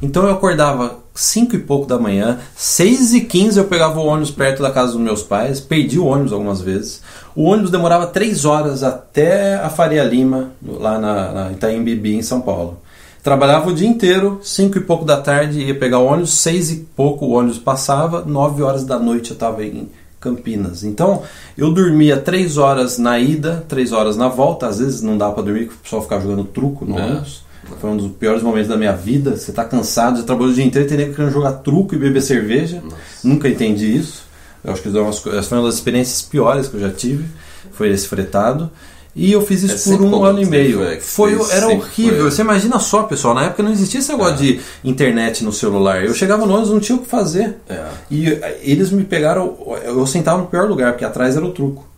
Então 0.00 0.22
eu 0.22 0.30
acordava 0.30 1.00
5 1.12 1.56
e 1.56 1.58
pouco 1.58 1.86
da 1.86 1.98
manhã, 1.98 2.38
6 2.54 3.14
e 3.14 3.20
15 3.22 3.58
eu 3.58 3.64
pegava 3.64 3.98
o 3.98 4.06
ônibus 4.06 4.30
perto 4.30 4.62
da 4.62 4.70
casa 4.70 4.92
dos 4.92 5.00
meus 5.00 5.22
pais, 5.22 5.60
perdi 5.60 5.98
o 5.98 6.06
ônibus 6.06 6.32
algumas 6.32 6.60
vezes. 6.60 7.02
O 7.34 7.42
ônibus 7.42 7.70
demorava 7.70 8.06
3 8.06 8.44
horas 8.44 8.84
até 8.84 9.56
a 9.56 9.68
Faria 9.68 10.04
Lima, 10.04 10.52
lá 10.62 10.98
na, 10.98 11.32
na 11.32 11.52
Itaim 11.52 11.82
Bibi, 11.82 12.14
em 12.14 12.22
São 12.22 12.40
Paulo. 12.40 12.78
Trabalhava 13.22 13.68
o 13.68 13.74
dia 13.74 13.88
inteiro, 13.88 14.40
5 14.42 14.78
e 14.78 14.80
pouco 14.80 15.04
da 15.04 15.20
tarde 15.20 15.60
ia 15.60 15.74
pegar 15.74 15.98
o 15.98 16.06
ônibus, 16.06 16.38
6 16.38 16.70
e 16.70 16.76
pouco 16.96 17.26
o 17.26 17.32
ônibus 17.32 17.58
passava, 17.58 18.24
9 18.24 18.62
horas 18.62 18.84
da 18.84 18.98
noite 18.98 19.30
eu 19.30 19.34
estava 19.34 19.64
em 19.64 19.88
Campinas. 20.20 20.84
Então 20.84 21.22
eu 21.56 21.72
dormia 21.72 22.16
3 22.18 22.58
horas 22.58 22.98
na 22.98 23.18
ida, 23.18 23.64
3 23.68 23.92
horas 23.92 24.16
na 24.16 24.28
volta, 24.28 24.66
às 24.66 24.78
vezes 24.78 25.00
não 25.00 25.16
dá 25.16 25.30
para 25.30 25.42
dormir, 25.42 25.64
porque 25.66 25.76
o 25.80 25.82
pessoal 25.82 26.02
ficava 26.02 26.22
jogando 26.22 26.44
truco 26.44 26.84
no 26.84 26.98
É. 26.98 27.02
ônibus. 27.04 27.42
Foi 27.80 27.90
um 27.90 27.96
dos 27.96 28.12
piores 28.12 28.42
momentos 28.42 28.68
da 28.68 28.76
minha 28.76 28.92
vida. 28.94 29.36
Você 29.36 29.52
tá 29.52 29.64
cansado, 29.64 30.18
já 30.18 30.24
trabalhou 30.24 30.50
o 30.50 30.54
dia 30.54 30.64
inteiro, 30.64 30.88
teria 30.88 31.12
querendo 31.12 31.32
jogar 31.32 31.52
truco 31.52 31.94
e 31.94 31.98
beber 31.98 32.20
cerveja. 32.20 32.82
Nunca 33.22 33.48
entendi 33.48 33.96
isso. 33.96 34.24
Eu 34.64 34.72
acho 34.72 34.82
que 34.82 34.88
essa 35.30 35.42
foi 35.48 35.58
uma 35.58 35.66
das 35.66 35.76
experiências 35.76 36.20
piores 36.22 36.68
que 36.68 36.74
eu 36.76 36.80
já 36.80 36.90
tive. 36.90 37.24
Foi 37.72 37.88
esse 37.90 38.08
fretado. 38.08 38.70
E 39.14 39.32
eu 39.32 39.42
fiz 39.42 39.62
É 39.62 39.66
isso 39.66 39.90
por 39.90 39.98
sempre 39.98 40.06
um 40.06 40.24
ano 40.24 40.40
e 40.40 40.46
meio. 40.46 40.78
foi, 41.00 41.00
Foi, 41.00 41.50
era 41.50 41.66
foi. 41.66 41.74
horrível. 41.74 42.30
Você 42.30 42.42
imagina 42.42 42.78
só, 42.78 43.02
pessoal, 43.02 43.34
na 43.34 43.44
época 43.44 43.62
não 43.62 43.72
existia 43.72 43.98
esse 44.00 44.10
negócio 44.12 44.36
de 44.36 44.60
internet 44.84 45.42
no 45.42 45.52
celular. 45.52 46.04
Eu 46.04 46.14
chegava 46.14 46.46
no 46.46 46.52
ônibus 46.52 46.70
não 46.70 46.80
tinha 46.80 46.96
o 46.96 47.00
que 47.00 47.08
fazer. 47.08 47.56
É. 47.68 47.84
E 48.10 48.28
eh, 48.28 48.60
eles 48.62 48.90
me 48.90 49.02
pegaram, 49.02 49.56
eu 49.84 50.06
sentava 50.06 50.38
no 50.40 50.46
pior 50.46 50.68
lugar, 50.68 50.92
porque 50.92 51.04
atrás 51.04 51.36
era 51.36 51.44
o 51.44 51.50
truco. 51.52 51.88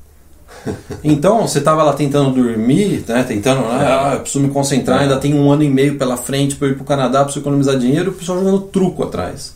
Então, 1.04 1.46
você 1.46 1.58
estava 1.58 1.82
lá 1.82 1.92
tentando 1.94 2.30
dormir, 2.30 3.04
né? 3.08 3.24
Tentando, 3.24 3.64
ah, 3.68 4.12
eu 4.14 4.20
preciso 4.20 4.44
me 4.44 4.50
concentrar, 4.50 5.00
ainda 5.00 5.16
tem 5.16 5.34
um 5.34 5.50
ano 5.50 5.64
e 5.64 5.68
meio 5.68 5.98
pela 5.98 6.16
frente 6.16 6.54
para 6.54 6.68
ir 6.68 6.74
para 6.74 6.82
o 6.82 6.86
Canadá, 6.86 7.24
preciso 7.24 7.42
economizar 7.42 7.76
dinheiro, 7.76 8.10
o 8.10 8.14
pessoal 8.14 8.38
jogando 8.38 8.60
truco 8.60 9.02
atrás. 9.02 9.54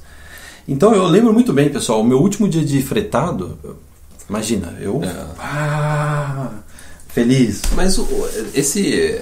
Então, 0.66 0.92
eu 0.92 1.06
lembro 1.06 1.32
muito 1.32 1.52
bem, 1.52 1.68
pessoal, 1.68 2.00
o 2.00 2.04
meu 2.04 2.18
último 2.18 2.48
dia 2.48 2.64
de 2.64 2.82
fretado, 2.82 3.56
imagina, 4.28 4.74
eu. 4.80 5.00
Ah, 5.38 6.50
feliz. 7.20 7.62
Mas 7.74 7.96
o- 7.98 8.06
esse, 8.54 9.18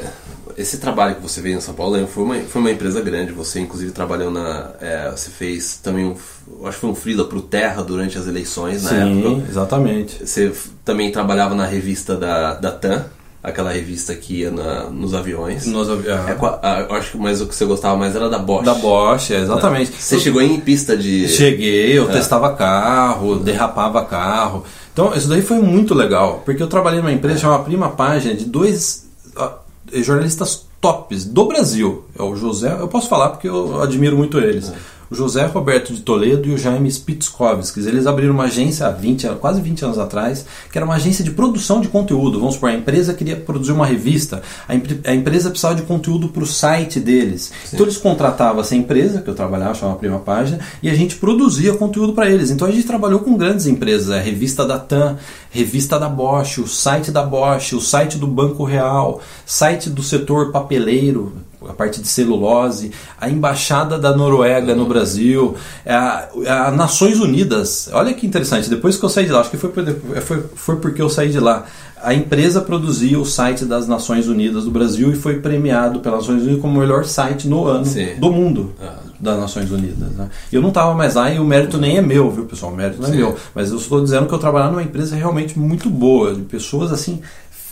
esse 0.59 0.79
trabalho 0.79 1.15
que 1.15 1.23
você 1.23 1.41
veio 1.41 1.57
em 1.57 1.61
São 1.61 1.75
Paulo 1.75 1.97
né, 1.97 2.07
foi 2.13 2.25
uma, 2.25 2.35
foi 2.41 2.61
uma 2.61 2.71
empresa 2.73 3.01
grande. 3.01 3.33
Você, 3.33 3.61
inclusive, 3.61 3.93
trabalhou 3.93 4.31
na. 4.33 4.71
é, 4.81 5.11
você 5.11 5.31
fez 5.31 5.79
também 5.83 6.05
um. 6.07 6.17
eu 6.61 6.67
Acho 6.67 6.77
que 6.77 6.81
foi 6.81 6.91
um 6.91 6.95
freela 6.95 7.25
pro 7.25 7.41
Terra 7.41 7.83
durante 7.83 8.19
as 8.19 8.27
eleições 8.27 8.83
na 8.83 8.91
Sim, 8.91 9.21
época. 9.27 9.47
exatamente. 9.49 10.27
Você 10.27 10.53
também 10.85 11.11
trabalhava 11.13 11.55
na 11.55 11.65
revista 11.67 12.17
da, 12.17 12.55
da 12.55 12.71
TAM, 12.73 13.05
aquela 13.43 13.71
revista 13.71 14.15
que 14.15 14.41
ia 14.41 14.51
na- 14.51 14.85
nos 14.91 15.15
aviões. 15.15 15.67
Nós, 15.67 15.89
ah, 15.89 16.27
É, 16.29 16.83
eu 16.91 16.95
acho 16.97 17.13
que 17.13 17.19
mas 17.19 17.41
o 17.41 17.47
que 17.47 17.55
você 17.55 17.65
gostava 17.65 17.97
mais 17.97 18.17
era 18.17 18.29
da 18.29 18.39
Bosch. 18.39 18.65
da 18.65 18.75
Bosch, 18.75 19.31
é, 19.31 19.39
exatamente. 19.41 19.93
Você 19.99 20.19
chegou 20.19 20.43
em 20.43 20.59
pista 20.61 20.97
de. 20.97 21.29
Cheguei, 21.29 21.97
eu 21.99 22.09
É. 22.11 22.13
testava 22.13 22.53
carro, 22.55 23.37
derrapava 23.39 24.05
carro. 24.05 24.65
Então, 24.95 25.13
isso 25.13 25.29
daí 25.29 25.43
foi 25.43 25.59
muito 25.59 25.93
legal, 25.93 26.43
porque 26.45 26.63
eu 26.63 26.69
trabalhei 26.69 27.01
numa 27.01 27.13
empresa 27.13 27.41
chamada 27.41 27.65
Prima 27.65 27.89
Página 27.91 28.33
de 28.33 28.45
dois 28.45 29.11
ah, 29.37 29.59
jornalistas 29.93 30.67
tops 30.81 31.25
do 31.25 31.47
Brasil. 31.47 32.05
É 32.17 32.23
o 32.23 32.37
José, 32.37 32.77
eu 32.79 32.87
posso 32.87 33.09
falar 33.09 33.31
porque 33.31 33.49
eu 33.49 33.83
admiro 33.83 34.17
muito 34.17 34.39
eles. 34.39 34.73
O 35.15 35.17
José 35.17 35.47
Roberto 35.47 35.95
de 35.95 36.01
Toledo 36.01 36.49
e 36.49 36.55
o 36.55 36.59
Jaime 36.59 36.91
Spitzkovskis. 36.91 37.87
Eles 37.87 38.05
abriram 38.05 38.35
uma 38.35 38.45
agência 38.47 38.85
há 38.85 38.91
20, 38.91 39.29
anos- 39.29 39.39
quase 39.41 39.61
20 39.61 39.85
anos 39.85 39.97
atrás, 39.97 40.45
que 40.73 40.77
era 40.77 40.85
uma 40.85 40.97
agência 40.97 41.23
de 41.25 41.31
produção 41.31 41.81
de 41.81 41.87
conteúdo. 41.87 42.41
Vamos 42.41 42.55
supor, 42.55 42.71
a 42.71 42.75
empresa 42.75 43.15
queria 43.15 43.37
produzir 43.37 43.71
uma 43.71 43.87
revista, 43.87 44.43
a, 44.67 44.75
empre- 44.75 44.99
a 45.05 45.15
empresa 45.15 45.51
precisava 45.51 45.77
de 45.77 45.83
conteúdo 45.83 46.31
para 46.31 46.43
o 46.43 46.47
site 46.47 46.99
deles. 46.99 47.53
Então 47.73 47.87
eles 47.87 47.97
contratavam 47.97 48.61
essa 48.61 48.75
empresa, 48.75 49.23
que 49.23 49.31
eu 49.31 49.35
trabalhava, 49.37 49.75
chamava 49.75 49.99
Prima 50.01 50.19
Página, 50.19 50.59
e 50.83 50.91
a 50.91 50.95
gente 50.95 51.15
produzia 51.15 51.75
conteúdo 51.75 52.13
para 52.13 52.29
eles. 52.29 52.51
Então 52.51 52.67
a 52.67 52.71
gente 52.73 52.85
trabalhou 52.85 53.21
com 53.21 53.37
grandes 53.37 53.67
empresas, 53.69 54.11
a 54.11 54.19
revista 54.19 54.67
da 54.67 54.81
TAM, 54.81 55.17
revista 55.49 55.97
da 55.97 56.09
Bosch, 56.09 56.59
o 56.59 56.67
site 56.67 57.13
da 57.13 57.23
Bosch, 57.23 57.73
o 57.75 57.81
site 57.81 58.19
do 58.19 58.27
Banco 58.27 58.65
Real, 58.65 59.21
site 59.47 59.89
do 59.89 60.03
setor 60.03 60.51
papeleiro, 60.51 61.33
a 61.69 61.73
parte 61.73 62.01
de 62.01 62.09
celulose, 62.09 62.91
a 63.21 63.29
embaixada 63.29 63.99
da 63.99 64.17
Noruega 64.17 64.75
no 64.75 64.87
Brasil, 64.87 65.55
a, 65.87 66.29
a 66.67 66.71
Nações 66.71 67.21
Unidas. 67.21 67.89
Olha 67.93 68.13
que 68.15 68.27
interessante, 68.27 68.69
depois 68.71 68.97
que 68.97 69.05
eu 69.05 69.09
saí 69.09 69.27
de 69.27 69.33
lá, 69.33 69.41
acho 69.41 69.51
que 69.51 69.57
foi, 69.57 69.71
foi, 70.23 70.43
foi 70.55 70.77
porque 70.77 71.01
eu 71.03 71.09
saí 71.09 71.31
de 71.31 71.41
lá. 71.41 71.65
A 72.03 72.13
empresa 72.13 72.61
produzia 72.61 73.19
o 73.19 73.25
site 73.25 73.65
das 73.65 73.89
Nações 73.89 74.29
Unidas 74.29 74.65
do 74.65 74.71
Brasil 74.71 75.11
e 75.11 75.17
foi 75.17 75.39
premiado 75.41 76.01
pelas 76.01 76.21
Nações 76.21 76.43
Unidas 76.43 76.61
como 76.61 76.77
o 76.77 76.81
melhor 76.81 77.07
site 77.07 77.49
no 77.49 77.67
ano 77.67 77.87
Sim. 77.87 78.17
do 78.19 78.31
mundo 78.31 78.75
Ah. 78.83 78.97
das 79.19 79.39
Nações 79.39 79.71
Unidas. 79.71 80.11
Né? 80.11 80.29
Eu 80.53 80.61
não 80.61 80.69
estava 80.69 80.93
mais 80.95 81.15
lá 81.15 81.31
e 81.31 81.39
o 81.39 81.45
mérito 81.45 81.79
nem 81.79 81.97
é 81.97 82.03
meu, 82.03 82.31
viu, 82.31 82.45
pessoal? 82.45 82.73
O 82.73 82.77
mérito 82.77 83.01
não 83.01 83.09
é 83.09 83.11
Sim. 83.13 83.17
meu. 83.17 83.37
Mas 83.55 83.71
eu 83.71 83.79
estou 83.79 84.03
dizendo 84.05 84.27
que 84.27 84.35
eu 84.35 84.39
trabalhava 84.39 84.73
numa 84.73 84.83
empresa 84.83 85.17
realmente 85.17 85.59
muito 85.59 85.89
boa, 85.89 86.35
de 86.35 86.43
pessoas 86.43 86.93
assim 86.93 87.23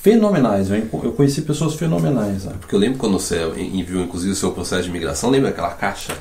fenomenais. 0.03 0.69
Eu, 0.71 1.13
conheci 1.13 1.43
pessoas 1.43 1.75
fenomenais. 1.75 2.45
Né? 2.45 2.53
Porque 2.61 2.75
eu 2.75 2.79
lembro 2.79 2.99
quando 2.99 3.19
você 3.19 3.41
enviou, 3.57 4.03
inclusive, 4.03 4.33
o 4.33 4.37
seu 4.37 4.51
processo 4.51 4.83
de 4.83 4.89
imigração, 4.91 5.31
lembra 5.31 5.51
aquela 5.51 5.71
caixa? 5.71 6.13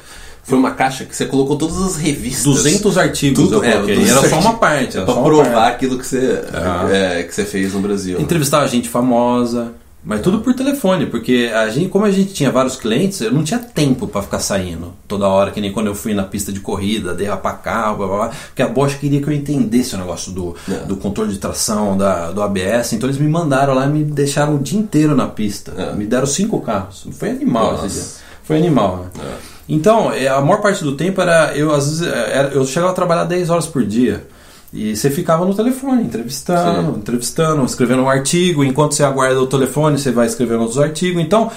Foi 0.44 0.58
uma 0.58 0.72
caixa 0.72 1.06
que 1.06 1.16
você 1.16 1.26
colocou 1.26 1.56
todas 1.56 1.82
as 1.82 1.96
revistas. 1.98 2.44
200 2.44 2.98
artigos 2.98 3.44
Tudo, 3.50 3.64
é, 3.64 3.74
coloquei. 3.74 3.96
200 3.96 4.18
era 4.24 4.30
só 4.30 4.40
uma 4.40 4.58
parte. 4.58 4.98
Uma 4.98 5.24
provar 5.24 5.52
parte. 5.52 5.76
aquilo 5.76 5.98
que 5.98 6.06
você, 6.06 6.42
Ah. 6.54 6.88
é, 6.92 7.24
que 7.24 7.34
você 7.34 7.46
fez 7.46 7.74
no 7.74 7.80
Brasil. 7.80 8.18
né? 8.18 8.24
Entrevistava 8.24 8.68
gente 8.68 8.90
famosa, 8.90 9.74
mas 10.04 10.22
tudo 10.22 10.40
por 10.40 10.54
telefone, 10.56 11.06
porque 11.06 11.52
a 11.54 11.70
gente, 11.70 11.90
como 11.90 12.06
a 12.06 12.12
gente 12.12 12.34
tinha 12.34 12.52
vários 12.52 12.76
clientes, 12.76 13.22
eu 13.22 13.32
não 13.32 13.44
tinha 13.44 13.60
tempo 13.60 14.08
para 14.08 14.22
ficar 14.24 14.40
saindo 14.40 14.94
toda 15.08 15.28
hora, 15.28 15.52
que 15.52 15.62
nem 15.62 15.72
quando 15.72 15.88
eu 15.88 15.96
fui 15.96 16.14
na 16.14 16.24
pista 16.24 16.52
de 16.52 16.60
corrida, 16.60 17.14
derrapar 17.14 17.62
carro, 17.62 17.98
blá, 17.98 18.08
blá, 18.08 18.18
blá, 18.18 18.30
porque 18.48 18.62
a 18.64 18.68
Bosch 18.68 18.96
queria 18.98 19.22
que 19.22 19.28
eu 19.28 19.34
entendesse 19.34 19.94
o 19.94 19.98
negócio 20.00 20.32
do, 20.32 20.56
É. 20.68 20.86
do 20.86 20.96
controle 20.96 21.32
de 21.32 21.38
tração, 21.38 21.96
da, 21.96 22.32
do 22.32 22.42
ABS, 22.42 22.94
então 22.94 23.08
eles 23.08 23.20
me 23.22 23.28
mandaram 23.28 23.74
lá 23.76 23.86
e 23.86 23.90
me 23.90 24.04
deixaram 24.04 24.56
o 24.56 24.60
dia 24.60 24.80
inteiro 24.80 25.16
na 25.16 25.28
pista. 25.28 25.74
É. 25.78 25.94
Me 25.94 26.06
deram 26.06 26.26
cinco 26.26 26.60
carros. 26.62 27.06
Foi 27.12 27.30
animal 27.30 27.74
Nossa. 27.74 27.86
esse 27.86 27.96
dia. 27.96 28.06
Foi 28.44 28.58
animal, 28.58 28.98
né? 28.98 29.24
É. 29.24 29.52
Então, 29.70 30.12
é, 30.12 30.28
a 30.28 30.42
maior 30.42 30.62
parte 30.62 30.84
do 30.84 30.98
tempo 30.98 31.22
era. 31.22 31.56
Eu, 31.56 31.74
às 31.74 31.86
vezes, 31.88 32.02
era, 32.02 32.50
eu 32.50 32.66
chegava 32.66 32.92
a 32.92 32.96
trabalhar 32.96 33.24
10 33.24 33.50
horas 33.50 33.68
por 33.68 33.86
dia. 33.86 34.26
E 34.74 34.96
você 34.96 35.10
ficava 35.10 35.46
no 35.46 35.54
telefone, 35.54 36.04
entrevistando, 36.04 36.94
Sim. 36.94 37.00
entrevistando, 37.00 37.64
escrevendo 37.66 38.04
um 38.04 38.10
artigo. 38.10 38.64
Enquanto 38.64 38.94
você 38.94 39.04
aguarda 39.04 39.42
o 39.42 39.48
telefone, 39.48 39.98
você 40.00 40.12
vai 40.12 40.28
escrevendo 40.28 40.62
outros 40.62 40.80
artigos. 40.80 41.22
Então, 41.22 41.52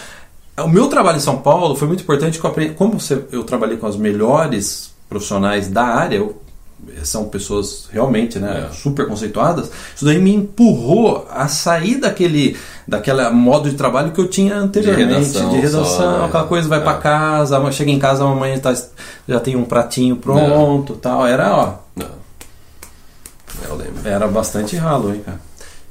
o 0.59 0.69
meu 0.69 0.89
trabalho 0.89 1.19
em 1.19 1.21
São 1.21 1.37
Paulo 1.39 1.77
foi 1.77 1.87
muito 1.87 2.03
importante. 2.03 2.39
Que 2.41 2.45
eu 2.45 2.51
aprendi, 2.51 2.75
como 2.75 2.99
eu 3.31 3.45
trabalhei 3.45 3.77
com 3.77 3.87
os 3.87 3.97
melhores 3.97 4.91
profissionais 5.09 5.69
da 5.69 5.85
área, 5.85 6.17
eu- 6.17 6.41
são 7.03 7.25
pessoas 7.29 7.89
realmente 7.91 8.39
né, 8.39 8.67
É. 8.71 8.75
super 8.75 9.07
conceituadas, 9.07 9.71
isso 9.97 10.05
daí 10.05 10.19
me 10.19 10.35
empurrou 10.35 11.27
a 11.31 11.49
sair 11.49 11.95
daquele 11.97 12.59
daquela 12.87 13.31
modo 13.31 13.71
de 13.71 13.77
trabalho 13.77 14.11
que 14.13 14.21
eu 14.21 14.29
tinha 14.29 14.57
anteriormente, 14.57 15.07
de 15.09 15.15
redação 15.15 15.51
redação, 15.53 15.85
só, 15.87 16.19
né? 16.19 16.25
aquela 16.27 16.45
coisa, 16.45 16.69
vai 16.69 16.81
É. 16.81 16.83
pra 16.83 16.95
casa, 16.95 17.73
chega 17.73 17.91
em 17.91 17.99
casa, 17.99 18.23
a 18.23 18.27
mamãe 18.27 18.59
tá, 18.59 18.75
já 19.27 19.41
tem 19.41 19.57
um 19.57 19.65
pratinho 19.65 20.17
pronto 20.17 20.95
tal. 20.97 21.27
Era, 21.27 21.57
ó, 21.57 21.73
Não. 21.97 22.24
É, 23.65 23.71
Eu 23.71 23.77
lembro. 23.77 24.01
era 24.09 24.27
bastante 24.29 24.77
ralo, 24.77 25.15
hein, 25.15 25.23
cara. 25.25 25.41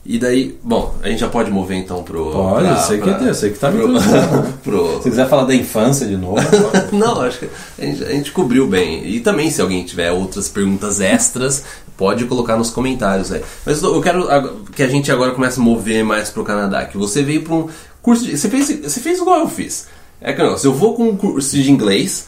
E 0.05 0.19
daí, 0.19 0.59
bom, 0.61 0.93
a 1.01 1.07
gente 1.07 1.19
já 1.19 1.29
pode 1.29 1.49
mover 1.49 1.77
então 1.77 2.03
pro. 2.03 2.29
Pode, 2.29 2.65
pra- 2.67 2.75
sei 2.81 2.97
que 2.99 3.09
pra- 3.09 3.25
é, 3.29 3.33
sei 3.33 3.51
que 3.51 3.57
tá 3.59 3.71
me 3.71 3.79
pro, 3.81 3.91
interessando. 3.95 4.53
pro- 4.61 4.97
Se 5.01 5.09
quiser 5.09 5.29
falar 5.29 5.45
da 5.45 5.55
infância 5.55 6.05
de 6.05 6.17
novo, 6.17 6.35
pode. 6.43 6.91
Não, 6.93 7.21
acho 7.21 7.39
que 7.39 7.49
a 7.79 7.85
gente, 7.85 8.03
a 8.03 8.09
gente 8.09 8.31
cobriu 8.33 8.67
bem. 8.67 9.07
E 9.07 9.21
também, 9.21 9.49
se 9.49 9.61
alguém 9.61 9.81
tiver 9.85 10.11
outras 10.11 10.49
perguntas 10.49 10.99
extras, 10.99 11.63
pode 11.95 12.25
colocar 12.25 12.57
nos 12.57 12.69
comentários 12.69 13.31
aí. 13.31 13.41
Mas 13.65 13.81
eu 13.81 14.01
quero 14.01 14.27
que 14.75 14.83
a 14.83 14.89
gente 14.89 15.09
agora 15.09 15.31
comece 15.31 15.57
a 15.59 15.63
mover 15.63 16.03
mais 16.03 16.29
pro 16.29 16.43
Canadá. 16.43 16.83
Que 16.83 16.97
você 16.97 17.23
veio 17.23 17.41
para 17.43 17.53
um 17.55 17.69
curso 18.01 18.25
de. 18.25 18.37
Você 18.37 18.49
fez, 18.49 18.67
você 18.83 18.99
fez 18.99 19.19
igual 19.19 19.39
eu 19.39 19.47
fiz. 19.47 19.87
É 20.19 20.33
que 20.33 20.43
negócio, 20.43 20.67
eu 20.67 20.73
vou 20.73 20.95
com 20.95 21.03
um 21.07 21.15
curso 21.15 21.55
de 21.55 21.71
inglês, 21.71 22.27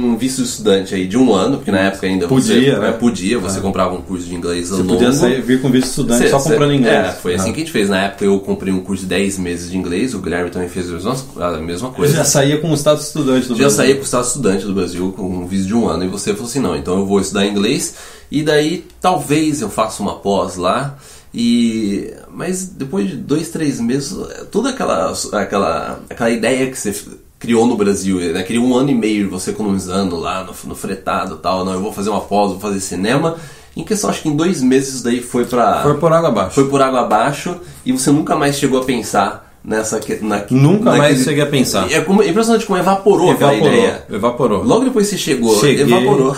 com 0.00 0.06
um 0.08 0.16
visto 0.16 0.42
de 0.42 0.48
estudante 0.48 0.94
aí 0.94 1.06
de 1.06 1.16
um 1.18 1.32
ano, 1.34 1.56
porque 1.58 1.70
na 1.70 1.78
época 1.80 2.06
ainda 2.06 2.26
Podia, 2.28 2.74
você, 2.74 2.80
né? 2.80 2.92
podia, 2.92 3.38
você 3.38 3.60
comprava 3.60 3.94
um 3.94 4.02
curso 4.02 4.26
de 4.26 4.34
inglês 4.34 4.68
você 4.68 4.76
longo. 4.82 4.94
podia 4.94 5.12
sair, 5.12 5.42
vir 5.42 5.60
com 5.60 5.70
visto 5.70 5.88
estudante 5.88 6.22
Cê- 6.24 6.28
só 6.30 6.38
comprando 6.40 6.72
inglês. 6.72 6.94
É, 7.06 7.12
foi 7.12 7.34
assim 7.34 7.50
Ah. 7.50 7.52
que 7.52 7.60
a 7.60 7.64
gente 7.64 7.72
fez. 7.72 7.88
Na 7.88 8.02
época 8.04 8.24
eu 8.24 8.38
comprei 8.40 8.72
um 8.72 8.80
curso 8.80 9.02
de 9.02 9.08
10 9.08 9.38
meses 9.38 9.70
de 9.70 9.76
inglês, 9.76 10.14
o 10.14 10.18
Guilherme 10.20 10.50
também 10.50 10.68
fez 10.68 10.88
a 10.88 10.92
mesma, 10.92 11.16
a 11.40 11.50
mesma 11.58 11.88
Eu 11.88 11.92
coisa. 11.92 12.14
já 12.16 12.24
saía 12.24 12.58
com 12.58 12.70
o 12.70 12.74
status 12.74 13.06
estudante 13.06 13.48
do 13.48 13.54
Já 13.54 13.62
Brasil. 13.64 13.76
saía 13.76 13.94
com 13.94 14.00
o 14.00 14.04
estado 14.04 14.24
estudante 14.26 14.64
do 14.64 14.72
Brasil 14.74 15.12
com 15.16 15.22
um 15.22 15.46
visto 15.46 15.66
de 15.66 15.74
um 15.74 15.88
ano 15.88 16.04
e 16.04 16.08
você 16.08 16.32
falou 16.32 16.48
assim, 16.48 16.60
não, 16.60 16.76
então 16.76 16.98
eu 16.98 17.06
vou 17.06 17.20
estudar 17.20 17.46
inglês 17.46 17.94
e 18.30 18.42
daí 18.42 18.84
talvez 19.00 19.60
eu 19.60 19.68
faça 19.68 20.02
uma 20.02 20.14
pós 20.16 20.56
lá 20.56 20.96
e 21.34 22.12
mas 22.30 22.66
depois 22.66 23.08
de 23.08 23.16
dois, 23.16 23.48
três 23.48 23.80
meses 23.80 24.14
toda 24.50 24.68
aquela 24.70 25.12
aquela 25.32 26.00
aquela 26.10 26.30
ideia 26.30 26.70
que 26.70 26.78
você 26.78 26.94
criou 27.42 27.66
no 27.66 27.76
Brasil, 27.76 28.20
né? 28.32 28.40
Queria 28.44 28.62
um 28.62 28.72
ano 28.72 28.90
e 28.90 28.94
meio 28.94 29.28
você 29.28 29.50
economizando 29.50 30.14
lá 30.16 30.44
no, 30.44 30.54
no 30.68 30.76
fretado 30.76 31.38
tal, 31.38 31.64
não, 31.64 31.72
eu 31.72 31.80
vou 31.80 31.92
fazer 31.92 32.08
uma 32.08 32.20
pós, 32.20 32.52
vou 32.52 32.60
fazer 32.60 32.78
cinema. 32.78 33.36
Em 33.76 33.82
questão, 33.82 34.08
acho 34.08 34.22
que 34.22 34.28
em 34.28 34.36
dois 34.36 34.62
meses 34.62 34.94
isso 34.94 35.04
daí 35.04 35.20
foi 35.20 35.44
pra. 35.44 35.82
Foi 35.82 35.98
por 35.98 36.12
água 36.12 36.28
abaixo. 36.28 36.54
Foi 36.54 36.68
por 36.68 36.80
água 36.80 37.00
abaixo 37.00 37.60
e 37.84 37.90
você 37.90 38.12
nunca 38.12 38.36
mais 38.36 38.56
chegou 38.56 38.80
a 38.80 38.84
pensar 38.84 39.51
nessa. 39.64 39.98
que- 40.00 40.18
Na, 40.24 40.42
Nunca 40.50 40.92
mais 40.96 41.22
cheguei 41.22 41.42
a 41.42 41.46
pensar. 41.46 41.90
É 41.90 42.00
como, 42.00 42.22
impressionante 42.22 42.66
como 42.66 42.78
evaporou, 42.78 43.30
aquela 43.30 43.52
Evaporou, 43.54 43.74
ideia. 43.78 44.04
evaporou. 44.10 44.62
Logo 44.64 44.84
depois 44.84 45.06
você 45.08 45.16
chegou, 45.18 45.58
Cheguei. 45.60 45.82
evaporou. 45.84 46.34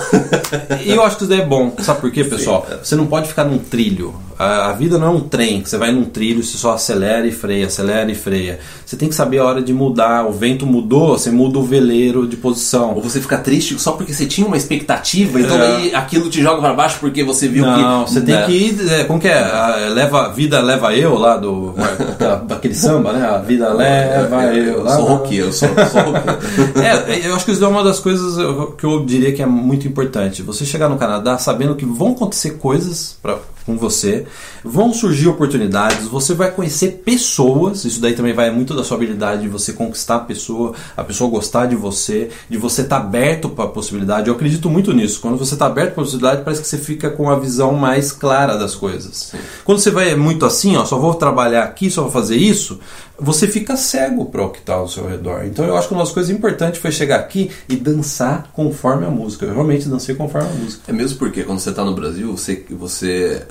E 0.84 0.90
eu 0.90 1.02
acho 1.02 1.16
que 1.16 1.22
isso 1.24 1.30
daí 1.30 1.40
é 1.40 1.46
bom. 1.46 1.72
Sabe 1.80 2.00
por 2.00 2.10
quê, 2.10 2.24
pessoal? 2.24 2.66
Você 2.82 2.94
não 2.96 3.06
pode 3.06 3.28
ficar 3.28 3.44
num 3.44 3.58
trilho. 3.58 4.14
A, 4.36 4.70
a 4.70 4.72
vida 4.72 4.98
não 4.98 5.06
é 5.06 5.10
um 5.10 5.20
trem 5.20 5.60
que 5.62 5.70
você 5.70 5.78
vai 5.78 5.92
num 5.92 6.04
trilho, 6.06 6.42
você 6.42 6.58
só 6.58 6.72
acelera 6.72 7.24
e 7.24 7.30
freia, 7.30 7.66
acelera 7.66 8.10
e 8.10 8.16
freia. 8.16 8.58
Você 8.84 8.96
tem 8.96 9.08
que 9.08 9.14
saber 9.14 9.38
a 9.38 9.44
hora 9.44 9.62
de 9.62 9.72
mudar. 9.72 10.26
O 10.26 10.32
vento 10.32 10.66
mudou, 10.66 11.16
você 11.16 11.30
muda 11.30 11.58
o 11.60 11.62
veleiro 11.62 12.26
de 12.26 12.36
posição. 12.36 12.94
Ou 12.96 13.00
você 13.00 13.20
fica 13.20 13.38
triste 13.38 13.78
só 13.78 13.92
porque 13.92 14.12
você 14.12 14.26
tinha 14.26 14.44
uma 14.44 14.56
expectativa, 14.56 15.38
então 15.40 15.56
É. 15.56 15.58
daí 15.60 15.94
aquilo 15.94 16.28
te 16.28 16.42
joga 16.42 16.60
pra 16.60 16.72
baixo 16.74 16.96
porque 16.98 17.22
você 17.22 17.46
viu 17.46 17.62
que. 17.62 17.70
Não, 17.70 18.06
você 18.06 18.20
tem 18.22 18.34
né? 18.34 18.44
que 18.46 18.52
ir. 18.52 18.92
é, 18.92 19.04
Como 19.04 19.20
que 19.20 19.28
é? 19.28 19.38
A 19.38 19.88
leva, 19.94 20.28
vida 20.32 20.60
leva 20.60 20.92
eu 20.96 21.16
lá 21.16 21.36
do. 21.36 21.72
daquele 22.48 22.74
samba, 22.74 23.12
né? 23.18 23.26
A 23.26 23.38
vida 23.38 23.72
leva 23.72 24.44
eu. 24.54 24.82
Lá, 24.82 24.96
sou 24.96 25.06
roqueiro, 25.06 25.52
sou, 25.52 25.68
sou 25.68 26.02
roqueiro. 26.02 26.38
É, 26.84 27.26
eu 27.26 27.34
acho 27.34 27.44
que 27.44 27.52
isso 27.52 27.64
é 27.64 27.68
uma 27.68 27.84
das 27.84 28.00
coisas 28.00 28.36
que 28.76 28.84
eu 28.84 29.04
diria 29.04 29.32
que 29.32 29.42
é 29.42 29.46
muito 29.46 29.86
importante. 29.86 30.42
Você 30.42 30.64
chegar 30.64 30.88
no 30.88 30.96
Canadá 30.96 31.38
sabendo 31.38 31.74
que 31.74 31.84
vão 31.84 32.12
acontecer 32.12 32.52
coisas 32.52 33.16
para 33.22 33.38
com 33.64 33.76
você. 33.76 34.26
Vão 34.62 34.92
surgir 34.92 35.28
oportunidades, 35.28 36.06
você 36.06 36.34
vai 36.34 36.50
conhecer 36.50 37.02
pessoas, 37.04 37.84
isso 37.84 38.00
daí 38.00 38.14
também 38.14 38.32
vai 38.32 38.50
muito 38.50 38.74
da 38.74 38.84
sua 38.84 38.96
habilidade 38.96 39.42
de 39.42 39.48
você 39.48 39.72
conquistar 39.72 40.16
a 40.16 40.20
pessoa, 40.20 40.74
a 40.96 41.02
pessoa 41.04 41.30
gostar 41.30 41.66
de 41.66 41.76
você, 41.76 42.30
de 42.48 42.56
você 42.56 42.82
estar 42.82 43.00
tá 43.00 43.04
aberto 43.04 43.48
para 43.48 43.64
a 43.64 43.68
possibilidade. 43.68 44.28
Eu 44.28 44.34
acredito 44.34 44.68
muito 44.68 44.92
nisso. 44.92 45.20
Quando 45.20 45.38
você 45.38 45.54
está 45.54 45.66
aberto 45.66 45.94
para 45.94 46.02
a 46.02 46.04
possibilidade, 46.04 46.42
parece 46.44 46.62
que 46.62 46.68
você 46.68 46.78
fica 46.78 47.10
com 47.10 47.30
a 47.30 47.38
visão 47.38 47.72
mais 47.74 48.12
clara 48.12 48.56
das 48.56 48.74
coisas. 48.74 49.30
Sim. 49.30 49.38
Quando 49.64 49.78
você 49.78 49.90
vai 49.90 50.14
muito 50.14 50.44
assim, 50.44 50.76
ó, 50.76 50.84
só 50.84 50.98
vou 50.98 51.14
trabalhar 51.14 51.64
aqui, 51.64 51.90
só 51.90 52.02
vou 52.02 52.10
fazer 52.10 52.36
isso, 52.36 52.78
você 53.18 53.46
fica 53.46 53.76
cego 53.76 54.26
para 54.26 54.44
o 54.44 54.50
que 54.50 54.58
está 54.58 54.74
ao 54.74 54.88
seu 54.88 55.06
redor. 55.06 55.44
Então 55.44 55.64
eu 55.64 55.76
acho 55.76 55.88
que 55.88 55.94
uma 55.94 56.02
das 56.02 56.12
coisas 56.12 56.34
importantes 56.34 56.80
foi 56.80 56.90
chegar 56.90 57.20
aqui 57.20 57.50
e 57.68 57.76
dançar 57.76 58.50
conforme 58.52 59.06
a 59.06 59.10
música. 59.10 59.46
Eu 59.46 59.54
realmente 59.54 59.88
dancei 59.88 60.14
conforme 60.14 60.48
a 60.48 60.52
música. 60.52 60.82
É 60.88 60.92
mesmo 60.92 61.18
porque 61.18 61.44
quando 61.44 61.60
você 61.60 61.70
está 61.70 61.84
no 61.84 61.94
Brasil, 61.94 62.36
você, 62.36 62.64
você, 62.70 63.46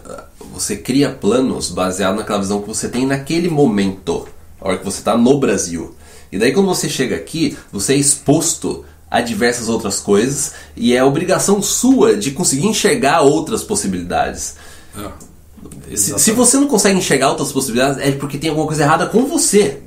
você 0.54 0.78
cria 0.78 1.10
planos 1.10 1.70
baseados 1.70 2.20
naquela 2.20 2.40
visão 2.40 2.62
que 2.62 2.68
você 2.68 2.88
tem 2.88 3.06
naquele 3.06 3.50
momento, 3.50 4.28
a 4.60 4.68
hora 4.68 4.78
que 4.78 4.86
você 4.86 5.00
está 5.00 5.18
no 5.18 5.40
Brasil. 5.40 5.96
E 6.32 6.38
daí 6.38 6.52
quando 6.52 6.68
você 6.68 6.90
chega 6.90 7.16
aqui, 7.16 7.58
você 7.72 7.94
é 7.94 7.98
exposto 7.98 8.86
a 9.10 9.22
diversas 9.22 9.70
outras 9.70 10.00
coisas 10.00 10.54
e 10.76 10.96
é 10.96 11.04
obrigação 11.04 11.62
sua 11.62 12.16
de 12.16 12.32
conseguir 12.32 12.66
enxergar 12.66 13.22
outras 13.22 13.64
possibilidades. 13.64 14.56
É. 14.98 15.96
Se, 15.96 16.18
se, 16.20 16.32
você 16.32 16.58
não 16.58 16.68
consegue 16.68 16.98
enxergar 16.98 17.30
outras 17.30 17.52
possibilidades, 17.52 18.02
é 18.02 18.12
porque 18.12 18.38
tem 18.40 18.50
alguma 18.50 18.68
coisa 18.68 18.84
errada 18.84 19.06
com 19.06 19.26
você. 19.26 19.80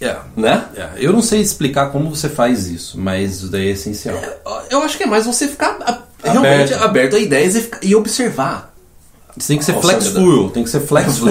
É, 0.00 0.16
né? 0.36 0.66
É. 0.76 0.90
Eu 0.96 1.12
não 1.12 1.20
sei 1.20 1.40
explicar 1.40 1.90
como 1.90 2.14
você 2.14 2.28
faz 2.28 2.68
isso, 2.68 2.98
mas 2.98 3.38
isso 3.38 3.48
daí 3.48 3.68
é 3.68 3.70
essencial. 3.72 4.16
É, 4.16 4.38
eu 4.70 4.80
acho 4.82 4.96
que 4.96 5.02
é 5.02 5.06
mais 5.06 5.26
você 5.26 5.46
ficar 5.46 5.76
aberto. 5.82 6.06
realmente 6.22 6.74
aberto 6.74 7.16
a 7.16 7.18
ideias 7.18 7.56
e, 7.56 7.70
e 7.82 7.94
observar. 7.94 8.72
Tem 9.46 9.58
que 9.58 9.64
ser 9.64 9.80
flexful, 9.80 10.50
tem 10.50 10.64
que 10.64 10.70
ser 10.70 10.80
flexful. 10.80 11.30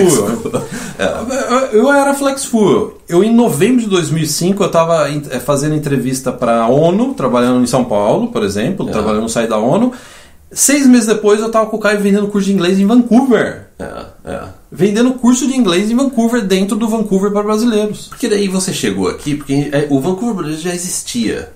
é. 0.98 1.70
Eu 1.74 1.92
era 1.92 2.14
flexful. 2.14 3.00
Eu 3.08 3.24
em 3.24 3.34
novembro 3.34 3.82
de 3.82 3.88
2005 3.90 4.64
eu 4.64 4.68
estava 4.68 5.10
é, 5.10 5.40
fazendo 5.40 5.76
entrevista 5.76 6.32
para 6.32 6.62
a 6.62 6.68
ONU, 6.68 7.14
trabalhando 7.14 7.62
em 7.62 7.68
São 7.68 7.84
Paulo, 7.84 8.28
por 8.28 8.44
exemplo, 8.44 8.88
é. 8.88 8.92
trabalhando 8.92 9.24
no 9.24 9.30
site 9.30 9.50
da 9.50 9.58
ONU. 9.58 9.92
Seis 10.52 10.88
meses 10.88 11.06
depois 11.06 11.40
eu 11.40 11.48
estava 11.48 11.68
com 11.68 11.78
o 11.78 11.80
Caio 11.80 12.00
vendendo 12.00 12.28
curso 12.28 12.48
de 12.48 12.54
inglês 12.54 12.80
em 12.80 12.86
Vancouver. 12.86 13.68
É, 13.78 14.06
é. 14.26 14.42
Vendendo 14.72 15.14
curso 15.14 15.48
de 15.48 15.56
inglês 15.56 15.92
em 15.92 15.96
Vancouver, 15.96 16.44
dentro 16.44 16.76
do 16.76 16.88
Vancouver 16.88 17.32
para 17.32 17.44
brasileiros. 17.44 18.08
Porque 18.08 18.28
daí 18.28 18.48
você 18.48 18.74
chegou 18.74 19.08
aqui, 19.08 19.36
porque 19.36 19.70
é, 19.72 19.88
o 19.90 20.00
Vancouver 20.00 20.36
brasileiro 20.36 20.62
já 20.64 20.74
existia. 20.74 21.52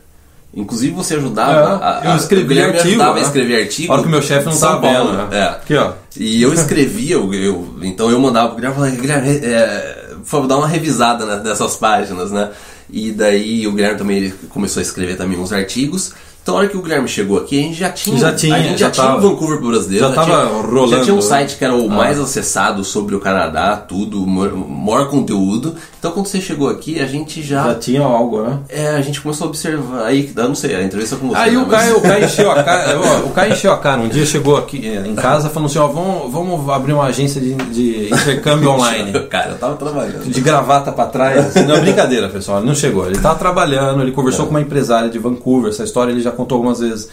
Inclusive 0.56 0.94
você 0.94 1.16
ajudava. 1.16 1.84
É, 1.84 2.08
a, 2.08 2.12
eu 2.12 2.18
escrevi 2.18 2.62
artigo. 2.62 2.88
ajudava 2.88 3.14
né? 3.16 3.20
a 3.20 3.24
escrever 3.24 3.64
artigo. 3.64 3.94
Olha 3.94 4.04
que 4.04 4.10
meu 4.10 4.22
chefe 4.22 4.46
não 4.46 4.54
estava 4.54 4.82
vendo. 4.82 5.14
Né? 5.14 5.28
É. 5.32 5.44
Aqui, 5.44 5.76
ó. 5.76 5.94
E 6.16 6.42
eu 6.42 6.54
escrevia, 6.54 7.16
eu, 7.16 7.34
eu, 7.34 7.76
então 7.82 8.12
eu 8.12 8.20
mandava 8.20 8.50
pro 8.50 8.58
Guilherme 8.58 8.76
e 8.76 8.80
falava, 8.80 9.02
Guilherme, 9.02 9.30
é, 9.44 10.06
por 10.30 10.48
dar 10.48 10.58
uma 10.58 10.68
revisada 10.68 11.42
nessas 11.42 11.76
páginas, 11.76 12.32
né? 12.32 12.52
E 12.90 13.12
daí 13.12 13.66
o 13.66 13.72
Guilherme 13.72 13.98
também 13.98 14.34
começou 14.50 14.80
a 14.80 14.84
escrever 14.84 15.18
também 15.18 15.40
uns 15.40 15.52
artigos. 15.52 16.14
Então, 16.44 16.56
a 16.56 16.58
hora 16.58 16.68
que 16.68 16.76
o 16.76 16.82
Guilherme 16.82 17.08
chegou 17.08 17.38
aqui, 17.38 17.58
a 17.58 17.62
gente 17.62 17.80
já 17.80 17.90
tinha, 17.90 18.18
já 18.18 18.34
tinha, 18.34 18.54
a 18.54 18.60
gente 18.60 18.72
já, 18.78 18.88
já 18.88 18.92
tinha 18.92 19.06
tava, 19.06 19.26
o 19.26 19.30
Vancouver 19.30 19.60
pro 19.60 19.70
brasileiro. 19.70 20.04
Já, 20.04 20.10
já 20.10 20.16
tava 20.16 20.28
tinha, 20.28 20.62
rolando. 20.62 20.88
Já 20.90 21.02
tinha 21.02 21.16
um 21.16 21.22
site 21.22 21.56
que 21.56 21.64
era 21.64 21.74
o 21.74 21.86
ah. 21.86 21.96
mais 21.96 22.20
acessado 22.20 22.84
sobre 22.84 23.16
o 23.16 23.20
Canadá, 23.22 23.78
tudo, 23.78 24.28
maior 24.28 25.08
conteúdo. 25.08 25.74
Então, 25.98 26.12
quando 26.12 26.28
você 26.28 26.42
chegou 26.42 26.68
aqui, 26.68 27.00
a 27.00 27.06
gente 27.06 27.42
já. 27.42 27.64
Já 27.64 27.76
tinha 27.76 28.02
algo, 28.02 28.42
né? 28.42 28.60
É, 28.68 28.90
a 28.90 29.02
gente 29.02 29.22
começou 29.22 29.46
a 29.46 29.48
observar. 29.48 30.04
Aí, 30.04 30.30
não 30.36 30.54
sei, 30.54 30.76
a 30.76 30.84
entrevista 30.84 31.16
com 31.16 31.30
você. 31.30 31.38
Aí 31.38 31.56
né? 31.56 31.64
o, 31.64 31.66
Caio, 31.66 31.98
o 31.98 32.02
Caio 32.02 32.26
encheu 32.26 32.52
a 32.52 32.62
cara. 32.62 33.00
o 33.24 33.30
Caio 33.30 33.54
encheu 33.54 33.72
a 33.72 33.78
cara. 33.78 34.02
Um 34.02 34.10
dia 34.10 34.26
chegou 34.26 34.58
aqui 34.58 34.86
eh, 34.86 35.08
em 35.08 35.16
casa 35.16 35.50
falando 35.50 35.70
assim: 35.70 35.80
ó, 35.80 35.88
vamos, 35.88 36.30
vamos 36.30 36.70
abrir 36.70 36.92
uma 36.92 37.06
agência 37.06 37.40
de, 37.40 37.54
de 37.54 38.14
intercâmbio 38.14 38.70
online. 38.70 39.18
cara, 39.30 39.52
eu 39.52 39.58
tava 39.58 39.78
trabalhando. 39.78 40.26
De 40.26 40.42
gravata 40.42 40.92
pra 40.92 41.06
trás. 41.06 41.56
Não, 41.56 41.80
brincadeira, 41.80 42.28
pessoal. 42.28 42.58
Ele 42.58 42.68
não 42.68 42.76
chegou. 42.76 43.08
Ele 43.08 43.18
tava 43.18 43.40
trabalhando, 43.40 44.02
ele 44.02 44.12
conversou 44.12 44.44
é. 44.44 44.48
com 44.50 44.56
uma 44.56 44.62
empresária 44.62 45.10
de 45.10 45.18
Vancouver. 45.18 45.70
Essa 45.70 45.86
história 45.86 46.12
ele 46.12 46.20
já 46.20 46.33
contou 46.34 46.58
algumas 46.58 46.80
vezes. 46.80 47.10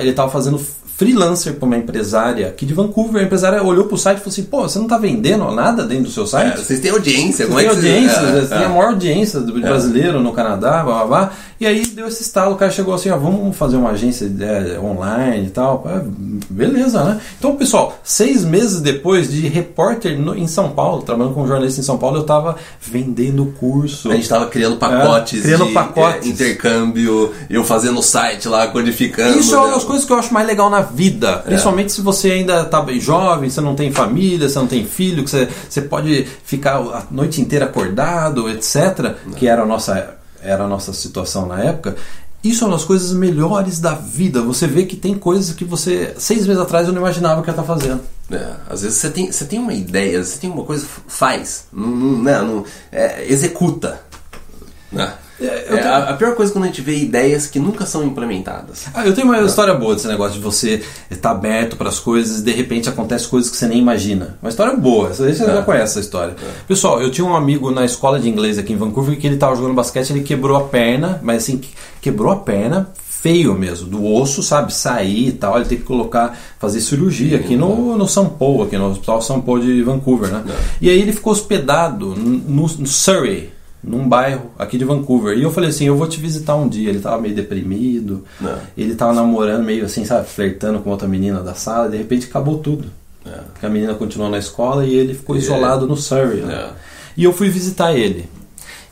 Ele 0.00 0.10
estava 0.10 0.30
fazendo 0.30 0.58
freelancer 0.98 1.54
para 1.54 1.64
uma 1.64 1.76
empresária 1.76 2.48
aqui 2.48 2.66
de 2.66 2.74
Vancouver. 2.74 3.22
A 3.22 3.24
empresária 3.24 3.62
olhou 3.62 3.84
para 3.84 3.94
o 3.94 3.98
site 3.98 4.18
e 4.18 4.20
falou 4.20 4.32
assim: 4.32 4.42
pô, 4.42 4.62
você 4.62 4.78
não 4.78 4.86
está 4.86 4.98
vendendo 4.98 5.48
nada 5.52 5.84
dentro 5.84 6.06
do 6.06 6.10
seu 6.10 6.26
site? 6.26 6.54
É, 6.54 6.56
vocês 6.56 6.80
têm 6.80 6.90
audiência, 6.90 7.46
como 7.46 7.60
é 7.60 7.62
que 7.62 7.70
audiência, 7.70 8.18
é, 8.18 8.40
Você 8.40 8.54
tem 8.56 8.64
a 8.64 8.68
maior 8.68 8.88
audiência 8.88 9.38
do 9.38 9.60
brasileiro 9.60 10.20
no 10.20 10.32
Canadá, 10.32 10.82
blá 10.82 10.94
blá 10.96 11.06
blá. 11.06 11.32
E 11.60 11.66
aí 11.66 11.86
deu 11.86 12.06
esse 12.06 12.22
estalo, 12.22 12.54
o 12.54 12.56
cara 12.56 12.70
chegou 12.70 12.94
assim, 12.94 13.10
ó, 13.10 13.16
vamos 13.16 13.56
fazer 13.56 13.76
uma 13.76 13.90
agência 13.90 14.30
é, 14.40 14.78
online 14.80 15.46
e 15.46 15.50
tal. 15.50 15.84
É, 15.88 16.02
beleza, 16.50 17.02
né? 17.04 17.20
Então, 17.38 17.54
pessoal, 17.54 17.96
seis 18.02 18.44
meses 18.44 18.80
depois 18.80 19.30
de 19.30 19.46
repórter 19.48 20.18
no, 20.18 20.36
em 20.36 20.46
São 20.48 20.70
Paulo, 20.70 21.02
trabalhando 21.02 21.34
com 21.34 21.46
jornalista 21.46 21.80
em 21.80 21.84
São 21.84 21.98
Paulo, 21.98 22.16
eu 22.16 22.22
estava 22.22 22.56
vendendo 22.80 23.54
curso. 23.58 24.10
A 24.10 24.14
gente 24.14 24.22
estava 24.22 24.46
criando 24.46 24.76
pacotes 24.76 25.40
é, 25.40 25.42
criando 25.42 25.66
de 25.66 25.72
pacotes. 25.72 26.28
intercâmbio, 26.28 27.32
eu 27.48 27.64
fazendo 27.64 27.98
o 27.98 28.02
site 28.02 28.48
lá, 28.48 28.66
codificando. 28.66 29.38
Isso 29.38 29.54
é 29.54 29.58
uma 29.58 29.74
das 29.74 29.84
coisas 29.84 30.04
que 30.04 30.12
eu 30.12 30.18
acho 30.18 30.32
mais 30.32 30.46
legal 30.46 30.70
na 30.70 30.87
vida. 30.92 31.42
É. 31.44 31.48
Principalmente 31.48 31.92
se 31.92 32.00
você 32.00 32.30
ainda 32.32 32.62
está 32.62 32.80
bem 32.80 33.00
jovem, 33.00 33.48
você 33.48 33.60
não 33.60 33.74
tem 33.74 33.92
família, 33.92 34.48
você 34.48 34.58
não 34.58 34.66
tem 34.66 34.84
filho, 34.84 35.24
que 35.24 35.30
você, 35.30 35.48
você 35.68 35.82
pode 35.82 36.26
ficar 36.44 36.76
a 36.76 37.06
noite 37.10 37.40
inteira 37.40 37.66
acordado, 37.66 38.48
etc. 38.48 39.14
Que 39.36 39.46
era 39.46 39.62
a 39.62 39.66
nossa 39.66 40.16
era 40.40 40.64
a 40.64 40.68
nossa 40.68 40.92
situação 40.92 41.46
na 41.46 41.60
época, 41.60 41.96
isso 42.42 42.62
é 42.62 42.66
uma 42.68 42.76
das 42.76 42.84
coisas 42.84 43.12
melhores 43.12 43.80
da 43.80 43.94
vida. 43.94 44.40
Você 44.42 44.66
vê 44.66 44.84
que 44.84 44.96
tem 44.96 45.18
coisas 45.18 45.54
que 45.54 45.64
você, 45.64 46.14
seis 46.18 46.46
meses 46.46 46.62
atrás, 46.62 46.86
eu 46.86 46.92
não 46.92 47.00
imaginava 47.00 47.42
que 47.42 47.48
ia 47.48 47.52
estar 47.52 47.64
fazendo. 47.64 48.00
É, 48.30 48.52
às 48.68 48.82
vezes 48.82 48.98
você 48.98 49.10
tem, 49.10 49.32
você 49.32 49.44
tem 49.44 49.58
uma 49.58 49.72
ideia, 49.72 50.22
você 50.22 50.38
tem 50.38 50.50
uma 50.50 50.64
coisa, 50.64 50.86
faz, 51.06 51.66
não, 51.72 51.88
não, 51.88 52.22
né, 52.22 52.40
não 52.40 52.64
é, 52.92 53.26
executa. 53.28 54.00
Né? 54.92 55.12
É, 55.40 55.46
é, 55.46 55.60
tenho... 55.60 55.88
a, 55.88 55.96
a, 56.10 56.12
pior 56.14 56.34
coisa 56.34 56.50
é 56.50 56.52
quando 56.52 56.64
a 56.64 56.66
gente 56.66 56.82
vê 56.82 56.96
ideias 56.96 57.46
que 57.46 57.58
nunca 57.58 57.86
são 57.86 58.04
implementadas. 58.04 58.86
Ah, 58.92 59.06
eu 59.06 59.14
tenho 59.14 59.26
uma 59.26 59.40
história 59.40 59.74
boa 59.74 59.94
desse 59.94 60.08
negócio 60.08 60.34
de 60.34 60.40
você 60.40 60.82
estar 61.10 61.30
aberto 61.30 61.76
para 61.76 61.88
as 61.88 61.98
coisas 61.98 62.40
e 62.40 62.42
de 62.42 62.52
repente 62.52 62.88
acontece 62.88 63.28
coisas 63.28 63.50
que 63.50 63.56
você 63.56 63.66
nem 63.66 63.78
imagina. 63.78 64.36
Uma 64.42 64.48
história 64.48 64.74
boa, 64.74 65.12
você 65.12 65.32
já 65.32 65.58
é. 65.58 65.62
conhece 65.62 65.84
essa 65.84 66.00
história. 66.00 66.32
É. 66.32 66.50
Pessoal, 66.66 67.00
eu 67.00 67.10
tinha 67.10 67.26
um 67.26 67.36
amigo 67.36 67.70
na 67.70 67.84
escola 67.84 68.18
de 68.18 68.28
inglês 68.28 68.58
aqui 68.58 68.72
em 68.72 68.76
Vancouver 68.76 69.18
que 69.18 69.26
ele 69.26 69.34
estava 69.34 69.54
jogando 69.54 69.74
basquete, 69.74 70.10
ele 70.10 70.22
quebrou 70.22 70.56
a 70.56 70.62
perna, 70.62 71.20
mas 71.22 71.44
assim, 71.44 71.60
quebrou 72.00 72.32
a 72.32 72.36
perna 72.36 72.88
feio 73.20 73.54
mesmo, 73.54 73.88
do 73.88 74.04
osso, 74.06 74.42
sabe, 74.44 74.72
sair 74.72 75.28
e 75.28 75.32
tal, 75.32 75.56
ele 75.56 75.66
tem 75.66 75.78
que 75.78 75.84
colocar, 75.84 76.38
fazer 76.58 76.80
cirurgia 76.80 77.36
aqui 77.36 77.56
no, 77.56 77.96
no 77.98 78.06
São 78.06 78.28
Paulo, 78.28 78.62
aqui 78.62 78.78
no 78.78 78.90
Hospital 78.90 79.20
São 79.20 79.40
Paulo 79.40 79.60
de 79.60 79.82
Vancouver, 79.82 80.30
né? 80.30 80.44
É. 80.48 80.54
E 80.80 80.88
aí 80.88 81.00
ele 81.00 81.12
ficou 81.12 81.32
hospedado 81.32 82.14
no, 82.14 82.68
no 82.68 82.86
Surrey, 82.86 83.50
num 83.82 84.08
bairro 84.08 84.50
aqui 84.58 84.76
de 84.76 84.84
Vancouver. 84.84 85.36
E 85.36 85.42
eu 85.42 85.50
falei 85.50 85.70
assim, 85.70 85.86
eu 85.86 85.96
vou 85.96 86.06
te 86.06 86.20
visitar 86.20 86.56
um 86.56 86.68
dia. 86.68 86.90
Ele 86.90 87.00
tava 87.00 87.20
meio 87.20 87.34
deprimido. 87.34 88.24
É. 88.44 88.56
ele 88.76 88.94
tava 88.94 89.12
namorando 89.12 89.64
meio 89.64 89.84
assim, 89.84 90.04
sabe, 90.04 90.28
flertando 90.28 90.80
com 90.80 90.90
outra 90.90 91.08
menina 91.08 91.40
da 91.40 91.54
sala, 91.54 91.88
e 91.88 91.90
de 91.92 91.96
repente 91.96 92.26
acabou 92.26 92.58
tudo. 92.58 92.88
É. 93.26 93.66
A 93.66 93.68
menina 93.68 93.94
continuou 93.94 94.30
na 94.30 94.38
escola 94.38 94.84
e 94.84 94.94
ele 94.94 95.14
ficou 95.14 95.36
isolado 95.36 95.86
no 95.86 95.96
Surrey. 95.96 96.40
Né? 96.40 96.54
É. 96.54 96.70
E 97.16 97.24
eu 97.24 97.32
fui 97.32 97.48
visitar 97.48 97.94
ele. 97.94 98.28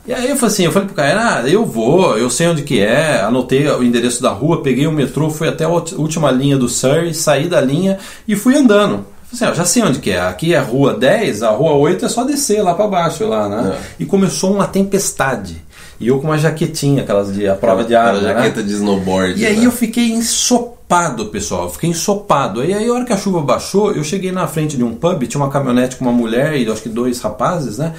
E 0.07 0.13
aí 0.13 0.29
eu 0.29 0.37
falei 0.37 0.53
assim, 0.53 0.63
eu 0.63 0.71
falei 0.71 0.87
pro 0.87 0.95
cara, 0.95 1.41
ah, 1.41 1.49
eu 1.49 1.65
vou, 1.65 2.17
eu 2.17 2.29
sei 2.29 2.47
onde 2.47 2.63
que 2.63 2.79
é, 2.79 3.19
anotei 3.19 3.67
o 3.67 3.83
endereço 3.83 4.21
da 4.21 4.29
rua, 4.29 4.63
peguei 4.63 4.87
o 4.87 4.91
metrô, 4.91 5.29
fui 5.29 5.49
até 5.49 5.65
a 5.65 5.69
última 5.69 6.31
linha 6.31 6.57
do 6.57 6.69
Surrey, 6.69 7.13
saí 7.13 7.49
da 7.49 7.59
linha 7.59 7.99
e 8.25 8.33
fui 8.33 8.55
andando. 8.55 9.05
Assim, 9.31 9.45
ó, 9.45 9.53
já 9.53 9.65
sei 9.65 9.83
onde 9.83 9.99
que 9.99 10.11
é. 10.11 10.21
Aqui 10.21 10.53
é 10.53 10.57
a 10.57 10.61
rua 10.61 10.93
10, 10.93 11.43
a 11.43 11.49
rua 11.49 11.73
8 11.73 12.05
é 12.05 12.09
só 12.09 12.23
descer 12.23 12.61
lá 12.61 12.73
para 12.73 12.87
baixo, 12.87 13.27
lá, 13.27 13.49
né? 13.49 13.77
É. 13.77 14.03
E 14.03 14.05
começou 14.05 14.53
uma 14.53 14.67
tempestade. 14.67 15.61
E 15.99 16.07
eu 16.07 16.19
com 16.19 16.27
uma 16.27 16.37
jaquetinha, 16.37 17.01
aquelas 17.01 17.33
de 17.33 17.47
a 17.47 17.55
prova 17.55 17.83
de 17.83 17.95
ar. 17.95 18.13
Né? 18.13 18.21
jaqueta 18.21 18.61
né? 18.61 18.67
de 18.67 18.73
snowboard. 18.73 19.41
E 19.41 19.45
aí 19.45 19.57
né? 19.57 19.65
eu 19.65 19.71
fiquei 19.71 20.11
ensopado, 20.11 21.25
pessoal. 21.27 21.63
Eu 21.63 21.69
fiquei 21.71 21.89
ensopado. 21.89 22.63
E 22.63 22.73
aí, 22.73 22.87
a 22.87 22.93
hora 22.93 23.03
que 23.03 23.13
a 23.13 23.17
chuva 23.17 23.41
baixou, 23.41 23.91
eu 23.91 24.03
cheguei 24.03 24.31
na 24.31 24.47
frente 24.47 24.77
de 24.77 24.83
um 24.83 24.93
pub, 24.93 25.23
tinha 25.27 25.41
uma 25.41 25.49
caminhonete 25.49 25.95
com 25.95 26.05
uma 26.05 26.13
mulher 26.13 26.55
e 26.55 26.69
acho 26.69 26.83
que 26.83 26.89
dois 26.89 27.19
rapazes, 27.19 27.79
né? 27.79 27.93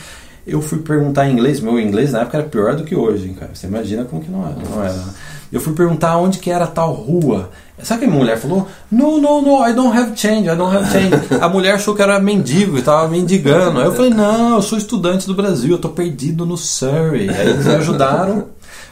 Eu 0.47 0.63
fui 0.63 0.79
perguntar 0.79 1.29
em 1.29 1.33
inglês. 1.33 1.61
Meu 1.61 1.79
inglês 1.79 2.13
na 2.13 2.21
época 2.21 2.39
era 2.39 2.47
pior 2.47 2.75
do 2.75 2.85
que 2.85 2.95
hoje, 2.95 3.29
cara. 3.31 3.51
Você 3.53 3.67
imagina 3.67 4.05
como 4.05 4.23
que 4.23 4.31
não 4.31 4.47
era. 4.47 4.57
Não 4.57 4.83
era. 4.83 4.95
Né? 4.95 5.15
Eu 5.53 5.61
fui 5.61 5.75
perguntar 5.75 6.17
onde 6.17 6.39
que 6.39 6.51
era 6.51 6.67
tal 6.67 6.93
rua. 6.93 7.51
Sabe 7.83 8.01
que 8.01 8.11
a 8.11 8.13
mulher 8.13 8.39
falou? 8.39 8.69
No, 8.91 9.21
no, 9.21 9.41
no, 9.41 9.67
I 9.67 9.73
don't 9.73 9.97
have 9.97 10.13
change, 10.17 10.49
I 10.49 10.57
don't 10.57 10.75
have 10.75 10.91
change. 10.91 11.15
A 11.41 11.49
mulher 11.49 11.75
achou 11.75 11.95
que 11.95 12.03
era 12.03 12.19
mendigo 12.19 12.77
e 12.77 12.83
tava 12.83 13.09
mendigando. 13.09 13.79
Aí 13.79 13.87
eu 13.87 13.95
falei, 13.95 14.11
não, 14.11 14.57
eu 14.57 14.63
sou 14.63 14.77
estudante 14.77 15.27
do 15.27 15.35
Brasil, 15.35 15.71
eu 15.71 15.79
tô 15.79 15.89
perdido 15.89 16.45
no 16.45 16.57
Surrey. 16.57 17.29
Aí 17.29 17.49
eles 17.49 17.67
me 17.67 17.75
ajudaram, 17.77 18.47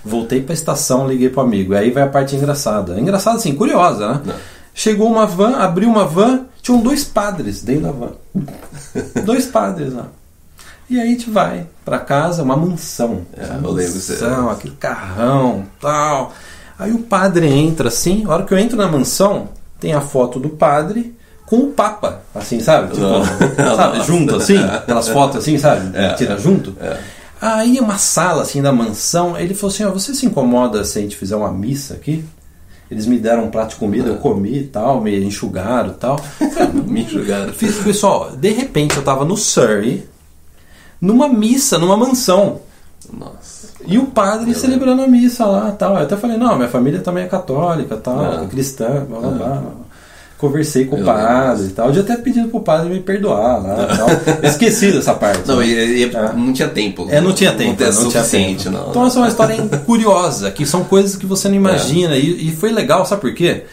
voltei 0.05 0.41
pra 0.41 0.55
estação, 0.55 1.09
liguei 1.09 1.29
pro 1.29 1.41
amigo. 1.41 1.75
Aí 1.75 1.91
vai 1.91 2.05
a 2.05 2.09
parte 2.09 2.37
engraçada. 2.37 2.99
Engraçada 2.99 3.37
assim, 3.37 3.55
curiosa, 3.55 4.09
né? 4.09 4.21
Não. 4.25 4.35
Chegou 4.73 5.11
uma 5.11 5.27
van, 5.27 5.57
abriu 5.57 5.89
uma 5.89 6.05
van, 6.05 6.43
tinham 6.63 6.81
dois 6.81 7.03
padres 7.03 7.63
dentro 7.63 7.85
da 7.85 7.93
van. 7.93 8.13
dois 9.25 9.47
padres 9.47 9.93
lá. 9.95 10.07
E 10.89 11.01
aí 11.01 11.09
a 11.09 11.11
gente 11.11 11.29
vai 11.29 11.67
para 11.85 11.99
casa, 11.99 12.43
uma 12.43 12.57
mansão. 12.57 13.23
É, 13.37 13.45
uma 13.59 13.73
mansão, 13.73 14.51
aquele 14.51 14.77
carrão, 14.77 15.65
tal. 15.81 16.33
Aí 16.79 16.93
o 16.93 16.99
padre 16.99 17.47
entra 17.47 17.89
assim, 17.89 18.25
a 18.27 18.31
hora 18.33 18.45
que 18.45 18.53
eu 18.53 18.59
entro 18.59 18.77
na 18.77 18.87
mansão, 18.87 19.49
tem 19.81 19.93
a 19.93 20.01
foto 20.01 20.39
do 20.39 20.51
padre 20.51 21.17
com 21.47 21.59
o 21.59 21.73
Papa, 21.73 22.23
assim, 22.35 22.61
sabe? 22.61 22.95
Tipo, 22.95 23.07
sabe? 23.77 24.03
Junto, 24.05 24.37
assim, 24.37 24.59
aquelas 24.67 25.09
fotos 25.09 25.39
assim, 25.39 25.57
sabe? 25.59 25.97
É. 25.97 26.15
Tira 26.15 26.37
junto. 26.39 26.75
É. 26.81 26.99
Aí 27.41 27.79
uma 27.79 27.99
sala 27.99 28.43
assim 28.43 28.61
da 28.61 28.73
mansão, 28.73 29.39
ele 29.39 29.55
falou 29.55 29.73
assim, 29.73 29.85
ó, 29.85 29.91
você 29.91 30.15
se 30.15 30.27
incomoda 30.27 30.85
se 30.85 30.99
a 30.99 31.03
gente 31.03 31.17
fizer 31.17 31.37
uma 31.37 31.53
missa 31.53 31.95
aqui? 31.95 32.25
Eles 32.91 33.07
me 33.07 33.19
deram 33.19 33.45
um 33.45 33.51
prato 33.51 33.71
de 33.71 33.77
comida, 33.77 34.09
eu 34.09 34.17
comi 34.17 34.59
e 34.59 34.65
tal, 34.65 35.01
me 35.01 35.19
enxugaram 35.25 35.91
e 35.91 35.95
tal. 35.95 36.21
Me 36.87 37.03
enxugaram. 37.03 37.53
Fiz, 37.53 37.77
pessoal, 37.79 38.31
de 38.37 38.51
repente 38.51 38.97
eu 38.97 39.03
tava 39.03 39.25
no 39.25 39.37
Surrey, 39.37 40.07
numa 41.01 41.29
missa, 41.29 41.79
numa 41.79 41.97
mansão. 41.97 42.61
Nossa. 43.13 43.56
E 43.87 43.99
o 43.99 44.07
padre 44.07 44.55
celebrando 44.55 45.03
a 45.03 45.07
missa 45.07 45.45
lá 45.47 45.71
tal. 45.71 45.97
Eu 45.97 46.03
até 46.03 46.17
falei, 46.17 46.37
não, 46.37 46.57
minha 46.57 46.69
família 46.69 47.01
também 47.01 47.25
é 47.25 47.27
católica 47.29 47.97
tal, 47.97 48.19
Ah. 48.21 48.43
é 48.45 48.47
cristã, 48.47 49.05
blá 49.09 49.21
blá 49.21 49.31
blá. 49.31 49.63
Conversei 50.39 50.85
com 50.85 50.97
Eu 50.97 51.03
o 51.03 51.07
padre 51.07 51.65
e 51.67 51.71
tal. 51.71 51.89
Eu 51.89 51.95
já 51.95 52.01
até 52.03 52.17
pedido 52.19 52.49
pro 52.49 52.61
padre 52.61 52.91
me 52.91 53.01
perdoar 53.01 53.57
lá 53.63 53.87
tal. 53.97 54.09
Esqueci 54.45 54.93
dessa 54.93 55.15
parte. 55.15 55.49
Não, 55.49 55.61
né? 55.61 55.67
e, 55.67 56.05
e- 56.05 56.15
É. 56.15 56.33
não 56.35 56.53
tinha 56.53 56.69
tempo. 56.69 57.07
É, 57.11 57.21
não 57.23 57.33
tinha 57.33 57.53
tempo, 57.53 57.83
Não, 57.83 57.87
não, 57.91 58.11
tinha 58.11 58.23
tinha 58.23 58.55
tempo. 58.55 58.71
não. 58.71 58.91
Então 58.91 59.07
essa 59.07 59.19
é 59.19 59.23
uma 59.23 59.29
história 59.29 59.57
curiosa, 59.87 60.51
que 60.51 60.67
são 60.67 60.85
coisas 60.85 61.17
que 61.17 61.25
você 61.25 61.49
não 61.49 61.55
imagina. 61.57 62.17
E, 62.17 62.49
e 62.49 62.53
foi 62.55 62.71
legal, 62.71 63.07
sabe 63.07 63.23
por 63.23 63.33
quê? 63.33 63.65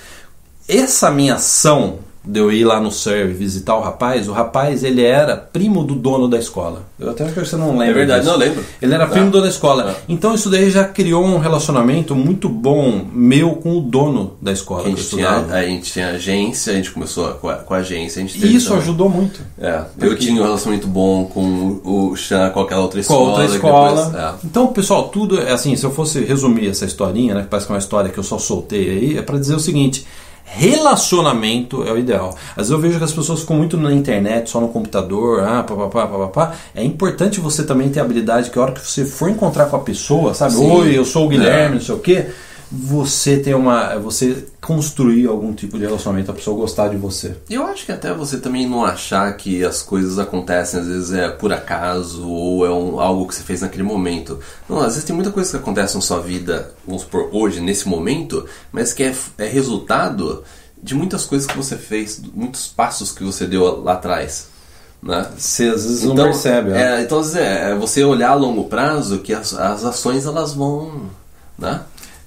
Essa 0.65 1.11
minha 1.11 1.35
ação 1.35 1.95
de 2.25 2.39
eu 2.39 2.51
ir 2.51 2.63
lá 2.63 2.79
no 2.79 2.89
serve 2.91 3.33
visitar 3.33 3.75
o 3.75 3.81
rapaz, 3.81 4.29
o 4.29 4.31
rapaz 4.31 4.83
ele 4.83 5.03
era 5.03 5.35
primo 5.35 5.83
do 5.83 5.93
dono 5.93 6.27
da 6.29 6.37
escola. 6.37 6.83
Eu 6.97 7.09
até 7.09 7.25
acho 7.25 7.33
que 7.33 7.39
você 7.41 7.57
não 7.57 7.71
lembra. 7.71 7.87
É 7.89 7.93
verdade, 7.93 8.21
disso. 8.21 8.31
não 8.31 8.39
lembro. 8.39 8.63
Ele 8.81 8.93
era 8.93 9.05
Tá. 9.05 9.11
primo 9.11 9.25
do 9.27 9.31
dono 9.33 9.43
da 9.43 9.49
escola. 9.49 9.83
Tá. 9.83 9.95
Então 10.07 10.33
isso 10.33 10.49
daí 10.49 10.71
já 10.71 10.85
criou 10.85 11.23
um 11.25 11.37
relacionamento 11.37 12.15
muito 12.15 12.47
bom 12.47 13.05
meu 13.11 13.55
com 13.55 13.77
o 13.77 13.81
dono 13.81 14.35
da 14.41 14.51
escola. 14.53 14.83
A 14.85 14.89
gente, 14.89 15.07
tinha, 15.09 15.29
a 15.37 15.63
gente 15.63 15.91
tinha 15.91 16.09
agência, 16.11 16.71
a 16.71 16.75
gente 16.77 16.91
começou 16.91 17.29
com 17.35 17.49
a, 17.49 17.55
com 17.55 17.73
a 17.73 17.77
agência. 17.77 18.23
A 18.23 18.25
gente 18.25 18.37
E 18.45 18.55
isso 18.55 18.67
também- 18.69 18.83
ajudou 18.83 19.09
muito. 19.09 19.41
É, 19.59 19.79
eu 19.79 19.85
Porque- 20.09 20.15
tinha 20.25 20.41
um 20.41 20.45
relacionamento 20.45 20.87
bom 20.87 21.25
com 21.25 21.81
o 21.83 22.15
Chan, 22.15 22.49
com 22.51 22.61
aquela 22.61 22.81
outra 22.81 22.95
com 22.97 23.01
escola. 23.01 23.29
outra 23.31 23.47
que 23.47 23.55
escola. 23.55 24.05
depois- 24.05 24.23
é. 24.23 24.33
Então, 24.45 24.67
pessoal, 24.67 25.09
tudo 25.09 25.41
é 25.41 25.51
assim, 25.51 25.75
se 25.75 25.85
eu 25.85 25.91
fosse 25.91 26.21
resumir 26.23 26.69
essa 26.69 26.85
historinha, 26.85 27.33
né, 27.35 27.41
que 27.41 27.47
parece 27.47 27.65
que 27.67 27.71
é 27.73 27.75
uma 27.75 27.79
história 27.79 28.09
que 28.09 28.17
eu 28.17 28.23
só 28.23 28.37
soltei 28.37 28.89
aí, 28.89 29.17
é 29.17 29.21
para 29.21 29.37
dizer 29.37 29.55
o 29.55 29.59
seguinte: 29.59 30.05
relacionamento 30.45 31.83
é 31.87 31.91
o 31.91 31.97
ideal. 31.97 32.35
Às 32.51 32.55
vezes 32.57 32.71
eu 32.71 32.79
vejo 32.79 32.97
que 32.97 33.03
as 33.03 33.11
pessoas 33.11 33.41
ficam 33.41 33.55
muito 33.55 33.77
na 33.77 33.91
internet, 33.93 34.49
só 34.49 34.59
no 34.61 34.67
computador, 34.69 35.41
ah, 35.43 35.63
papapá, 35.63 36.07
papapá. 36.07 36.55
É 36.75 36.83
importante 36.83 37.39
você 37.39 37.63
também 37.63 37.89
ter 37.89 37.99
habilidade 37.99 38.49
que 38.49 38.59
a 38.59 38.61
hora 38.61 38.71
que 38.73 38.81
você 38.85 39.05
for 39.05 39.29
encontrar 39.29 39.65
com 39.65 39.75
a 39.75 39.79
pessoa, 39.79 40.33
sabe? 40.33 40.53
Sim. 40.53 40.71
Oi, 40.71 40.97
eu 40.97 41.05
sou 41.05 41.25
o 41.25 41.29
Guilherme, 41.29 41.75
É. 41.75 41.79
não 41.79 41.81
sei 41.81 41.95
o 41.95 41.99
quê. 41.99 42.27
Você 42.75 43.37
ter 43.37 43.53
uma. 43.55 43.95
Você 43.99 44.45
construir 44.59 45.27
algum 45.27 45.53
tipo 45.53 45.77
de 45.77 45.85
relacionamento, 45.85 46.31
a 46.31 46.33
pessoa 46.33 46.57
gostar 46.57 46.87
de 46.87 46.97
você. 46.97 47.35
Eu 47.47 47.65
acho 47.67 47.85
que 47.85 47.91
até 47.91 48.11
você 48.11 48.37
também 48.37 48.67
não 48.67 48.83
achar 48.83 49.31
que 49.37 49.63
as 49.63 49.83
coisas 49.83 50.17
acontecem, 50.17 50.79
às 50.79 50.87
vezes 50.87 51.13
é 51.13 51.29
por 51.29 51.53
acaso 51.53 52.27
ou 52.27 52.65
é 52.65 52.71
um- 52.71 52.99
algo 52.99 53.27
que 53.27 53.35
você 53.35 53.43
fez 53.43 53.61
naquele 53.61 53.83
momento. 53.83 54.39
Não, 54.67 54.79
às 54.79 54.93
vezes 54.93 55.03
tem 55.03 55.15
muita 55.15 55.29
coisa 55.31 55.51
que 55.51 55.57
acontece 55.57 55.93
na 55.93 56.01
sua 56.01 56.19
vida, 56.19 56.73
vamos 56.87 57.03
supor, 57.03 57.29
hoje, 57.31 57.59
nesse 57.61 57.87
momento, 57.87 58.45
mas 58.71 58.91
que 58.91 59.03
é, 59.03 59.13
é 59.37 59.45
resultado 59.47 60.43
de 60.81 60.95
muitas 60.95 61.25
coisas 61.25 61.45
que 61.47 61.55
você 61.55 61.77
fez, 61.77 62.19
muitos 62.33 62.67
passos 62.67 63.11
que 63.11 63.23
você 63.23 63.45
deu 63.45 63.83
lá 63.83 63.93
atrás. 63.93 64.47
Né? 65.01 65.27
Você 65.37 65.65
às 65.65 65.83
vezes 65.83 66.03
não 66.03 66.15
percebe. 66.15 66.71
ó. 66.71 66.75
É, 66.75 67.01
então, 67.03 67.19
às 67.19 67.33
vezes, 67.33 67.39
é 67.47 67.71
é 67.71 67.75
você 67.75 68.03
olhar 68.03 68.31
a 68.31 68.35
longo 68.35 68.63
prazo 68.63 69.19
que 69.19 69.31
as, 69.33 69.53
as 69.53 69.83
ações 69.85 70.25
elas 70.25 70.53
vão. 70.53 71.03
Né? 71.59 71.81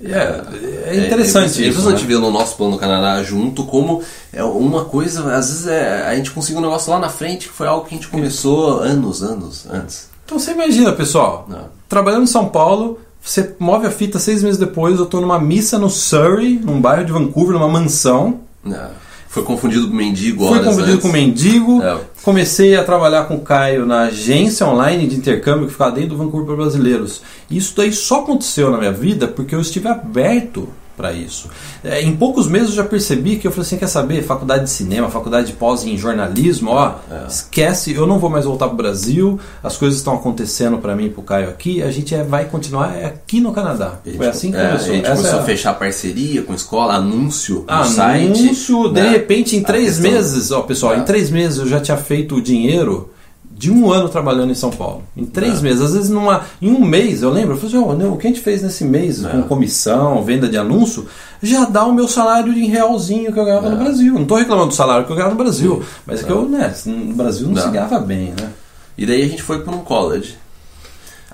É, 0.04 0.42
é 0.90 1.06
interessante 1.06 1.62
É, 1.62 1.68
isso. 1.68 1.80
interessante 1.80 2.02
né? 2.02 2.08
ver 2.08 2.18
no 2.18 2.30
nosso 2.30 2.56
plano 2.56 2.76
Canadá 2.76 3.22
junto 3.22 3.64
como 3.64 4.02
é 4.32 4.44
uma 4.44 4.84
coisa, 4.84 5.20
às 5.34 5.48
vezes 5.48 5.66
é, 5.66 6.06
a 6.06 6.14
gente 6.14 6.30
conseguiu 6.32 6.58
um 6.58 6.62
negócio 6.64 6.92
lá 6.92 6.98
na 6.98 7.08
frente 7.08 7.48
que 7.48 7.54
foi 7.54 7.66
algo 7.66 7.86
que 7.86 7.94
a 7.94 7.96
gente 7.98 8.08
começou 8.08 8.80
anos, 8.80 9.22
anos 9.22 9.66
antes. 9.70 10.08
Então 10.24 10.38
você 10.38 10.52
imagina, 10.52 10.92
pessoal, 10.92 11.46
Não. 11.48 11.66
trabalhando 11.88 12.24
em 12.24 12.26
São 12.26 12.46
Paulo, 12.48 12.98
você 13.22 13.54
move 13.58 13.86
a 13.86 13.90
fita 13.90 14.18
seis 14.18 14.42
meses 14.42 14.58
depois, 14.58 14.98
eu 14.98 15.06
tô 15.06 15.20
numa 15.20 15.38
missa 15.38 15.78
no 15.78 15.88
Surrey, 15.88 16.60
num 16.62 16.80
bairro 16.80 17.04
de 17.06 17.12
Vancouver, 17.12 17.54
numa 17.54 17.68
mansão. 17.68 18.40
né? 18.64 18.88
Foi 19.36 19.44
confundido 19.44 19.88
com 19.88 19.94
mendigo 19.94 20.46
Fui 20.46 20.54
horas 20.56 20.64
convidado 20.66 20.92
antes. 20.92 21.02
com 21.02 21.12
mendigo, 21.12 21.82
É. 21.82 21.98
comecei 22.22 22.74
a 22.74 22.82
trabalhar 22.82 23.24
com 23.24 23.34
o 23.34 23.40
Caio 23.42 23.84
na 23.84 24.04
agência 24.04 24.66
online 24.66 25.06
de 25.06 25.14
intercâmbio 25.16 25.66
que 25.66 25.72
ficava 25.72 25.92
dentro 25.92 26.10
do 26.10 26.16
Vancouver 26.16 26.46
para 26.46 26.56
brasileiros. 26.56 27.20
Isso 27.50 27.74
daí 27.76 27.92
só 27.92 28.20
aconteceu 28.20 28.70
na 28.70 28.78
minha 28.78 28.92
vida 28.92 29.28
porque 29.28 29.54
eu 29.54 29.60
estive 29.60 29.88
aberto 29.88 30.68
para 30.96 31.12
isso. 31.12 31.48
É, 31.84 32.00
em 32.02 32.16
poucos 32.16 32.48
meses 32.48 32.70
eu 32.70 32.76
já 32.76 32.84
percebi 32.84 33.36
que 33.36 33.46
eu 33.46 33.50
falei 33.52 33.66
assim, 33.66 33.76
quer 33.76 33.86
saber, 33.86 34.22
faculdade 34.22 34.64
de 34.64 34.70
cinema, 34.70 35.10
faculdade 35.10 35.48
de 35.48 35.52
pós 35.52 35.84
em 35.84 35.96
jornalismo, 35.96 36.70
ó, 36.70 36.94
É. 37.10 37.26
esquece, 37.28 37.92
eu 37.92 38.06
não 38.06 38.18
vou 38.18 38.30
mais 38.30 38.44
voltar 38.44 38.68
pro 38.68 38.76
Brasil, 38.76 39.38
as 39.62 39.76
coisas 39.76 39.98
estão 39.98 40.14
acontecendo 40.14 40.78
para 40.78 40.96
mim 40.96 41.06
e 41.06 41.10
pro 41.10 41.22
Caio 41.22 41.48
aqui, 41.48 41.82
a 41.82 41.90
gente 41.90 42.14
é- 42.14 42.22
vai 42.24 42.46
continuar 42.46 42.90
aqui 43.04 43.40
no 43.40 43.52
Canadá. 43.52 44.00
Foi 44.16 44.26
assim 44.26 44.50
que 44.50 44.56
é, 44.56 44.66
começou. 44.68 44.90
A 44.90 44.94
gente 44.94 45.04
Essa 45.06 45.16
começou 45.16 45.38
é 45.38 45.42
a 45.42 45.44
fechar 45.44 45.74
parceria 45.74 46.42
com 46.42 46.54
escola, 46.54 46.94
anúncio 46.94 47.64
no 47.68 47.84
site. 47.84 48.26
Anúncio, 48.40 48.88
de 48.88 49.00
né? 49.00 49.08
repente, 49.10 49.56
em 49.56 49.60
A 49.60 49.64
três 49.64 49.96
questão- 49.98 50.10
meses, 50.10 50.50
ó 50.50 50.62
pessoal, 50.62 50.94
É. 50.94 50.98
em 50.98 51.02
três 51.04 51.30
meses 51.30 51.58
eu 51.58 51.66
já 51.68 51.80
tinha 51.80 51.96
feito 51.96 52.36
o 52.36 52.40
dinheiro 52.40 53.10
de 53.58 53.70
um 53.70 53.90
ano 53.90 54.08
trabalhando 54.10 54.50
em 54.50 54.54
São 54.54 54.70
Paulo. 54.70 55.02
Em 55.16 55.24
três 55.24 55.60
É. 55.60 55.62
meses, 55.62 55.80
às 55.80 55.94
vezes 55.94 56.10
numa, 56.10 56.42
em 56.60 56.70
um 56.70 56.84
mês, 56.84 57.22
eu 57.22 57.30
lembro, 57.30 57.54
eu 57.54 57.56
falei 57.58 57.74
assim, 57.76 57.98
não, 58.02 58.12
o 58.12 58.18
que 58.18 58.26
a 58.26 58.30
gente 58.30 58.42
fez 58.42 58.62
nesse 58.62 58.84
mês 58.84 59.24
É. 59.24 59.28
com 59.30 59.42
comissão, 59.44 60.22
venda 60.22 60.46
de 60.46 60.58
anúncio, 60.58 61.06
já 61.42 61.64
dá 61.64 61.84
o 61.86 61.94
meu 61.94 62.06
salário 62.06 62.52
em 62.52 62.66
realzinho 62.66 63.32
que 63.32 63.38
eu 63.40 63.44
ganhava 63.46 63.68
É. 63.68 63.70
no 63.70 63.76
Brasil. 63.78 64.12
Não 64.12 64.22
estou 64.22 64.36
reclamando 64.36 64.68
do 64.68 64.74
salário 64.74 65.06
que 65.06 65.10
eu 65.12 65.16
ganhava 65.16 65.34
no 65.34 65.42
Brasil, 65.42 65.82
mas 66.04 66.20
é 66.20 66.24
que 66.24 66.30
É. 66.32 66.34
eu, 66.34 66.46
né, 66.48 66.74
no 66.84 67.14
Brasil 67.14 67.46
não, 67.46 67.54
Não. 67.54 67.62
se 67.62 67.68
ganhava 67.70 67.98
bem, 67.98 68.34
né? 68.38 68.50
E 68.98 69.06
daí 69.06 69.22
a 69.22 69.28
gente 69.28 69.42
foi 69.42 69.60
para 69.60 69.74
um 69.74 69.78
college. 69.80 70.36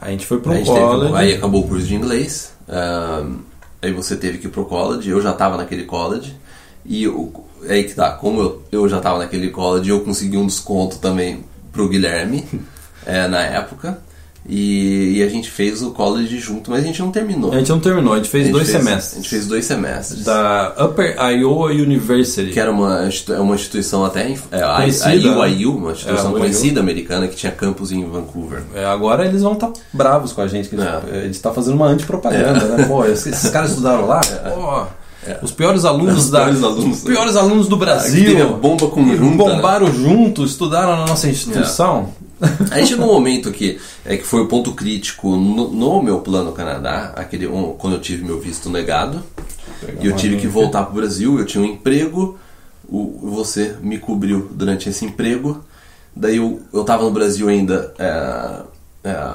A 0.01 0.11
gente 0.11 0.25
foi 0.27 0.39
para 0.41 0.53
um 0.53 0.55
gente 0.57 0.67
teve- 0.67 0.81
college. 0.81 1.15
aí 1.15 1.35
acabou 1.35 1.65
o 1.65 1.69
curso 1.69 1.87
de 1.87 1.95
inglês. 1.97 2.53
aí 3.81 3.93
você 3.93 4.15
teve 4.17 4.39
que 4.39 4.47
ir 4.47 4.51
pro 4.51 4.65
college. 4.65 5.11
Eu 5.11 5.21
já 5.21 5.31
estava 5.33 5.57
naquele 5.57 5.85
college. 5.85 6.35
E 6.85 7.07
o- 7.09 7.33
aí 7.69 7.85
que 7.85 7.95
tá, 7.95 8.11
como 8.13 8.41
eu, 8.41 8.63
eu 8.73 8.89
já 8.89 8.99
estava 8.99 9.19
naquele 9.19 9.51
college, 9.51 9.89
eu 9.91 10.01
consegui 10.01 10.37
um 10.37 10.47
desconto 10.47 10.99
também 10.99 11.45
pro 11.73 11.89
Guilherme 11.89 12.45
é, 13.07 13.27
na 13.27 13.41
época. 13.41 13.99
E, 14.45 15.19
e 15.19 15.23
a 15.23 15.29
gente 15.29 15.49
fez 15.49 15.83
o 15.85 15.93
college 15.93 16.37
junto, 16.41 16.69
mas 16.69 16.83
a 16.83 16.87
gente 16.89 17.01
não 17.01 17.13
terminou. 17.13 17.53
A 17.53 17.59
gente 17.59 17.69
não 17.71 17.79
terminou, 17.79 18.13
a 18.13 18.17
gente 18.17 18.29
fez 18.29 18.43
A 18.43 18.47
gente 18.47 18.55
dois 18.57 18.69
fez- 18.71 18.83
semestres. 18.85 19.13
A 19.13 19.17
gente 19.19 19.29
fez 19.29 19.47
dois 19.47 19.65
semestres. 19.65 20.25
Da 20.25 20.75
Upper 20.85 21.17
Iowa 21.17 21.71
University. 21.71 22.51
Que 22.51 22.59
era 22.59 22.73
uma, 22.73 23.09
é 23.29 23.39
uma 23.39 23.55
instituição 23.55 24.05
até. 24.05 24.35
É, 24.51 24.61
a, 24.61 24.79
UIU, 25.39 25.77
uma 25.77 25.93
instituição 25.93 26.35
É, 26.37 26.41
conhecida 26.41 26.81
americana 26.81 27.29
que 27.29 27.37
tinha 27.37 27.53
campus 27.53 27.93
em 27.93 28.05
Vancouver. 28.05 28.63
É, 28.75 28.85
agora 28.85 29.25
eles 29.25 29.43
vão 29.43 29.53
estar 29.53 29.71
bravos 29.93 30.33
com 30.33 30.41
a 30.41 30.49
gente, 30.49 30.69
que 30.69 30.75
eles- 30.75 30.87
É. 30.87 31.19
a 31.19 31.23
gente 31.23 31.35
está 31.35 31.53
fazendo 31.53 31.75
uma 31.75 31.87
antipropaganda, 31.87 32.65
né? 32.67 32.85
Pô, 32.87 33.05
esses, 33.05 33.27
esses 33.29 33.49
caras 33.49 33.71
estudaram 33.71 34.07
lá, 34.09 34.21
pô, 34.53 34.87
os 35.43 35.53
piores 35.53 35.85
alunos 35.85 36.25
Os 36.25 36.31
da, 36.31 36.41
piores 36.45 36.63
alunos. 36.63 36.99
os 36.99 37.05
piores 37.05 37.37
alunos 37.37 37.69
do 37.69 37.77
que 37.77 37.85
Brasil, 37.85 38.57
bomba 38.57 38.89
conjunta, 38.89 39.37
bombaram 39.37 39.93
junto, 39.93 40.45
estudaram 40.45 40.97
na 40.97 41.07
nossa 41.07 41.29
instituição. 41.29 42.11
Aí 42.73 42.85
chegou 42.85 43.09
um 43.09 43.13
momento 43.13 43.53
que, 43.53 43.79
é, 44.05 44.17
que 44.17 44.25
foi 44.25 44.41
o 44.41 44.49
ponto 44.49 44.73
crítico 44.75 45.37
no, 45.37 45.71
no 45.71 46.03
meu 46.03 46.21
plano 46.21 46.51
Canadá, 46.51 47.13
aquele, 47.15 47.47
um, 47.47 47.75
quando 47.75 47.95
eu 47.95 48.01
tive 48.01 48.25
meu 48.25 48.41
visto 48.41 48.69
negado, 48.69 49.23
e 50.01 50.07
eu 50.07 50.17
tive 50.17 50.37
que 50.37 50.49
voltar 50.49 50.83
para 50.83 50.91
o 50.91 50.95
Brasil, 50.95 51.39
eu 51.39 51.47
tinha 51.47 51.63
um 51.63 51.67
emprego, 51.67 52.37
o, 52.89 53.31
você 53.31 53.77
me 53.81 53.99
cobriu 53.99 54.49
durante 54.53 54.89
esse 54.89 55.05
emprego, 55.05 55.65
daí 56.17 56.39
eu, 56.39 56.61
eu 56.73 56.83
tava 56.83 57.05
no 57.05 57.13
Brasil 57.13 57.49
ainda 57.49 57.95
é, 57.97 58.63
é, 59.05 59.33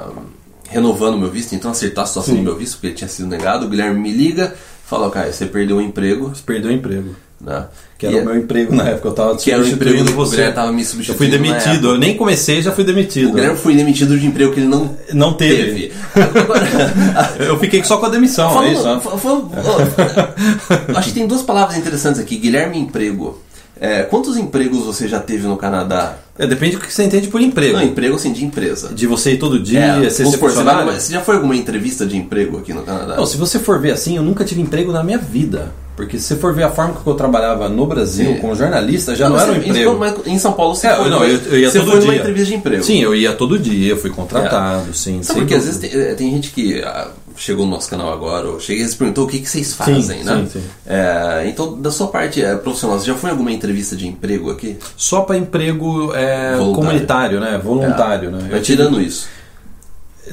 renovando 0.70 1.18
meu 1.18 1.32
visto, 1.32 1.56
então 1.56 1.72
acertar 1.72 2.04
a 2.04 2.08
situação 2.08 2.34
Sim. 2.34 2.42
do 2.42 2.44
meu 2.44 2.58
visto, 2.58 2.74
porque 2.74 2.88
ele 2.88 2.96
tinha 2.96 3.08
sido 3.08 3.28
negado, 3.28 3.66
o 3.66 3.70
Guilherme 3.70 4.00
me 4.00 4.12
liga, 4.12 4.54
fala, 4.88 5.10
cara, 5.12 5.32
você 5.32 5.46
perdeu 5.46 5.78
o 5.78 5.82
emprego, 5.82 6.30
Você 6.30 6.42
perdeu 6.46 6.72
o 6.72 6.74
emprego. 6.74 7.16
né? 7.40 7.66
Que 8.00 8.06
era 8.08 8.16
E- 8.18 8.22
o 8.22 8.26
meu 8.26 8.36
emprego 8.38 8.76
na 8.76 8.84
época, 8.90 9.08
eu 9.08 9.14
tava 9.14 9.36
que 9.38 9.52
era 9.52 9.62
o 9.62 9.66
substituindo 9.66 10.12
você. 10.14 10.36
Guilherme 10.36 10.56
tava 10.56 10.72
me 10.72 10.82
Eu 10.82 10.86
fui 10.88 11.04
substituindo 11.04 11.32
demitido, 11.38 11.88
eu 11.90 11.98
nem 11.98 12.16
comecei 12.16 12.62
já 12.62 12.72
fui 12.72 12.84
demitido. 12.84 13.30
O 13.30 13.34
Guilherme 13.34 13.58
foi 13.58 13.76
demitido 13.76 14.20
de 14.20 14.26
emprego 14.28 14.54
que 14.54 14.60
ele 14.60 14.68
não 14.70 14.96
Não 15.14 15.34
teve. 15.34 15.90
teve. 15.90 15.94
Eu 17.48 17.58
fiquei 17.60 17.84
só 17.84 17.98
com 17.98 18.06
a 18.06 18.10
demissão, 18.10 18.62
é 18.64 18.72
isso, 18.74 18.84
né? 18.84 19.02
acho 20.96 21.10
que 21.10 21.14
tem 21.16 21.28
duas 21.28 21.42
palavras 21.42 21.78
interessantes 21.78 22.20
aqui. 22.22 22.38
Guilherme 22.38 22.78
emprego. 22.78 23.42
É, 23.80 24.03
quantos 24.03 24.38
empregos 24.38 24.86
você 24.86 25.07
já 25.07 25.19
teve 25.19 25.47
no 25.47 25.57
Canadá? 25.57 26.17
É, 26.38 26.45
depende 26.45 26.75
do 26.75 26.82
que 26.82 26.93
você 26.93 27.03
entende 27.03 27.28
por 27.28 27.41
emprego. 27.41 27.78
Não, 27.78 27.84
emprego 27.84 28.15
assim 28.15 28.32
de 28.32 28.45
empresa. 28.45 28.89
De 28.93 29.07
você 29.07 29.34
ir 29.34 29.38
todo 29.39 29.59
dia, 29.59 29.80
É, 30.05 30.09
ser 30.09 30.25
supor, 30.25 30.49
você, 30.51 30.55
vai 30.63 30.65
funcionário. 30.73 31.01
você 31.01 31.13
já 31.13 31.21
foi 31.21 31.36
alguma 31.36 31.55
entrevista 31.55 32.05
de 32.05 32.15
emprego 32.15 32.57
aqui 32.59 32.73
no 32.73 32.84
Canadá? 32.84 33.15
Não, 33.15 33.25
se 33.25 33.38
você 33.38 33.57
for 33.59 33.80
ver 33.80 33.91
assim, 33.91 34.17
eu 34.17 34.23
nunca 34.23 34.43
tive 34.45 34.61
emprego 34.61 34.91
na 34.91 35.03
minha 35.03 35.17
vida. 35.17 35.71
Porque 35.95 36.19
se 36.19 36.25
você 36.25 36.36
for 36.36 36.53
ver 36.53 36.61
a 36.61 36.69
forma 36.69 36.93
que 36.93 37.07
eu 37.09 37.15
trabalhava 37.15 37.67
no 37.67 37.88
Brasil 37.88 38.36
Sim. 38.36 38.39
como 38.39 38.53
jornalista, 38.55 39.15
já 39.15 39.28
não, 39.28 39.39
era 39.39 39.51
um 39.51 39.55
emprego. 39.55 39.97
Mas 39.97 40.13
em 40.28 40.38
São 40.38 40.53
Paulo 40.53 40.75
você 40.75 40.86
É, 40.86 40.95
foi, 40.95 41.09
não, 41.09 41.23
eu, 41.23 41.39
eu 41.39 41.59
ia 41.59 41.71
você 41.71 41.80
todo 41.80 41.89
foi 41.89 41.99
dia. 42.01 42.07
numa 42.11 42.19
entrevista 42.19 42.49
de 42.51 42.55
emprego. 42.55 42.84
Sim, 42.84 43.01
eu 43.01 43.15
ia 43.15 43.34
todo 43.34 43.57
dia, 43.57 43.97
fui 43.97 44.11
contratado, 44.11 44.93
sim. 44.93 45.23
Sabe 45.23 45.39
porque 45.39 45.55
às 45.55 45.65
vezes 45.65 45.82
dúvida. 45.82 46.05
tem, 46.05 46.15
tem 46.15 46.32
gente 46.36 46.51
que 46.51 46.84
ah, 46.84 47.07
chegou 47.38 47.66
no 47.66 47.72
nosso 47.72 47.90
canal 47.90 48.12
agora, 48.12 48.50
ou 48.50 48.60
chega 48.60 48.84
e 48.84 48.96
perguntou 48.96 49.26
o 49.26 49.28
que, 49.28 49.40
que 49.40 49.48
vocês 49.50 49.74
fazem, 49.74 50.20
Sim, 50.20 50.24
né? 50.24 50.48
sim, 50.52 50.60
sim. 50.60 50.66
É, 50.86 51.46
então, 51.48 51.80
da 51.80 51.92
sua 51.92 52.08
parte 52.08 52.44
é, 52.44 52.56
profissional, 52.56 53.00
você 53.00 53.06
já 53.06 53.16
foi 53.16 53.30
em 53.30 53.32
alguma 53.32 53.52
entrevista 53.52 53.96
de 53.96 54.08
emprego 54.08 54.52
aqui? 54.52 54.78
Só 54.98 55.22
para 55.22 55.38
emprego 55.38 56.12
é, 56.16 56.58
comunitário, 56.76 57.40
né? 57.40 57.60
Voluntário, 57.64 58.32
né? 58.32 58.50
Mas 58.52 58.66
tirando 58.66 59.00
isso. 59.02 59.28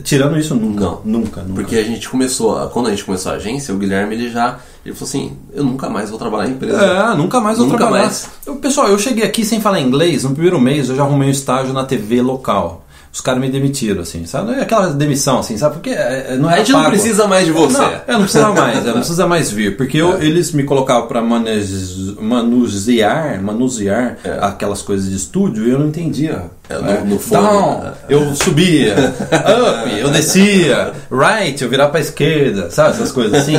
Tirando 0.03 0.37
isso, 0.37 0.57
nunca. 0.57 0.81
Não. 0.85 1.01
Nunca, 1.05 1.41
nunca. 1.43 1.55
Porque 1.55 1.77
a 1.77 1.85
gente 1.85 2.09
começou, 2.09 2.59
a- 2.59 2.67
quando 2.69 2.89
a 2.89 2.91
gente 2.91 3.05
começou 3.05 3.31
a 3.31 3.37
agência, 3.37 3.73
o 3.73 3.79
Guilherme 3.79 4.17
ele 4.17 4.29
já 4.29 4.59
ele 4.85 4.93
falou 4.95 5.09
assim: 5.09 5.37
eu 5.55 5.63
nunca 5.63 5.89
mais 5.89 6.11
vou 6.11 6.19
trabalhar 6.19 6.49
em 6.51 6.55
empresa. 6.55 6.83
É, 6.83 7.17
nunca 7.17 7.41
mais 7.41 7.59
vou 7.59 7.67
Nunca 7.69 7.79
trabalhar. 7.79 8.03
mais. 8.07 8.29
Eu, 8.45 8.57
pessoal, 8.57 8.89
eu 8.89 8.99
cheguei 8.99 9.25
aqui 9.25 9.45
sem 9.45 9.61
falar 9.61 9.81
inglês. 9.81 10.25
No 10.25 10.31
primeiro 10.31 10.61
mês 10.61 10.89
eu 10.89 10.97
já 10.97 11.05
arrumei 11.05 11.29
um 11.29 11.31
estágio 11.31 11.73
na 11.73 11.85
TV 11.85 12.21
local. 12.23 12.84
Os 13.15 13.21
caras 13.21 13.41
me 13.41 13.49
demitiram, 13.49 14.03
assim, 14.03 14.27
sabe? 14.27 14.49
Não 14.51 14.59
é 14.59 14.63
Aquela 14.63 14.89
demissão, 14.93 15.39
assim, 15.39 15.57
sabe? 15.57 15.75
Porque 15.75 15.91
é, 15.91 16.31
é- 16.31 16.37
não 16.37 16.49
A 16.49 16.53
era 16.55 16.61
gente 16.63 16.73
não 16.73 16.81
pago. 16.81 16.91
precisa 16.91 17.29
mais 17.29 17.47
de 17.47 17.53
você. 17.53 17.79
Não, 17.79 17.91
eu 18.09 18.13
não 18.15 18.21
precisava 18.23 18.55
mais, 18.61 18.79
eu 18.79 18.85
não 18.87 18.93
precisava 18.99 19.29
mais 19.29 19.51
vir. 19.53 19.77
Porque 19.77 19.97
eu- 19.99 20.21
eles 20.21 20.51
me 20.51 20.65
colocavam 20.65 21.07
pra 21.07 21.23
manes- 21.23 22.13
manusear, 22.21 23.41
manusear 23.41 24.19
É. 24.25 24.39
aquelas 24.43 24.83
coisas 24.83 25.09
de 25.09 25.15
estúdio 25.17 25.65
e 25.67 25.71
eu 25.71 25.79
não 25.79 25.87
entendia. 25.87 26.43
É, 26.69 26.79
no- 26.79 26.91
É, 26.91 27.01
no 27.03 27.19
fone, 27.19 27.43
down, 27.43 27.81
né? 27.81 27.93
eu 28.09 28.35
subia, 28.35 28.95
up, 29.31 29.99
eu 30.01 30.09
descia, 30.11 30.93
right, 31.11 31.63
eu 31.63 31.69
virava 31.69 31.91
pra 31.91 32.01
esquerda, 32.01 32.71
sabe? 32.71 32.91
Essas 32.95 33.13
coisas 33.13 33.35
assim. 33.43 33.57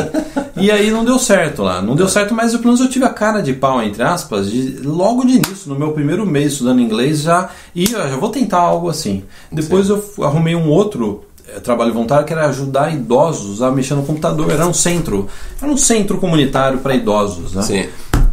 E 0.58 0.72
aí 0.72 0.90
não 0.90 1.06
deu 1.06 1.20
certo 1.20 1.62
lá. 1.62 1.82
Não 1.82 1.96
deu 1.96 2.08
certo, 2.08 2.34
mas 2.34 2.52
pelo 2.54 2.64
menos 2.66 2.80
eu 2.80 2.90
tive 2.90 3.06
a 3.06 3.10
cara 3.10 3.42
de 3.42 3.54
pau, 3.54 3.82
entre 3.84 4.02
aspas, 4.02 4.50
de, 4.50 4.80
logo 4.84 5.24
de 5.24 5.34
início, 5.34 5.68
no 5.70 5.78
meu 5.78 5.92
primeiro 5.92 6.26
mês 6.26 6.54
estudando 6.54 6.80
inglês, 6.82 7.22
já. 7.22 7.50
E 7.76 7.84
eu 7.92 8.10
já 8.10 8.16
vou 8.18 8.30
tentar 8.30 8.58
algo 8.60 8.90
assim. 8.90 9.24
Depois 9.52 9.90
eu 9.90 9.98
f- 9.98 10.24
arrumei 10.24 10.56
um 10.56 10.68
outro 10.70 11.26
eh, 11.48 11.60
trabalho 11.60 11.94
voluntário 11.94 12.26
que 12.26 12.34
era 12.34 12.48
ajudar 12.48 12.92
idosos 12.94 13.62
a 13.62 13.70
mexer 13.70 13.94
no 13.96 14.04
computador. 14.04 14.50
Era 14.50 14.66
um 14.66 14.74
centro. 14.74 15.28
Era 15.62 15.72
um 15.72 15.78
centro 15.78 16.18
comunitário 16.18 16.80
para 16.80 16.96
idosos, 16.96 17.54
né? 17.54 17.62
Sim. 17.62 17.86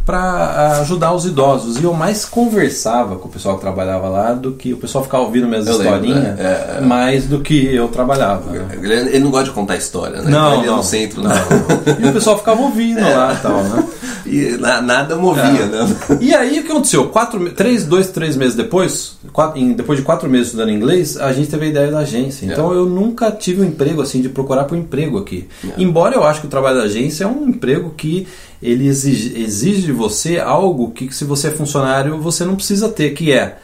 Para 0.05 0.79
ajudar 0.81 1.13
os 1.13 1.25
idosos. 1.25 1.77
E 1.79 1.83
eu 1.83 1.93
mais 1.93 2.25
conversava 2.25 3.15
com 3.15 3.29
o 3.29 3.31
pessoal 3.31 3.55
que 3.55 3.61
trabalhava 3.61 4.09
lá 4.09 4.33
do 4.33 4.51
que 4.51 4.73
o 4.73 4.77
pessoal 4.77 5.03
ficava 5.03 5.23
ouvindo 5.23 5.47
minhas 5.47 5.65
Eu 5.65 5.77
lembro, 5.77 5.93
historinhas, 5.95 6.23
né? 6.23 6.35
É, 6.39 6.77
é. 6.77 6.81
mais 6.81 7.25
do 7.25 7.39
que 7.39 7.73
eu 7.73 7.87
trabalhava. 7.87 8.51
né? 8.51 8.67
Ele 8.81 9.19
não 9.19 9.31
gosta 9.31 9.45
de 9.45 9.51
contar 9.51 9.77
história, 9.77 10.21
né? 10.21 10.29
Não, 10.29 10.55
ele 10.55 10.63
é 10.63 10.67
não, 10.67 10.77
no 10.77 10.83
centro, 10.83 11.21
não. 11.21 11.29
né? 11.29 11.35
E 12.03 12.05
o 12.07 12.11
pessoal 12.13 12.37
ficava 12.37 12.61
ouvindo 12.61 12.99
lá 13.01 13.33
e 13.33 13.41
tal, 13.41 13.63
né? 13.63 13.83
E 14.25 14.55
na- 14.57 14.81
nada 14.81 15.17
movia, 15.17 15.43
É. 15.43 15.65
né? 15.65 15.95
E 16.21 16.33
aí 16.33 16.59
o 16.59 16.63
que 16.63 16.71
aconteceu? 16.71 17.09
Quatro, 17.09 17.51
três, 17.51 17.85
dois, 17.85 18.07
três 18.07 18.37
meses 18.37 18.55
depois, 18.55 19.17
quatro- 19.33 19.59
em- 19.59 19.73
depois 19.73 19.99
de 19.99 20.05
quatro 20.05 20.29
meses 20.29 20.47
estudando 20.47 20.71
inglês, 20.71 21.17
a 21.17 21.33
gente 21.33 21.49
teve 21.49 21.65
a 21.65 21.69
ideia 21.69 21.91
da 21.91 21.99
agência. 21.99 22.45
Então 22.45 22.71
É. 22.73 22.75
eu 22.77 22.85
nunca 22.85 23.29
tive 23.31 23.61
um 23.61 23.65
emprego 23.65 24.01
assim 24.01 24.21
de 24.21 24.29
procurar 24.29 24.63
por 24.63 24.77
emprego 24.77 25.17
aqui. 25.17 25.47
É. 25.65 25.69
Embora 25.77 26.15
eu 26.15 26.23
acho 26.23 26.39
que 26.39 26.47
o 26.47 26.49
trabalho 26.49 26.77
da 26.77 26.83
agência 26.83 27.25
é 27.25 27.27
um 27.27 27.49
emprego 27.49 27.93
que 27.97 28.25
ele 28.63 28.87
exige, 28.87 29.37
exige 29.37 29.81
de 29.81 29.91
você 29.91 30.39
algo 30.39 30.91
que 30.91 31.13
se 31.13 31.25
você 31.25 31.49
é 31.49 31.51
funcionário 31.51 32.19
você 32.21 32.45
não 32.45 32.55
precisa 32.55 32.87
ter, 32.87 33.13
que 33.13 33.31
é 33.31 33.59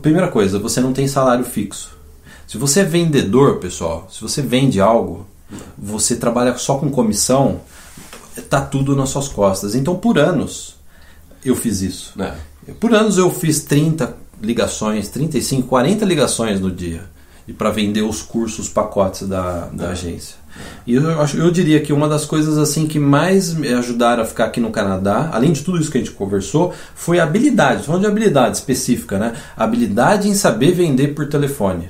primeira 0.00 0.28
coisa, 0.28 0.58
você 0.58 0.80
não 0.80 0.94
tem 0.94 1.06
salário 1.06 1.44
fixo. 1.44 1.94
Se 2.46 2.56
você 2.56 2.80
é 2.80 2.84
vendedor, 2.84 3.58
pessoal, 3.58 4.08
se 4.10 4.20
você 4.22 4.40
vende 4.40 4.80
algo, 4.80 5.26
você 5.76 6.16
trabalha 6.16 6.56
só 6.56 6.78
com 6.78 6.90
comissão, 6.90 7.60
tá 8.48 8.62
tudo 8.62 8.96
nas 8.96 9.10
suas 9.10 9.28
costas. 9.28 9.74
Então 9.74 9.96
por 9.96 10.18
anos 10.18 10.76
eu 11.44 11.54
fiz 11.54 11.82
isso. 11.82 12.14
É. 12.18 12.34
Por 12.80 12.94
anos 12.94 13.18
eu 13.18 13.30
fiz 13.30 13.60
30 13.64 14.16
ligações, 14.40 15.08
35, 15.10 15.68
40 15.68 16.04
ligações 16.06 16.58
no 16.58 16.70
dia. 16.70 17.04
E 17.46 17.52
para 17.52 17.70
vender 17.70 18.02
os 18.02 18.22
cursos, 18.22 18.66
os 18.66 18.68
pacotes 18.68 19.28
da, 19.28 19.66
da 19.66 19.90
agência. 19.90 20.36
E 20.86 20.94
eu, 20.94 21.20
acho, 21.20 21.36
eu 21.36 21.50
diria 21.50 21.80
que 21.80 21.92
uma 21.92 22.08
das 22.08 22.24
coisas 22.24 22.58
assim 22.58 22.86
que 22.86 22.98
mais 22.98 23.54
me 23.54 23.68
ajudaram 23.68 24.22
a 24.22 24.26
ficar 24.26 24.46
aqui 24.46 24.60
no 24.60 24.70
Canadá, 24.70 25.30
além 25.32 25.52
de 25.52 25.62
tudo 25.62 25.78
isso 25.78 25.90
que 25.90 25.98
a 25.98 26.00
gente 26.00 26.12
conversou, 26.12 26.74
foi 26.94 27.18
a 27.18 27.22
habilidade. 27.22 27.80
Tô 27.80 27.86
falando 27.86 28.02
de 28.02 28.08
habilidade 28.08 28.56
específica, 28.56 29.18
né? 29.18 29.34
A 29.56 29.64
habilidade 29.64 30.28
em 30.28 30.34
saber 30.34 30.72
vender 30.72 31.08
por 31.08 31.28
telefone. 31.28 31.88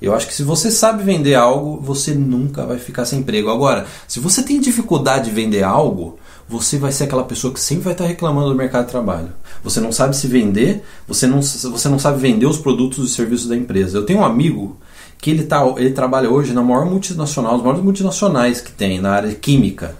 Eu 0.00 0.14
acho 0.14 0.28
que 0.28 0.34
se 0.34 0.44
você 0.44 0.70
sabe 0.70 1.02
vender 1.02 1.34
algo, 1.34 1.80
você 1.80 2.14
nunca 2.14 2.64
vai 2.64 2.78
ficar 2.78 3.04
sem 3.04 3.18
emprego. 3.20 3.50
Agora, 3.50 3.86
se 4.06 4.20
você 4.20 4.42
tem 4.42 4.60
dificuldade 4.60 5.24
de 5.24 5.30
vender 5.32 5.64
algo, 5.64 6.16
você 6.48 6.78
vai 6.78 6.92
ser 6.92 7.04
aquela 7.04 7.24
pessoa 7.24 7.52
que 7.52 7.58
sempre 7.58 7.84
vai 7.84 7.92
estar 7.92 8.06
reclamando 8.06 8.50
do 8.50 8.54
mercado 8.54 8.84
de 8.84 8.92
trabalho. 8.92 9.30
Você 9.64 9.80
não 9.80 9.90
sabe 9.90 10.16
se 10.16 10.28
vender, 10.28 10.84
você 11.08 11.26
não, 11.26 11.42
você 11.42 11.88
não 11.88 11.98
sabe 11.98 12.20
vender 12.20 12.46
os 12.46 12.58
produtos 12.58 13.10
e 13.10 13.14
serviços 13.14 13.48
da 13.48 13.56
empresa. 13.56 13.98
Eu 13.98 14.06
tenho 14.06 14.20
um 14.20 14.24
amigo 14.24 14.76
que 15.20 15.30
ele, 15.30 15.44
tá, 15.44 15.64
ele 15.76 15.90
trabalha 15.90 16.30
hoje 16.30 16.52
na 16.52 16.62
maior 16.62 16.84
multinacional, 16.86 17.54
as 17.56 17.60
maiores 17.62 17.82
multinacionais 17.82 18.60
que 18.60 18.70
tem 18.72 19.00
na 19.00 19.10
área 19.12 19.34
química. 19.34 19.96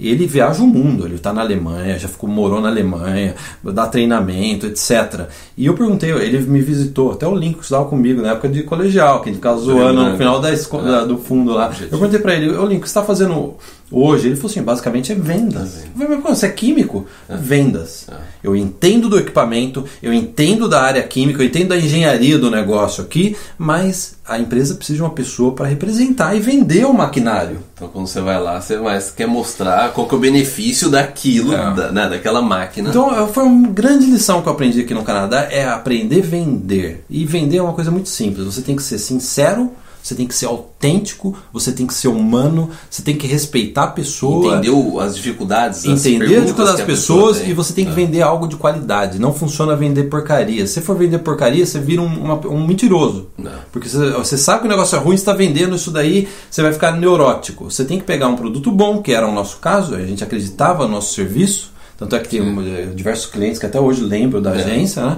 Ele 0.00 0.26
viaja 0.26 0.60
o 0.60 0.66
mundo, 0.66 1.06
ele 1.06 1.14
está 1.14 1.32
na 1.32 1.40
Alemanha, 1.40 1.96
já 1.96 2.08
ficou 2.08 2.28
morou 2.28 2.60
na 2.60 2.68
Alemanha, 2.68 3.36
dá 3.62 3.86
treinamento, 3.86 4.66
etc. 4.66 5.28
E 5.56 5.66
eu 5.66 5.74
perguntei, 5.74 6.10
ele 6.10 6.40
me 6.40 6.60
visitou, 6.60 7.12
até 7.12 7.24
o 7.28 7.34
link 7.36 7.58
que 7.58 7.62
estava 7.62 7.84
comigo 7.84 8.20
na 8.20 8.32
época 8.32 8.48
de 8.48 8.64
colegial, 8.64 9.20
que 9.20 9.28
gente 9.32 9.36
ficava 9.36 9.56
zoando 9.60 10.00
no 10.10 10.16
final 10.18 10.40
da 10.40 10.52
esco- 10.52 10.82
da- 10.82 11.04
do 11.04 11.16
fundo 11.16 11.52
lá. 11.52 11.70
Eu 11.80 11.88
perguntei 11.90 12.18
para 12.18 12.34
ele, 12.34 12.46
link, 12.66 12.78
o 12.78 12.82
que 12.82 12.88
você 12.88 12.90
está 12.98 13.04
fazendo 13.04 13.54
hoje? 13.90 14.28
Ele 14.28 14.36
falou 14.36 14.50
assim, 14.50 14.62
basicamente 14.62 15.12
é 15.12 15.14
vendas. 15.14 15.84
Mas 15.94 16.08
pô, 16.20 16.34
você 16.34 16.46
é 16.46 16.50
químico? 16.50 17.06
Vendas. 17.28 18.06
Eu 18.42 18.54
entendo 18.56 19.08
do 19.08 19.18
equipamento, 19.18 19.84
eu 20.02 20.12
entendo 20.12 20.68
da 20.68 20.82
área 20.82 21.02
química, 21.02 21.42
eu 21.42 21.46
entendo 21.46 21.68
da 21.68 21.76
engenharia 21.76 22.38
do 22.38 22.50
negócio 22.50 23.02
aqui, 23.02 23.36
mas 23.58 24.16
a 24.26 24.38
empresa 24.38 24.74
precisa 24.74 24.96
de 24.96 25.02
uma 25.02 25.10
pessoa 25.10 25.52
para 25.52 25.66
representar 25.66 26.34
e 26.34 26.40
vender 26.40 26.84
o 26.86 26.92
maquinário. 26.94 27.58
Então 27.74 27.88
quando 27.88 28.06
você 28.06 28.20
vai 28.20 28.40
lá, 28.40 28.60
você 28.60 28.78
mais 28.78 29.10
quer 29.10 29.26
mostrar 29.26 29.92
qual 29.92 30.06
que 30.08 30.14
é 30.14 30.18
o 30.18 30.20
benefício 30.20 30.88
daquilo, 30.90 31.54
É. 31.54 31.74
da, 31.74 31.92
né, 31.92 32.08
daquela 32.08 32.40
máquina. 32.42 32.88
Então 32.90 33.28
foi 33.28 33.44
uma 33.44 33.68
grande 33.68 34.06
lição 34.06 34.42
que 34.42 34.48
eu 34.48 34.52
aprendi 34.52 34.80
aqui 34.80 34.94
no 34.94 35.02
Canadá 35.04 35.48
é 35.50 35.66
aprender 35.66 36.20
a 36.22 36.26
vender. 36.26 37.04
E 37.08 37.24
vender 37.24 37.58
é 37.58 37.62
uma 37.62 37.72
coisa 37.74 37.90
muito 37.90 38.08
simples. 38.08 38.44
Você 38.46 38.62
tem 38.62 38.76
que 38.76 38.82
ser 38.82 38.98
sincero, 38.98 39.70
você 40.04 40.14
tem 40.14 40.26
que 40.26 40.34
ser 40.34 40.44
autêntico, 40.46 41.34
você 41.50 41.72
tem 41.72 41.86
que 41.86 41.94
ser 41.94 42.08
humano, 42.08 42.68
você 42.90 43.00
tem 43.02 43.16
que 43.16 43.26
respeitar 43.26 43.84
a 43.84 43.86
pessoa. 43.86 44.52
Entendeu 44.58 45.00
as 45.00 45.16
dificuldades, 45.16 45.78
as 45.86 46.04
Entender 46.04 46.16
a 46.16 46.18
perguntas 46.28 46.44
dificuldade 46.44 46.76
das 46.76 46.86
pessoa 46.86 47.18
pessoas 47.28 47.38
tem. 47.40 47.50
e 47.50 47.52
você 47.54 47.72
tem 47.72 47.84
que 47.86 47.90
É. 47.92 47.94
vender 47.94 48.20
algo 48.20 48.46
de 48.46 48.56
qualidade. 48.56 49.18
Não 49.18 49.32
funciona 49.32 49.74
vender 49.74 50.04
porcaria. 50.04 50.66
Se 50.66 50.74
você 50.74 50.80
for 50.82 50.94
vender 50.96 51.18
porcaria, 51.20 51.64
você 51.64 51.78
vira 51.80 52.02
um, 52.02 52.06
uma- 52.06 52.46
um 52.48 52.66
mentiroso. 52.66 53.28
Não. 53.38 53.50
Porque 53.72 53.88
você, 53.88 54.10
você 54.10 54.36
sabe 54.36 54.60
que 54.60 54.66
o 54.66 54.70
negócio 54.70 54.94
é 54.94 54.98
ruim, 54.98 55.16
você 55.16 55.22
está 55.22 55.32
vendendo 55.32 55.74
isso 55.74 55.90
daí, 55.90 56.28
você 56.50 56.60
vai 56.60 56.72
ficar 56.74 56.92
neurótico. 56.92 57.70
Você 57.70 57.84
tem 57.84 57.98
que 57.98 58.04
pegar 58.04 58.28
um 58.28 58.36
produto 58.36 58.70
bom, 58.70 59.00
que 59.00 59.10
era 59.12 59.26
o 59.26 59.32
nosso 59.32 59.56
caso, 59.56 59.94
a 59.94 60.04
gente 60.04 60.22
acreditava 60.22 60.86
no 60.86 60.92
nosso 60.92 61.14
serviço. 61.14 61.72
Tanto 61.96 62.14
é 62.16 62.18
que 62.18 62.28
tem 62.28 62.40
eh, 62.40 62.88
diversos 62.94 63.26
clientes 63.26 63.58
que 63.58 63.66
até 63.66 63.80
hoje 63.80 64.02
lembram 64.02 64.42
da 64.42 64.50
É. 64.54 64.60
agência, 64.60 65.02
né? 65.06 65.16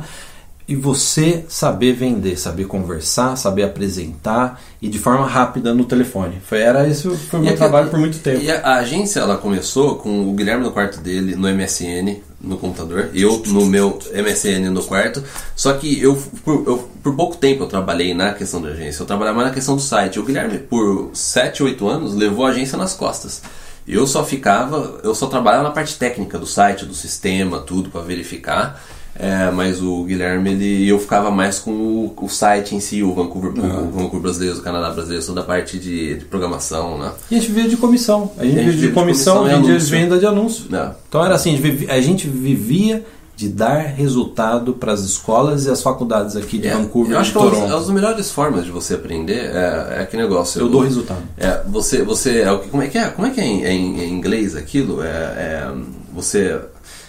E 0.69 0.75
você 0.75 1.45
saber 1.49 1.93
vender, 1.93 2.37
saber 2.37 2.67
conversar, 2.67 3.37
saber 3.37 3.62
apresentar 3.62 4.61
e 4.83 4.89
de 4.89 4.99
forma 4.99 5.25
rápida 5.25 5.73
no 5.73 5.85
telefone. 5.85 6.41
Foi, 6.45 6.59
era 6.59 6.89
esse 6.89 7.09
foi 7.09 7.39
o 7.39 7.43
meu 7.45 7.57
trabalho 7.57 7.89
por 7.89 8.01
muito 8.01 8.19
tempo. 8.19 8.43
E 8.43 8.51
a, 8.51 8.61
a 8.61 8.75
agência 8.79 9.21
ela 9.21 9.37
começou 9.37 9.95
com 9.95 10.29
o 10.29 10.33
Guilherme 10.33 10.64
no 10.64 10.73
quarto 10.73 11.01
dele, 11.01 11.37
no 11.37 11.49
MSN, 11.49 12.21
no 12.41 12.57
computador, 12.57 13.11
eu 13.14 13.41
no 13.47 13.64
meu 13.64 13.99
MSN 14.12 14.69
no 14.71 14.83
quarto. 14.83 15.23
Só 15.55 15.73
que 15.75 16.01
eu 16.01 16.17
por, 16.45 16.64
eu, 16.67 16.91
por 17.01 17.14
pouco 17.14 17.37
tempo 17.37 17.62
eu 17.62 17.69
trabalhei 17.69 18.12
na 18.12 18.35
questão 18.35 18.61
da 18.61 18.71
agência, 18.71 19.03
eu 19.03 19.07
trabalhava 19.07 19.37
mais 19.37 19.49
na 19.51 19.55
questão 19.55 19.77
do 19.77 19.83
site. 19.83 20.19
O 20.19 20.25
Guilherme, 20.25 20.59
por 20.59 21.11
7, 21.14 21.62
8 21.62 21.89
anos, 21.89 22.14
levou 22.14 22.45
a 22.45 22.51
agência 22.51 22.77
nas 22.77 22.93
costas. 22.93 23.41
Eu 23.87 24.05
só 24.05 24.25
ficava, 24.25 25.01
eu 25.05 25.14
só 25.14 25.29
trabalhava 25.29 25.62
na 25.62 25.71
parte 25.71 25.97
técnica 25.97 26.41
do 26.41 26.47
site, 26.47 26.85
do 26.85 26.95
sistema, 26.95 27.61
tudo 27.61 27.89
para 27.89 28.01
verificar. 28.01 28.83
É, 29.19 29.51
mas 29.51 29.83
o 29.83 30.05
Guilherme, 30.05 30.51
ele, 30.51 30.89
eu 30.89 30.99
ficava 30.99 31.31
mais 31.31 31.59
com 31.59 31.71
o, 31.71 32.14
o 32.21 32.29
site 32.29 32.75
em 32.75 32.81
si, 32.81 33.03
o 33.03 33.14
Vancouver, 33.14 33.51
o 33.53 33.91
Vancouver 33.91 34.21
brasileiro, 34.21 34.59
o 34.59 34.62
Canadá 34.62 34.91
brasileiro, 34.91 35.25
toda 35.25 35.41
a 35.41 35.45
parte 35.45 35.79
de, 35.79 36.17
de 36.19 36.25
programação, 36.27 36.99
né? 36.99 37.12
E 37.31 37.37
a 37.37 37.39
gente 37.39 37.51
vivia 37.53 37.71
de 37.71 37.77
comissão. 37.77 38.31
A 38.39 38.45
gente 38.45 38.59
A 38.59 38.62
gente 38.62 38.64
vivia 38.64 38.73
de 38.73 38.77
vive 38.79 38.89
de 38.89 38.93
comissão, 38.95 39.39
comissão 39.39 39.62
e 39.62 39.71
anúncio. 39.71 39.89
venda 39.91 40.19
de 40.19 40.27
anúncio. 40.27 40.64
Não. 40.71 40.95
Então 41.09 41.25
era 41.25 41.35
assim, 41.35 41.59
a 41.89 42.01
gente 42.01 42.27
vivia 42.29 43.05
de 43.35 43.49
dar 43.51 43.81
resultado 43.81 44.73
para 44.73 44.93
as 44.93 45.01
escolas 45.01 45.67
e 45.67 45.71
as 45.71 45.83
faculdades 45.83 46.37
aqui 46.37 46.57
de 46.57 46.69
É, 46.69 46.75
Vancouver 46.75 47.12
eu 47.12 47.19
acho 47.19 47.33
de 47.33 47.39
que 47.39 47.39
é 47.39 47.43
Toronto. 47.51 47.62
das- 47.64 47.71
é 47.71 47.75
das 47.81 47.91
melhores 47.91 48.31
formas 48.31 48.64
de 48.64 48.71
você 48.71 48.95
aprender 48.95 49.51
é, 49.55 49.99
é 50.01 50.07
que 50.11 50.17
negócio. 50.17 50.59
Eu 50.61 50.71
dou 50.71 50.81
resultado. 50.81 51.21
É, 51.37 51.61
você, 51.69 52.03
você, 52.03 52.41
é 52.41 52.57
como 52.71 52.83
é 52.83 52.87
que 52.87 52.97
é? 52.97 53.09
Como 53.09 53.27
é 53.27 53.31
que 53.31 53.39
é 53.41 53.45
em, 53.45 53.62
em- 53.62 54.01
em 54.05 54.11
inglês 54.14 54.57
aquilo? 54.57 55.03
É, 55.03 55.07
é, 55.09 55.71
você, 56.14 56.59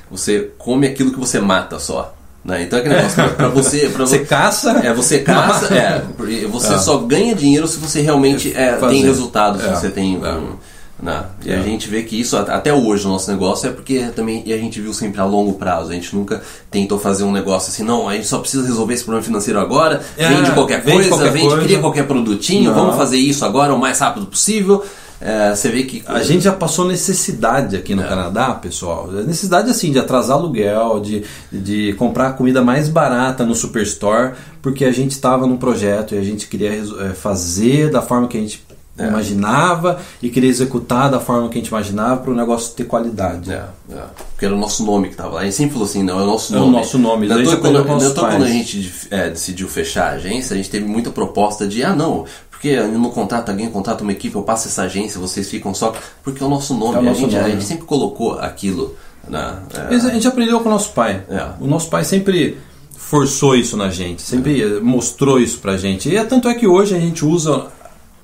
você 0.09 0.51
come 0.57 0.87
aquilo 0.87 1.11
que 1.11 1.19
você 1.19 1.39
mata 1.39 1.79
só. 1.79 2.13
Né? 2.45 2.63
Então 2.63 2.79
é 2.79 2.81
que 2.81 2.87
negócio 2.87 3.15
pra, 3.15 3.29
pra 3.29 3.47
você, 3.49 3.89
pra 3.89 4.05
Você 4.05 4.19
vo- 4.19 4.25
caça, 4.25 4.71
é, 4.83 4.93
você 4.93 5.19
caça, 5.19 5.65
é, 5.75 6.01
você 6.49 6.73
É. 6.75 6.77
só 6.77 6.97
ganha 6.99 7.35
dinheiro 7.35 7.67
se 7.67 7.77
você 7.77 7.99
realmente 8.01 8.53
é, 8.55 8.77
Fazer. 8.77 8.93
tem 8.93 9.03
resultado, 9.03 9.59
se 9.59 9.67
É. 9.67 9.75
você 9.75 9.89
tem. 9.89 10.15
É. 10.23 10.29
um- 10.31 10.55
né? 10.99 11.25
E 11.45 11.51
É. 11.51 11.57
a 11.57 11.61
gente 11.61 11.87
vê 11.89 12.01
que 12.01 12.19
isso, 12.19 12.35
at- 12.35 12.49
até 12.49 12.73
hoje, 12.73 13.05
o 13.05 13.09
nosso 13.09 13.29
negócio 13.29 13.67
é 13.69 13.71
porque 13.71 13.99
também 14.15 14.41
e 14.47 14.51
a 14.53 14.57
gente 14.57 14.81
viu 14.81 14.91
sempre 14.95 15.21
a 15.21 15.25
longo 15.25 15.53
prazo. 15.53 15.91
A 15.91 15.93
gente 15.93 16.15
nunca 16.15 16.41
tentou 16.71 16.97
fazer 16.97 17.23
um 17.23 17.31
negócio 17.31 17.69
assim, 17.69 17.83
não, 17.83 18.09
a 18.09 18.15
gente 18.15 18.25
só 18.27 18.39
precisa 18.39 18.65
resolver 18.65 18.95
esse 18.95 19.03
problema 19.03 19.23
financeiro 19.23 19.59
agora, 19.59 20.01
É, 20.17 20.27
vende 20.27 20.49
qualquer 20.53 20.81
vende 20.81 20.93
coisa, 20.93 21.09
qualquer 21.09 21.31
vende, 21.31 21.47
coisa. 21.49 21.63
cria 21.63 21.79
qualquer 21.79 22.07
produtinho, 22.07 22.71
Não. 22.71 22.79
vamos 22.79 22.95
fazer 22.95 23.17
isso 23.17 23.45
agora 23.45 23.75
o 23.75 23.77
mais 23.77 23.99
rápido 23.99 24.25
possível. 24.25 24.83
É, 25.19 25.55
você 25.55 25.69
vê 25.69 25.83
que. 25.83 26.03
A 26.05 26.21
gente 26.23 26.43
já 26.43 26.53
passou 26.53 26.85
necessidade 26.87 27.75
aqui 27.75 27.95
no 27.95 28.03
É. 28.03 28.07
Canadá, 28.07 28.53
pessoal. 28.53 29.07
Necessidade 29.11 29.69
assim 29.69 29.91
de 29.91 29.99
atrasar 29.99 30.37
aluguel, 30.37 30.99
de, 30.99 31.23
de 31.51 31.93
comprar 31.93 32.33
comida 32.33 32.61
mais 32.61 32.87
barata 32.87 33.45
no 33.45 33.55
Superstore, 33.55 34.33
porque 34.61 34.85
a 34.85 34.91
gente 34.91 35.11
estava 35.11 35.47
num 35.47 35.57
projeto 35.57 36.13
e 36.15 36.17
a 36.17 36.23
gente 36.23 36.47
queria 36.47 36.71
eh, 36.71 37.13
fazer 37.13 37.89
da 37.89 38.01
forma 38.01 38.27
que 38.27 38.37
a 38.37 38.41
gente 38.41 38.65
É. 38.99 39.09
imaginava 39.09 39.99
e 40.23 40.27
queria 40.27 40.49
executar 40.49 41.07
da 41.11 41.19
forma 41.19 41.47
que 41.49 41.59
a 41.59 41.61
gente 41.61 41.67
imaginava 41.67 42.17
para 42.19 42.31
o 42.31 42.35
negócio 42.35 42.73
ter 42.73 42.85
qualidade. 42.85 43.51
É, 43.53 43.63
é. 43.91 44.01
Porque 44.33 44.43
era 44.43 44.55
o 44.55 44.57
nosso 44.57 44.83
nome 44.83 45.09
que 45.09 45.15
tava 45.15 45.35
lá. 45.35 45.41
A 45.41 45.43
gente 45.43 45.55
sempre 45.55 45.73
falou 45.73 45.87
assim, 45.87 46.01
não, 46.01 46.19
é 46.19 46.23
o 46.23 46.25
nosso 46.25 46.55
É 46.55 46.57
o 46.57 46.61
nome. 46.61 46.71
nosso 46.77 46.97
nome, 46.97 47.27
Não 47.27 47.39
é 47.39 47.43
quando, 47.57 47.77
é 47.77 47.83
quando 47.83 48.43
a 48.43 48.47
gente 48.47 48.91
é, 49.11 49.29
decidiu 49.29 49.67
fechar 49.67 50.13
a 50.13 50.15
agência, 50.15 50.55
a 50.55 50.57
gente 50.57 50.71
teve 50.71 50.85
muita 50.87 51.11
proposta 51.11 51.67
de, 51.67 51.83
ah 51.83 51.95
não, 51.95 52.25
porque 52.59 52.81
no 52.81 53.11
contrato, 53.11 53.49
alguém 53.49 53.69
contrata 53.69 54.01
uma 54.01 54.11
equipe, 54.11 54.35
eu 54.35 54.41
passo 54.41 54.67
essa 54.67 54.81
agência, 54.81 55.19
vocês 55.19 55.47
ficam 55.47 55.75
só. 55.75 55.93
Porque 56.23 56.41
é 56.41 56.45
o 56.45 56.49
nosso 56.49 56.73
nome. 56.73 56.95
É 56.95 56.99
o 56.99 57.03
nosso 57.03 57.19
a, 57.19 57.23
gente, 57.23 57.35
a 57.35 57.41
nome. 57.41 57.51
gente 57.53 57.65
sempre 57.65 57.85
colocou 57.85 58.33
aquilo 58.39 58.95
na. 59.29 59.59
é, 59.91 59.95
a 59.95 59.99
gente 60.09 60.27
aprendeu 60.27 60.59
com 60.61 60.69
o 60.69 60.71
nosso 60.71 60.91
pai. 60.91 61.23
É. 61.29 61.45
O 61.61 61.67
nosso 61.67 61.87
pai 61.89 62.03
sempre 62.03 62.57
forçou 62.97 63.55
isso 63.55 63.77
na 63.77 63.89
gente, 63.91 64.21
sempre 64.23 64.61
eh, 64.61 64.79
mostrou 64.81 65.39
isso 65.39 65.59
pra 65.59 65.77
gente. 65.77 66.09
E 66.09 66.17
é 66.17 66.23
tanto 66.23 66.49
é 66.49 66.55
que 66.55 66.67
hoje 66.67 66.95
a 66.95 66.99
gente 66.99 67.23
usa 67.23 67.67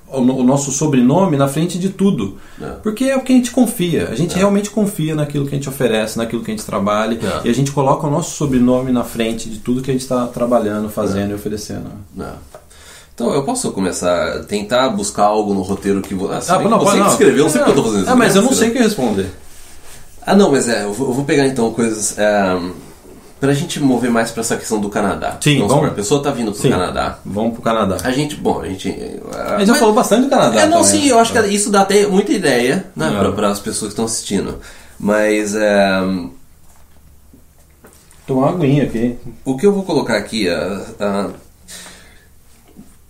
o, 0.08 0.20
no- 0.20 0.36
o 0.38 0.42
nosso 0.44 0.70
sobrenome 0.72 1.36
na 1.36 1.46
frente 1.48 1.78
de 1.78 1.88
tudo. 1.88 2.36
É. 2.60 2.66
Porque 2.82 3.04
é 3.04 3.16
o 3.16 3.22
que 3.22 3.32
a 3.32 3.36
gente 3.36 3.50
confia. 3.50 4.08
A 4.10 4.14
gente 4.16 4.36
realmente 4.36 4.68
confia 4.68 5.14
naquilo 5.14 5.46
que 5.46 5.54
a 5.54 5.58
gente 5.58 5.68
oferece, 5.68 6.18
naquilo 6.18 6.42
que 6.42 6.50
a 6.50 6.54
gente 6.56 6.66
trabalha. 6.66 7.14
É. 7.14 7.46
E 7.46 7.50
a 7.50 7.54
gente 7.54 7.70
coloca 7.72 8.06
o 8.06 8.10
nosso 8.10 8.34
sobrenome 8.36 8.90
na 8.92 9.04
frente 9.04 9.48
de 9.48 9.58
tudo 9.60 9.80
que 9.80 9.90
a 9.90 9.94
gente 9.94 10.02
está 10.02 10.26
trabalhando, 10.26 10.88
fazendo 10.90 11.28
É. 11.28 11.32
e 11.32 11.34
oferecendo. 11.34 11.86
Então 13.14 13.32
eu 13.32 13.44
posso 13.44 13.70
começar 13.70 14.38
a 14.38 14.42
tentar 14.42 14.88
buscar 14.88 15.24
algo 15.24 15.54
no 15.54 15.62
roteiro 15.62 16.02
que 16.02 16.14
ah, 16.14 16.40
Ah, 16.48 16.58
que 16.58 16.68
não, 16.68 16.78
você 16.80 16.92
que 16.92 16.98
não. 16.98 17.08
escreveu, 17.08 17.44
não 17.44 17.50
sei 17.50 17.60
porque 17.62 17.78
eu 17.78 17.82
tô 17.84 17.90
fazendo. 17.90 18.08
Ah, 18.08 18.16
mas 18.16 18.34
eu 18.34 18.42
não 18.42 18.50
né? 18.50 18.56
sei 18.56 18.68
o 18.68 18.72
que 18.72 18.78
responder. 18.78 19.30
Ah, 20.26 20.34
não, 20.34 20.50
mas 20.50 20.68
é, 20.68 20.84
eu 20.84 20.92
vou, 20.92 21.24
pegar 21.24 21.46
então 21.46 21.70
coisas. 21.72 22.18
É, 22.18 22.58
pra 23.38 23.52
gente 23.52 23.78
mover 23.78 24.10
mais 24.10 24.30
pra 24.32 24.40
essa 24.40 24.56
questão 24.56 24.80
do 24.80 24.88
Canadá. 24.88 25.36
Sim, 25.40 25.58
Vamos 25.58 25.74
vamos. 25.74 25.90
a 25.90 25.94
pessoa 25.94 26.22
tá 26.22 26.30
vindo 26.32 26.50
pro 26.50 26.60
Sim. 26.60 26.70
Canadá. 26.70 27.18
Vamos 27.24 27.52
pro 27.52 27.62
Canadá. 27.62 27.98
A 28.02 28.10
gente, 28.10 28.34
bom, 28.36 28.60
a 28.62 28.66
gente. 28.66 28.88
A 29.32 29.58
gente 29.58 29.68
já 29.68 29.74
falou 29.74 29.94
bastante 29.94 30.22
do 30.24 30.30
Canadá. 30.30 30.60
É, 30.62 30.66
não, 30.66 30.82
também. 30.82 31.00
sim, 31.02 31.06
eu 31.08 31.18
acho 31.18 31.32
que 31.32 31.38
isso 31.48 31.70
dá 31.70 31.82
até 31.82 32.06
muita 32.08 32.32
ideia 32.32 32.86
né, 32.96 33.14
É. 33.14 33.18
pra, 33.20 33.32
para 33.32 33.48
as 33.50 33.60
pessoas 33.60 33.90
que 33.90 33.92
estão 33.92 34.06
assistindo. 34.06 34.58
Mas 34.98 35.54
é, 35.54 36.00
Tomar 38.26 38.48
uma 38.48 38.56
aguinha 38.56 38.84
aqui. 38.84 39.16
o 39.44 39.56
que 39.56 39.66
eu 39.66 39.72
vou 39.72 39.82
colocar 39.84 40.16
aqui 40.16 40.48
é. 40.48 40.80
é, 40.98 41.26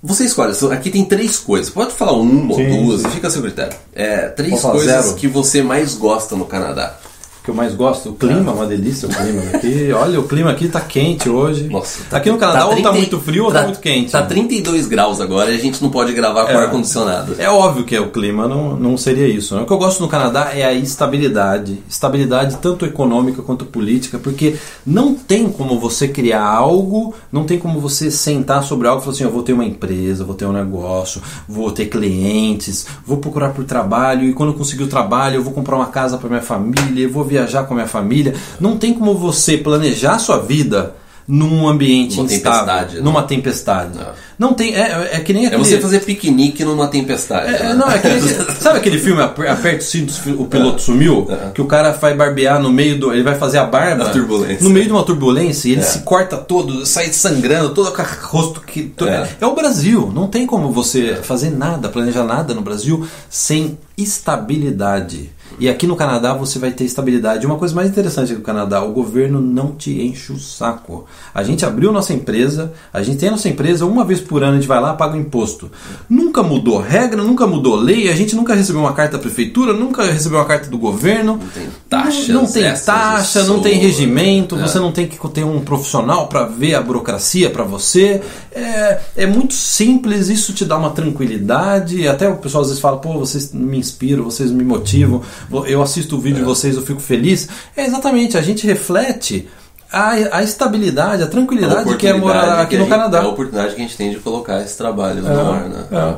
você 0.07 0.27
escolhe, 0.27 0.53
aqui 0.71 0.91
tem 0.91 1.03
três 1.03 1.39
coisas. 1.39 1.71
Pode 1.71 1.95
falar 1.95 2.13
uma 2.13 2.55
Sim, 2.55 2.71
ou 2.71 2.85
duas, 2.85 3.01
sim. 3.01 3.09
fica 3.09 3.29
a 3.29 3.31
seu 3.31 3.41
critério. 3.41 3.75
É, 3.95 4.29
três 4.29 4.61
coisas 4.61 5.05
zero? 5.07 5.15
que 5.15 5.27
você 5.27 5.63
mais 5.63 5.95
gosta 5.95 6.37
no 6.37 6.45
Canadá. 6.45 6.99
Que 7.45 7.51
eu 7.51 7.55
mais 7.55 7.74
gosto. 7.74 8.09
O 8.09 8.14
clima 8.14 8.51
é 8.53 8.55
uma 8.55 8.64
delícia, 8.66 9.07
o 9.07 9.12
clima 9.12 9.42
aqui. 9.53 9.92
Olha, 9.92 10.18
o 10.18 10.22
clima 10.26 10.51
aqui 10.51 10.66
tá 10.66 10.80
quente 10.80 11.28
hoje. 11.28 11.64
Nossa, 11.68 12.01
aqui 12.11 12.30
no 12.30 12.38
Canadá 12.38 12.64
ou 12.64 12.70
tá 12.70 12.74
30 12.76 12.92
muito 12.92 13.20
frio 13.20 13.45
ou 13.45 13.53
tá 13.53 13.64
muito 13.64 13.80
quente. 13.80 14.11
Tá 14.12 14.22
32 14.22 14.86
graus 14.86 15.20
agora 15.20 15.51
e 15.51 15.55
a 15.55 15.59
gente 15.59 15.82
não 15.82 15.90
pode 15.90 16.14
gravar 16.14 16.47
com 16.47 16.53
É. 16.53 16.57
ar-condicionado. 16.57 17.36
É 17.38 17.51
óbvio 17.51 17.84
que 17.84 17.95
é 17.95 18.01
o 18.01 18.11
clima, 18.11 18.49
não, 18.49 18.76
não 18.76 18.97
seria 18.97 19.28
isso. 19.28 19.55
né? 19.55 19.61
O 19.61 19.66
que 19.66 19.72
eu 19.72 19.76
gosto 19.76 20.01
no 20.01 20.09
Canadá 20.09 20.53
é 20.55 20.64
a 20.64 20.72
estabilidade. 20.72 21.82
Estabilidade 21.86 22.57
tanto 22.62 22.86
econômica 22.86 23.42
quanto 23.42 23.66
política, 23.66 24.18
porque 24.18 24.57
não 24.86 25.14
tem 25.14 25.47
como 25.51 25.78
você 25.78 26.09
criar 26.09 26.42
algo, 26.47 27.14
não 27.30 27.45
tem 27.45 27.59
como 27.59 27.78
você 27.78 28.11
sentar 28.11 28.62
sobre 28.64 28.88
algo 28.88 29.03
e 29.03 29.05
falar 29.05 29.14
assim, 29.16 29.24
eu 29.24 29.30
vou 29.30 29.42
ter 29.42 29.53
uma 29.53 29.66
empresa, 29.66 30.24
vou 30.24 30.34
ter 30.34 30.47
um 30.47 30.53
negócio, 30.53 31.20
vou 31.47 31.70
ter 31.70 31.86
clientes, 31.86 32.86
vou 33.07 33.18
procurar 33.18 33.51
por 33.51 33.64
trabalho 33.64 34.24
e 34.24 34.32
quando 34.32 34.53
eu 34.53 34.59
conseguir 34.59 34.84
o 34.84 34.88
trabalho 34.88 35.36
eu 35.36 35.42
vou 35.42 35.53
comprar 35.53 35.76
uma 35.76 35.86
casa 35.88 36.16
para 36.16 36.28
minha 36.30 36.40
família, 36.40 37.05
eu 37.05 37.11
vou 37.12 37.22
viajar 37.35 37.64
com 37.64 37.74
a 37.74 37.76
minha 37.76 37.89
família. 37.89 38.35
Não 38.61 38.76
tem 38.76 38.95
como 38.95 39.14
você 39.14 39.57
planejar 39.57 40.14
a 40.14 40.18
sua 40.18 40.39
vida 40.39 40.95
num 41.26 41.66
ambiente 41.66 42.18
Numa 42.18 42.30
instável, 42.30 42.61
tempestade, 42.66 42.97
né? 42.97 43.03
numa 43.03 43.22
tempestade. 43.22 43.99
Não. 43.99 44.24
Não 44.37 44.53
tem, 44.53 44.74
é, 44.74 45.11
é 45.12 45.20
que 45.20 45.32
nem 45.32 45.45
É 45.45 45.47
aquele... 45.47 45.64
você 45.64 45.80
fazer 45.80 46.01
piquenique 46.01 46.62
numa 46.64 46.87
tempestade. 46.89 47.55
É, 47.55 47.62
né? 47.68 47.74
não, 47.74 47.89
é 47.91 47.95
aquele, 47.97 48.20
sabe 48.61 48.78
aquele 48.78 48.99
filme 48.99 49.22
Aper- 49.22 49.51
Aperta 49.51 49.78
os 49.78 49.85
cintos, 49.87 50.20
o 50.26 50.45
piloto 50.45 50.82
sumiu? 50.82 51.26
É. 51.30 51.51
Que 51.53 51.62
o 51.62 51.66
cara 51.66 51.93
vai 51.93 52.14
barbear 52.14 52.61
no 52.61 52.70
meio 52.70 52.99
do. 53.01 53.11
Ele 53.11 53.22
vai 53.22 53.37
fazer 53.37 53.57
a 53.57 53.64
barba 53.64 54.12
no 54.61 54.68
meio 54.68 54.85
de 54.87 54.93
uma 54.93 55.03
turbulência 55.03 55.68
e 55.68 55.72
ele 55.72 55.80
É. 55.80 55.85
se 55.85 56.01
corta 56.01 56.37
todo, 56.37 56.85
sai 56.85 57.07
sangrando, 57.11 57.70
todo 57.72 57.91
com 57.93 58.03
o 58.03 58.07
rosto 58.28 58.61
que. 58.61 58.93
É. 59.07 59.28
É. 59.41 59.47
o 59.47 59.55
Brasil. 59.55 60.12
Não 60.14 60.26
tem 60.26 60.45
como 60.47 60.72
você 60.72 61.16
fazer 61.22 61.49
nada, 61.51 61.89
planejar 61.89 62.24
nada 62.24 62.53
no 62.53 62.61
Brasil 62.61 63.07
sem 63.30 63.78
estabilidade. 63.97 65.30
E 65.59 65.69
aqui 65.69 65.87
no 65.87 65.97
Canadá 65.97 66.35
você 66.35 66.59
vai 66.59 66.71
ter 66.71 66.85
estabilidade. 66.85 67.47
Uma 67.47 67.57
coisa 67.57 67.75
mais 67.75 67.89
interessante 67.89 68.35
do 68.35 68.41
Canadá, 68.41 68.83
o 68.83 68.93
governo 68.93 69.41
não 69.41 69.73
te 69.73 70.01
enche 70.03 70.33
o 70.33 70.39
saco. 70.39 71.07
A 71.35 71.43
gente 71.43 71.65
abriu 71.65 71.93
nossa 71.93 72.13
empresa, 72.13 72.73
a 72.93 73.03
gente 73.03 73.19
tem 73.19 73.29
a 73.29 73.33
nossa 73.33 73.49
empresa, 73.49 73.87
uma 73.87 74.05
vez 74.05 74.21
por 74.21 74.43
ano 74.43 74.53
a 74.53 74.57
gente 74.57 74.69
vai 74.69 74.81
lá 74.81 74.95
paga 74.95 75.17
o 75.17 75.21
imposto. 75.21 75.71
Nunca 76.09 76.43
mudou 76.43 76.79
regra, 76.79 77.23
nunca 77.23 77.47
mudou 77.47 77.77
lei, 77.77 78.09
a 78.09 78.17
gente 78.17 78.35
nunca 78.35 78.55
recebeu 78.55 78.81
uma 78.81 78.93
carta 78.93 79.17
da 79.17 79.23
prefeitura, 79.23 79.73
nunca 79.73 80.05
recebeu 80.05 80.39
uma 80.39 80.45
carta 80.45 80.69
do 80.69 80.79
governo. 80.79 81.35
Não 81.35 81.39
tem 81.39 81.69
taxas 81.89 82.29
Não, 82.29 82.43
não 82.43 82.51
tem 82.51 82.75
taxa, 82.75 83.45
não 83.45 83.61
tem 83.61 83.79
regimento, 83.79 84.57
é. 84.57 84.63
você 84.63 84.79
não 84.79 84.93
tem 84.93 85.07
que 85.07 85.19
ter 85.29 85.45
um 85.45 85.61
profissional 85.61 86.29
para 86.29 86.45
ver 86.45 86.75
a 86.75 86.83
burocracia 86.83 87.51
para 87.51 87.65
você. 87.65 88.21
É, 88.53 89.01
é 89.17 89.27
muito 89.27 89.55
simples, 89.55 90.29
isso 90.29 90.53
te 90.53 90.65
dá 90.65 90.77
uma 90.77 90.91
tranquilidade. 90.91 92.07
Até 92.07 92.29
o 92.29 92.37
pessoal 92.37 92.63
às 92.63 92.69
vezes 92.69 92.81
fala, 92.81 92.99
pô, 92.99 93.19
vocês 93.19 93.53
me 93.53 93.79
inspiram, 93.79 94.25
vocês 94.25 94.51
me 94.51 94.65
motivam, 94.65 95.23
eu 95.66 95.82
assisto 95.82 96.16
o 96.16 96.20
vídeo 96.20 96.38
É. 96.38 96.40
de 96.40 96.45
vocês, 96.45 96.76
eu 96.76 96.82
fico 96.82 97.01
feliz. 97.01 97.49
É 97.76 97.84
exatamente, 97.86 98.36
a 98.38 98.42
gente 98.42 98.66
reflete 98.66 99.49
a, 99.92 100.11
a 100.38 100.42
estabilidade, 100.42 101.22
a 101.22 101.26
tranquilidade 101.26 101.97
que 101.97 102.07
é 102.07 102.12
morar 102.18 102.61
aqui 102.61 102.76
a 102.76 102.78
no 102.78 102.84
gente- 102.84 102.92
Canadá. 102.95 103.18
É 103.18 103.22
a 103.22 103.28
oportunidade 103.28 103.74
que 103.74 103.80
a 103.80 103.84
gente 103.84 103.97
tem 103.97 104.11
de 104.11 104.18
colocar 104.18 104.61
esse 104.61 104.76
trabalho 104.76 105.22
no 105.22 105.28
ar, 105.53 105.68
né? 105.68 105.84
é. 105.92 106.14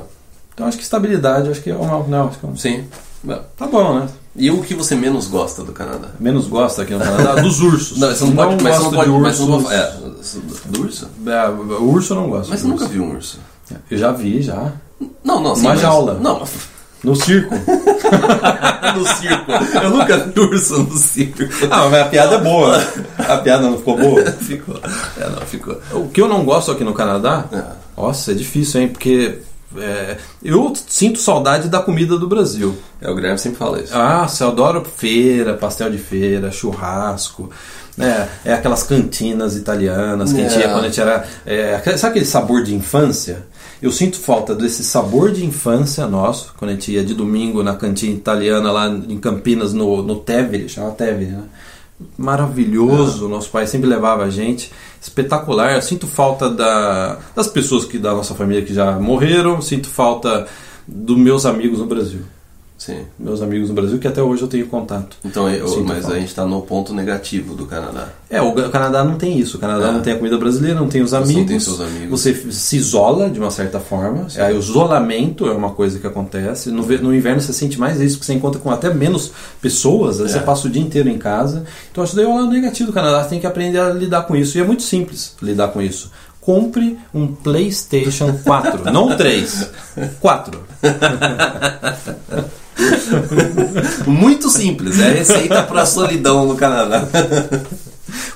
Então 0.54 0.66
acho 0.66 0.78
que 0.78 0.82
estabilidade, 0.82 1.50
acho 1.50 1.60
que 1.60 1.70
é 1.70 1.74
uma. 1.76 2.02
Não, 2.08 2.28
acho 2.28 2.38
que 2.38 2.46
é 2.46 2.48
um- 2.48 2.56
Sim. 2.56 2.84
É. 3.28 3.38
Tá 3.56 3.66
bom, 3.66 3.98
né? 4.00 4.08
E 4.34 4.50
o 4.50 4.62
que 4.62 4.74
você 4.74 4.94
menos 4.94 5.26
gosta 5.26 5.62
do 5.64 5.72
Canadá? 5.72 6.08
Menos 6.20 6.46
gosta 6.46 6.82
aqui 6.82 6.92
no 6.94 7.00
Canadá 7.00 7.34
dos 7.42 7.60
ursos. 7.60 7.98
Não, 7.98 8.08
você 8.08 8.24
não 8.24 8.32
pode, 8.36 8.62
mas 8.62 8.74
não 8.76 8.82
gosto 8.84 8.94
pode, 8.96 9.10
de 9.10 9.18
mas 9.18 9.36
você 9.36 9.50
não 9.50 9.72
é, 9.72 9.92
do 10.66 10.80
urso? 10.82 11.08
É, 11.26 11.48
urso 11.80 12.12
eu 12.12 12.16
não 12.16 12.30
gosto. 12.30 12.50
Mas 12.50 12.60
você 12.60 12.66
nunca 12.66 12.82
urso. 12.84 12.92
viu 12.92 13.02
um 13.04 13.14
urso? 13.14 13.38
Eu 13.90 13.98
já 13.98 14.12
vi, 14.12 14.40
já. 14.42 14.72
Não, 15.24 15.40
não, 15.42 15.54
sim, 15.56 15.62
Uma 15.62 15.70
mas- 15.70 15.80
jaula. 15.80 16.14
Não, 16.20 16.42
No 17.07 17.14
circo. 17.14 17.54
no 18.96 19.07
circo. 19.07 19.52
Eu 19.82 19.90
nunca 19.90 20.18
vi 20.18 20.40
urso 20.40 20.78
no 20.82 20.96
circo. 20.96 21.44
ah, 21.70 21.88
mas 21.88 22.02
a 22.02 22.04
piada 22.07 22.34
é 22.34 22.38
boa. 22.38 22.82
A 23.18 23.36
piada 23.38 23.62
não 23.62 23.76
ficou 23.78 23.96
boa? 23.96 24.24
ficou. 24.40 24.80
É, 25.16 25.28
não, 25.30 25.40
ficou. 25.42 25.80
O 25.92 26.09
que 26.09 26.20
eu 26.20 26.28
não 26.28 26.44
gosto 26.44 26.70
aqui 26.70 26.84
no 26.84 26.92
Canadá, 26.94 27.44
É. 27.52 27.62
nossa, 27.96 28.32
é 28.32 28.34
difícil, 28.34 28.80
hein? 28.80 28.88
Porque 28.88 29.38
é, 29.78 30.16
eu 30.42 30.72
sinto 30.88 31.18
saudade 31.18 31.68
da 31.68 31.80
comida 31.80 32.18
do 32.18 32.26
Brasil. 32.28 32.76
É, 33.00 33.11
o 33.11 33.14
Guilherme 33.14 33.38
sempre 33.38 33.59
fala 33.59 33.80
isso. 33.80 33.92
Ah, 33.94 34.26
eu 34.40 34.48
adoro 34.48 34.84
feira, 34.96 35.54
pastel 35.54 35.90
de 35.90 35.98
feira, 35.98 36.50
churrasco. 36.50 37.50
É, 37.98 38.26
é 38.44 38.52
aquelas 38.52 38.82
cantinas 38.82 39.57
italianas 39.57 40.32
que 40.32 40.40
a 40.40 40.48
gente 40.48 40.54
É. 40.57 40.61
ia 40.66 40.68
quando 40.68 40.84
a 40.84 40.88
gente 40.88 41.00
era. 41.00 41.24
é, 41.46 41.78
sabe 41.96 42.11
aquele 42.11 42.24
sabor 42.26 42.62
de 42.62 42.74
infância? 42.74 43.46
Eu 43.80 43.90
sinto 43.90 44.18
falta 44.18 44.54
desse 44.54 44.82
sabor 44.82 45.30
de 45.30 45.44
infância 45.44 46.06
nosso, 46.06 46.54
quando 46.56 46.70
a 46.70 46.74
gente 46.74 46.92
ia 46.92 47.04
de 47.04 47.14
domingo 47.14 47.62
na 47.62 47.74
cantina 47.74 48.14
italiana 48.14 48.72
lá 48.72 48.88
em 48.88 49.18
Campinas, 49.18 49.72
no, 49.72 50.02
no 50.02 50.16
Tevere, 50.16 50.68
chama 50.68 50.90
Tevere, 50.92 51.26
né? 51.26 51.44
Maravilhoso, 52.18 53.28
nosso 53.28 53.48
pai 53.50 53.66
sempre 53.66 53.88
levava 53.88 54.24
a 54.24 54.30
gente, 54.30 54.70
espetacular. 55.00 55.74
Eu 55.74 55.82
sinto 55.82 56.06
falta 56.06 56.50
da, 56.50 57.18
das 57.34 57.48
pessoas 57.48 57.86
que 57.86 57.98
da 57.98 58.12
nossa 58.14 58.34
família 58.34 58.62
que 58.62 58.74
já 58.74 58.98
morreram, 58.98 59.62
sinto 59.62 59.88
falta 59.88 60.46
dos 60.86 61.16
meus 61.16 61.46
amigos 61.46 61.78
no 61.78 61.86
Brasil 61.86 62.20
Sim. 62.78 63.06
meus 63.18 63.40
amigos 63.40 63.68
no 63.70 63.74
Brasil, 63.74 63.98
que 63.98 64.06
até 64.06 64.22
hoje 64.22 64.42
eu 64.42 64.48
tenho 64.48 64.66
contato. 64.66 65.16
Então, 65.24 65.48
eu- 65.50 65.66
Sinto 65.66 65.84
mas 65.86 66.02
falta. 66.02 66.16
a 66.16 66.20
gente 66.20 66.34
tá 66.34 66.44
no 66.44 66.60
ponto 66.62 66.92
negativo 66.92 67.54
do 67.54 67.64
Canadá. 67.66 68.08
É, 68.28 68.40
o 68.42 68.50
o 68.50 68.70
Canadá 68.70 69.02
não 69.02 69.16
tem 69.16 69.38
isso. 69.38 69.56
O 69.56 69.60
Canadá 69.60 69.88
É. 69.88 69.92
não 69.92 70.02
tem 70.02 70.12
a 70.12 70.16
comida 70.16 70.36
brasileira, 70.36 70.78
não 70.78 70.86
tem 70.88 71.00
os 71.02 71.10
Você 71.10 71.16
não 71.16 71.22
amigos. 71.24 71.46
tem 71.46 71.58
seus 71.60 71.80
amigos. 71.80 72.10
Você 72.20 72.34
se 72.52 72.76
isola 72.76 73.30
de 73.30 73.40
uma 73.40 73.50
certa 73.50 73.80
forma. 73.80 74.26
É, 74.36 74.52
o 74.52 74.58
isolamento 74.58 75.46
é 75.46 75.52
uma 75.52 75.70
coisa 75.70 75.98
que 75.98 76.06
acontece. 76.06 76.70
No, 76.70 76.82
ve- 76.82 76.98
no 76.98 77.14
inverno 77.14 77.40
você 77.40 77.52
sente 77.52 77.78
mais 77.80 77.98
isso, 78.00 78.16
porque 78.18 78.26
você 78.26 78.34
encontra 78.34 78.60
com 78.60 78.70
até 78.70 78.92
menos 78.92 79.32
pessoas. 79.60 80.20
É. 80.20 80.28
Você 80.28 80.40
passa 80.40 80.68
o 80.68 80.70
dia 80.70 80.82
inteiro 80.82 81.08
em 81.08 81.16
casa. 81.18 81.64
Então 81.90 82.04
acho 82.04 82.12
que 82.12 82.16
daí 82.16 82.26
é 82.26 82.28
o 82.28 82.34
lado 82.36 82.50
negativo 82.50 82.90
do 82.90 82.92
Canadá. 82.92 83.22
Você 83.22 83.30
tem 83.30 83.40
que 83.40 83.46
aprender 83.46 83.78
a 83.78 83.88
lidar 83.90 84.22
com 84.24 84.36
isso. 84.36 84.58
E 84.58 84.60
é 84.60 84.64
muito 84.64 84.82
simples 84.82 85.34
lidar 85.40 85.68
com 85.68 85.80
isso. 85.80 86.10
Compre 86.40 86.96
um 87.12 87.26
PlayStation 87.26 88.38
4, 88.44 88.84
não 88.92 89.16
3, 89.16 89.68
4. 90.20 90.60
Muito 94.06 94.48
simples, 94.50 95.00
é 95.00 95.06
a 95.08 95.12
receita 95.12 95.62
pra 95.62 95.86
solidão 95.86 96.44
no 96.46 96.54
Canadá. 96.56 97.06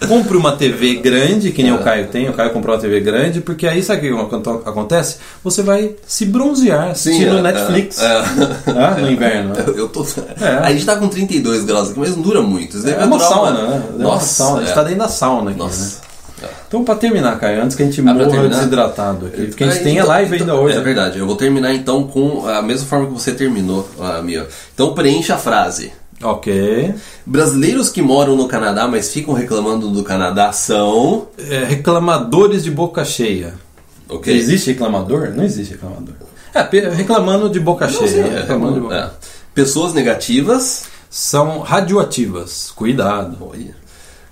Compre 0.08 0.36
uma 0.36 0.52
TV 0.56 0.96
grande, 0.96 1.52
que 1.52 1.62
nem 1.62 1.70
É. 1.70 1.74
o 1.74 1.78
Caio 1.78 2.08
tem. 2.08 2.28
O 2.28 2.32
Caio 2.32 2.50
comprou 2.50 2.74
uma 2.74 2.80
TV 2.80 3.00
grande, 3.00 3.40
porque 3.40 3.66
aí 3.66 3.82
sabe 3.82 4.10
o 4.12 4.18
que 4.28 4.34
aconte- 4.36 4.68
acontece? 4.68 5.18
Você 5.44 5.62
vai 5.62 5.94
se 6.06 6.26
bronzear 6.26 6.90
assistindo 6.90 7.38
é, 7.38 7.42
Netflix 7.42 7.98
É, 8.00 8.06
ah, 8.66 8.96
no 9.00 9.10
inverno. 9.10 9.54
Eu, 9.54 9.76
eu 9.78 9.88
tô. 9.88 10.04
É. 10.40 10.58
A 10.64 10.72
gente 10.72 10.84
tá 10.84 10.96
com 10.96 11.06
32 11.08 11.64
graus 11.64 11.90
aqui, 11.90 12.00
mas 12.00 12.10
não 12.16 12.22
dura 12.22 12.42
muito. 12.42 12.76
É 12.88 13.04
uma 13.04 13.18
sauna, 13.20 13.52
né? 13.52 13.82
É 13.90 13.94
uma 13.96 14.04
Nossa. 14.04 14.54
A 14.54 14.60
gente 14.60 14.70
é. 14.70 14.74
tá 14.74 14.82
dentro 14.82 14.98
da 14.98 15.08
sauna 15.08 15.50
aqui, 15.52 15.60
né? 15.60 15.70
Então, 16.68 16.84
pra 16.84 16.94
terminar, 16.94 17.38
Caio, 17.38 17.62
antes 17.62 17.76
que 17.76 17.82
a 17.82 17.86
gente 17.86 18.00
Ah, 18.00 18.14
morra 18.14 18.48
desidratado 18.48 19.26
aqui, 19.26 19.46
porque 19.46 19.64
a 19.64 19.66
gente 19.68 19.80
Ah, 19.80 19.82
tem 19.82 19.92
a 19.98 20.00
então- 20.02 20.08
live 20.08 20.36
então- 20.36 20.46
ainda 20.56 20.60
hoje. 20.66 20.76
É 20.76 20.80
verdade, 20.80 21.18
eu 21.18 21.26
vou 21.26 21.36
terminar 21.36 21.74
então 21.74 22.04
com 22.04 22.46
a 22.46 22.62
mesma 22.62 22.86
forma 22.86 23.06
que 23.06 23.12
você 23.12 23.32
terminou, 23.32 23.88
a 24.00 24.22
minha. 24.22 24.46
Então 24.74 24.94
preencha 24.94 25.34
a 25.34 25.38
frase. 25.38 25.92
Ok. 26.22 26.94
Brasileiros 27.24 27.88
que 27.88 28.02
moram 28.02 28.36
no 28.36 28.46
Canadá, 28.46 28.86
mas 28.86 29.10
ficam 29.12 29.32
reclamando 29.32 29.88
do 29.88 30.02
Canadá 30.02 30.52
são. 30.52 31.28
É, 31.38 31.64
reclamadores 31.64 32.62
de 32.62 32.70
boca 32.70 33.04
cheia. 33.04 33.54
Ok? 34.08 34.34
Existe 34.36 34.70
reclamador? 34.72 35.30
Não 35.34 35.44
existe 35.44 35.72
reclamador. 35.74 36.14
É, 36.54 36.60
reclamando 36.90 37.48
de 37.48 37.58
boca 37.60 37.86
Não, 37.86 37.92
cheia. 37.94 38.08
sim, 38.10 38.20
né? 38.22 38.36
é, 38.36 38.40
reclamando 38.40 38.74
de 38.74 38.80
boca. 38.80 38.94
é. 38.96 39.10
Pessoas 39.54 39.94
negativas. 39.94 40.84
São 41.08 41.58
radioativas. 41.60 42.70
Cuidado. 42.74 43.36
Olha. 43.40 43.74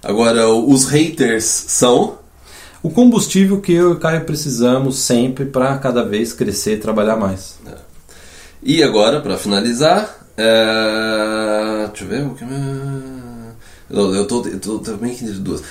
Agora, 0.09 0.49
os 0.49 0.87
haters 0.87 1.45
são. 1.45 2.19
O 2.83 2.91
combustível 2.91 3.61
que 3.61 3.73
eu 3.73 3.91
e 3.91 3.93
o 3.93 3.99
Caio 3.99 4.25
precisamos 4.25 4.99
sempre 5.01 5.45
para 5.45 5.77
cada 5.79 6.03
vez 6.05 6.33
crescer 6.33 6.75
e 6.75 6.79
trabalhar 6.79 7.17
mais. 7.17 7.59
E 8.63 8.83
agora, 8.83 9.21
pra 9.21 9.37
finalizar, 9.37 10.27
é... 10.37 11.89
deixa 11.89 12.05
eu 12.05 12.09
ver 12.09 12.27
o 12.27 12.35
que. 12.35 12.45
Eu, 13.91 14.15
eu 14.15 14.27
tô, 14.27 14.47
eu 14.47 14.59
tô 14.61 14.79
também 14.79 15.13
entre 15.13 15.27
duas. 15.33 15.63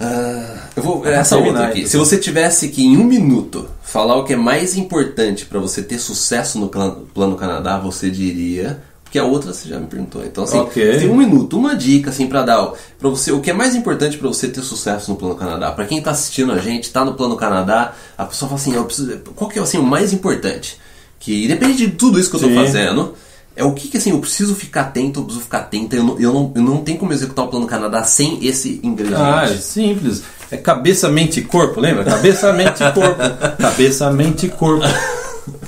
Ah, 0.00 0.68
eu 0.76 0.82
vou. 0.82 1.00
Pra 1.00 1.12
Essa 1.12 1.36
outra 1.36 1.66
aqui. 1.68 1.80
então. 1.80 1.90
Se 1.90 1.96
você 1.96 2.16
tivesse 2.18 2.68
que 2.68 2.84
em 2.84 2.96
um 2.96 3.04
minuto 3.04 3.68
falar 3.82 4.16
o 4.16 4.24
que 4.24 4.32
é 4.32 4.36
mais 4.36 4.76
importante 4.76 5.44
pra 5.46 5.60
você 5.60 5.82
ter 5.82 5.98
sucesso 5.98 6.58
no 6.58 6.68
clan- 6.68 7.04
Plano 7.14 7.36
Canadá, 7.36 7.78
você 7.78 8.10
diria. 8.10 8.82
Porque 9.12 9.18
a 9.18 9.24
outra 9.24 9.52
você 9.52 9.68
já 9.68 9.78
me 9.78 9.86
perguntou. 9.86 10.24
Então, 10.24 10.44
assim, 10.44 10.56
Ok. 10.56 10.96
tem 10.98 11.10
um 11.10 11.18
minuto, 11.18 11.58
uma 11.58 11.76
dica 11.76 12.08
assim 12.08 12.26
para 12.26 12.40
dar 12.44 12.72
para 12.98 13.10
você 13.10 13.30
o 13.30 13.42
que 13.42 13.50
é 13.50 13.52
mais 13.52 13.74
importante 13.74 14.16
pra 14.16 14.26
você 14.26 14.48
ter 14.48 14.62
sucesso 14.62 15.10
no 15.10 15.18
Plano 15.18 15.34
Canadá. 15.34 15.70
Pra 15.70 15.84
quem 15.84 16.00
tá 16.00 16.12
assistindo 16.12 16.50
a 16.50 16.56
gente, 16.56 16.90
tá 16.90 17.04
no 17.04 17.12
Plano 17.12 17.36
Canadá, 17.36 17.92
a 18.16 18.24
pessoa 18.24 18.48
fala 18.48 18.58
assim, 18.58 18.74
eu 18.74 18.86
preciso, 18.86 19.18
qual 19.36 19.50
que 19.50 19.58
é 19.58 19.62
assim 19.62 19.76
o 19.76 19.82
mais 19.82 20.14
importante? 20.14 20.78
Que 21.20 21.44
independente 21.44 21.86
de 21.86 21.92
tudo 21.92 22.18
isso 22.18 22.30
que 22.30 22.36
eu 22.36 22.40
tô 22.40 22.46
Sim. 22.48 22.54
fazendo, 22.54 23.12
é 23.54 23.62
o 23.62 23.74
que 23.74 23.88
que 23.88 23.98
assim 23.98 24.12
eu 24.12 24.18
preciso 24.18 24.54
ficar 24.54 24.80
atento, 24.80 25.20
eu 25.20 25.24
preciso 25.24 25.44
ficar 25.44 25.58
atento, 25.58 25.94
eu 25.94 26.04
não, 26.04 26.18
eu 26.18 26.32
não, 26.32 26.52
eu 26.56 26.62
não 26.62 26.76
tenho 26.78 26.96
como 26.96 27.12
executar 27.12 27.44
o 27.44 27.48
Plano 27.48 27.66
Canadá 27.66 28.04
sem 28.04 28.42
esse 28.46 28.80
ingrediente. 28.82 29.20
Ah, 29.20 29.44
é 29.44 29.56
simples. 29.58 30.22
É 30.50 30.56
cabeça, 30.56 31.10
mente 31.10 31.40
e 31.40 31.42
corpo, 31.44 31.78
lembra? 31.82 32.02
Cabeça, 32.04 32.50
mente 32.54 32.82
e 32.82 32.92
corpo. 32.92 33.16
Cabeça, 33.60 34.10
mente 34.10 34.46
e 34.46 34.48
corpo. 34.48 34.86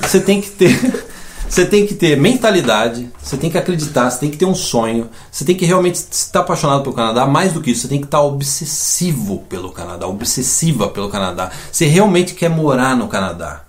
Você 0.01 0.19
tem 0.19 0.41
que 0.41 0.49
ter. 0.49 1.04
Você 1.49 1.65
tem 1.65 1.87
que 1.87 1.95
ter 1.95 2.17
mentalidade, 2.17 3.09
você 3.23 3.37
tem 3.37 3.51
que 3.51 3.57
acreditar, 3.57 4.11
você 4.11 4.19
tem 4.19 4.31
que 4.31 4.37
ter 4.37 4.45
um 4.45 4.55
sonho, 4.55 5.09
você 5.31 5.45
tem 5.45 5.55
que 5.55 5.65
realmente 5.65 5.95
estar 5.95 6.41
apaixonado 6.41 6.83
pelo 6.83 6.95
Canadá. 6.95 7.27
Mais 7.27 7.53
do 7.53 7.61
que 7.61 7.71
isso, 7.71 7.83
você 7.83 7.89
tem 7.89 8.01
que 8.01 8.07
estar 8.07 8.23
obsessivo 8.23 9.45
pelo 9.49 9.71
Canadá, 9.71 10.07
obsessiva 10.07 10.89
pelo 10.89 11.09
Canadá. 11.09 11.51
Você 11.71 11.87
realmente 11.87 12.35
quer 12.35 12.49
morar 12.49 12.97
no 12.97 13.07
Canadá. 13.09 13.65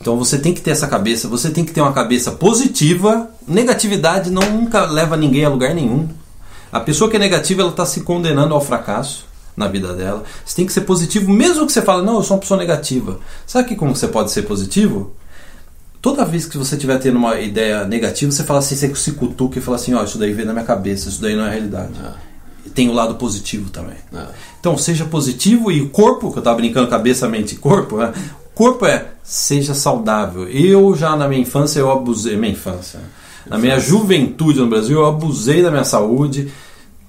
Então 0.00 0.16
você 0.16 0.38
tem 0.38 0.52
que 0.52 0.60
ter 0.60 0.70
essa 0.70 0.86
cabeça, 0.86 1.28
você 1.28 1.50
tem 1.50 1.64
que 1.64 1.72
ter 1.72 1.80
uma 1.80 1.92
cabeça 1.92 2.30
positiva. 2.30 3.30
Negatividade 3.48 4.30
não 4.30 4.42
nunca 4.50 4.84
leva 4.84 5.16
ninguém 5.16 5.44
a 5.44 5.48
lugar 5.48 5.74
nenhum. 5.74 6.08
A 6.70 6.80
pessoa 6.80 7.10
que 7.10 7.16
é 7.16 7.18
negativa, 7.18 7.62
ela 7.62 7.70
está 7.70 7.86
se 7.86 8.02
condenando 8.02 8.54
ao 8.54 8.60
fracasso 8.60 9.26
na 9.56 9.68
vida 9.68 9.92
dela. 9.92 10.24
Você 10.44 10.56
tem 10.56 10.66
que 10.66 10.72
ser 10.72 10.82
positivo, 10.82 11.32
mesmo 11.32 11.66
que 11.66 11.72
você 11.72 11.82
fale, 11.82 12.04
não, 12.04 12.16
eu 12.16 12.22
sou 12.22 12.36
uma 12.36 12.40
pessoa 12.40 12.58
negativa. 12.58 13.18
Sabe 13.46 13.76
como 13.76 13.94
você 13.94 14.08
pode 14.08 14.30
ser 14.30 14.42
positivo? 14.42 15.12
Toda 16.04 16.22
vez 16.22 16.44
que 16.44 16.58
você 16.58 16.74
estiver 16.74 16.98
tendo 16.98 17.16
uma 17.16 17.40
ideia 17.40 17.86
negativa, 17.86 18.30
você 18.30 18.44
fala 18.44 18.58
assim, 18.58 18.76
você 18.76 18.94
se 18.94 19.12
cutuca 19.12 19.58
e 19.58 19.62
fala 19.62 19.78
assim, 19.78 19.94
ó, 19.94 20.04
isso 20.04 20.18
daí 20.18 20.34
veio 20.34 20.46
na 20.46 20.52
minha 20.52 20.64
cabeça, 20.66 21.08
isso 21.08 21.18
daí 21.22 21.34
não 21.34 21.46
é 21.46 21.50
realidade. 21.50 21.94
E 22.66 22.68
tem 22.68 22.90
o 22.90 22.92
lado 22.92 23.14
positivo 23.14 23.70
também. 23.70 23.96
É. 24.14 24.26
Então, 24.60 24.76
seja 24.76 25.06
positivo 25.06 25.72
e 25.72 25.80
o 25.80 25.88
corpo, 25.88 26.30
que 26.30 26.36
eu 26.36 26.40
estava 26.42 26.58
brincando 26.58 26.88
cabeça, 26.88 27.26
mente 27.26 27.54
e 27.54 27.56
corpo, 27.56 27.96
né? 27.96 28.12
O 28.44 28.54
corpo 28.54 28.84
é 28.84 29.06
seja 29.22 29.72
saudável. 29.72 30.46
Eu 30.46 30.94
já 30.94 31.16
na 31.16 31.26
minha 31.26 31.40
infância 31.40 31.80
eu 31.80 31.90
abusei, 31.90 32.36
minha 32.36 32.52
infância. 32.52 33.00
Na 33.48 33.56
minha 33.56 33.78
juventude 33.80 34.60
no 34.60 34.66
Brasil 34.68 34.98
eu 34.98 35.06
abusei 35.06 35.62
da 35.62 35.70
minha 35.70 35.84
saúde, 35.84 36.52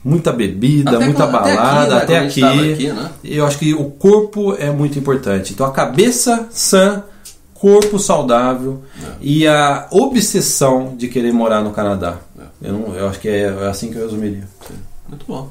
muita 0.02 0.32
bebida, 0.32 0.91
Até 0.96 1.04
muita 1.06 1.28
quando- 1.28 1.36
até 1.36 1.52
aqui, 1.52 1.58
balada, 1.58 1.96
né, 1.96 2.02
até 2.02 2.20
aqui. 2.20 2.39
tava 2.39 2.62
aqui, 2.62 2.88
né? 2.93 3.12
Eu 3.26 3.46
acho 3.46 3.60
que 3.60 3.74
o 3.74 3.86
corpo 3.91 4.56
é 4.58 4.72
muito 4.72 4.98
importante. 4.98 5.52
Então 5.52 5.66
a 5.66 5.72
cabeça 5.72 6.48
sã, 6.50 7.04
corpo 7.56 7.97
saudável 7.97 8.84
É. 9.01 9.08
e 9.22 9.47
a 9.47 9.88
obsessão 9.89 10.93
de 10.95 11.08
querer 11.08 11.34
morar 11.34 11.62
no 11.64 11.72
Canadá. 11.72 12.20
Eu, 12.62 12.74
não, 12.74 12.95
eu 12.95 13.08
acho 13.08 13.20
que 13.20 13.28
é, 13.28 13.43
é 13.43 13.68
assim 13.68 13.91
que 13.91 13.97
eu 13.97 14.03
resumiria. 14.03 14.47
Muito 15.10 15.26
bom. 15.28 15.49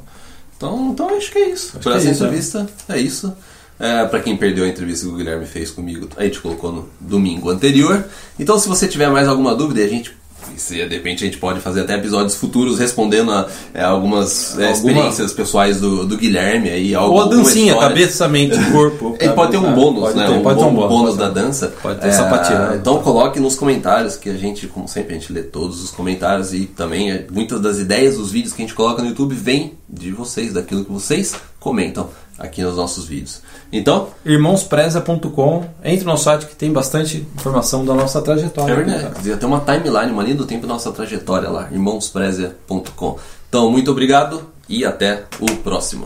Então, 0.57 0.91
então 0.93 1.17
acho 1.17 1.33
que 1.33 1.39
é 1.39 1.49
isso. 1.51 1.71
Acho 1.71 1.81
Por 1.81 1.83
que 1.83 1.89
é 1.89 1.97
essa 1.97 2.11
isso, 2.11 2.25
entrevista, 2.25 2.67
é 2.89 2.99
isso. 2.99 3.33
É, 3.79 4.05
para 4.05 4.21
quem 4.21 4.37
perdeu 4.37 4.65
a 4.65 4.69
entrevista 4.69 5.07
que 5.07 5.13
o 5.13 5.17
Guilherme 5.17 5.47
fez 5.47 5.71
comigo, 5.71 6.09
a 6.17 6.23
gente 6.23 6.41
colocou 6.41 6.71
no 6.71 6.89
domingo 7.01 7.51
anterior. 7.51 8.05
Então, 8.39 8.59
se 8.59 8.69
você 8.69 8.87
tiver 8.87 9.11
mais 9.11 9.27
alguma 9.27 9.55
dúvida, 9.55 9.83
a 9.83 9.89
gente. 9.89 10.17
Se 10.57 10.75
de 10.75 10.95
repente 10.95 11.25
a 11.25 11.27
gente 11.27 11.39
pode 11.39 11.61
fazer 11.61 11.83
até 11.83 11.95
episódios 11.95 12.35
futuros 12.37 12.79
respondendo 12.79 13.31
a 13.33 13.49
é, 13.73 13.83
algumas 13.83 14.59
é, 14.59 14.69
Alguma- 14.69 14.73
experiências 14.93 15.33
pessoais 15.33 15.81
do, 15.81 16.07
do 16.07 16.17
Guilherme 16.17 16.71
aí. 16.71 16.95
algo- 16.95 17.15
Ou 17.15 17.23
a 17.23 17.27
dancinha, 17.27 17.75
cabeça, 17.77 18.29
mente, 18.29 18.57
corpo. 18.73 19.17
Ele 19.19 19.33
pode 19.33 19.51
ter 19.53 19.59
um 19.59 19.73
bônus, 19.75 20.01
Pode 20.05 20.19
né? 20.19 20.27
ter- 20.27 20.33
um, 20.33 20.43
pode 20.43 20.59
ter 20.59 20.65
bom- 20.65 20.71
um 20.71 20.75
bônus, 20.75 20.89
bônus 20.91 21.17
da 21.17 21.29
ter. 21.29 21.35
dança. 21.35 21.75
Pode 21.83 22.01
ter 22.01 22.13
sapateado. 22.13 22.77
Então 22.77 23.03
coloque 23.03 23.41
nos 23.41 23.55
comentários 23.57 24.17
que 24.17 24.31
a 24.31 24.35
gente, 24.37 24.67
como 24.67 24.87
sempre, 24.89 25.15
a 25.15 25.19
gente 25.19 25.33
lê 25.33 25.43
todos 25.43 25.83
os 25.83 25.91
comentários 25.91 26.53
e 26.55 26.67
também 26.67 27.11
é, 27.11 27.27
muitas 27.31 27.61
das 27.61 27.79
ideias 27.79 28.17
dos 28.17 28.31
vídeos 28.31 28.53
que 28.53 28.63
a 28.63 28.65
gente 28.67 28.75
coloca 28.75 29.03
no 29.03 29.09
YouTube 29.09 29.35
vêm 29.35 29.75
de 29.89 30.11
vocês, 30.13 30.53
daquilo 30.53 30.85
que 30.85 30.93
vocês 30.93 31.35
comentam 31.61 32.09
aqui 32.39 32.63
nos 32.63 32.77
nossos 32.77 33.07
vídeos. 33.07 33.41
Então, 33.73 34.09
Irmãospreza.com, 34.25 35.65
entre 35.85 36.05
no 36.05 36.13
nosso 36.13 36.25
site 36.25 36.47
que 36.47 36.57
tem 36.57 36.73
bastante 36.73 37.27
informação 37.37 37.85
da 37.85 37.95
nossa 37.95 38.21
trajetória. 38.21 38.73
é 38.73 38.77
verdade. 38.77 39.15
Devia 39.17 39.37
ter 39.37 39.47
uma 39.47 39.61
timeline, 39.61 40.11
uma 40.11 40.23
linha 40.23 40.37
do 40.37 40.47
tempo 40.47 40.67
da 40.67 40.73
nossa 40.75 40.91
trajetória 40.93 41.49
lá, 41.49 41.69
irmãosprezia.com. 41.71 43.19
Então, 43.49 43.71
muito 43.71 43.91
obrigado 43.91 44.49
e 44.69 44.85
até 44.85 45.25
o 45.41 45.47
próximo. 45.57 46.03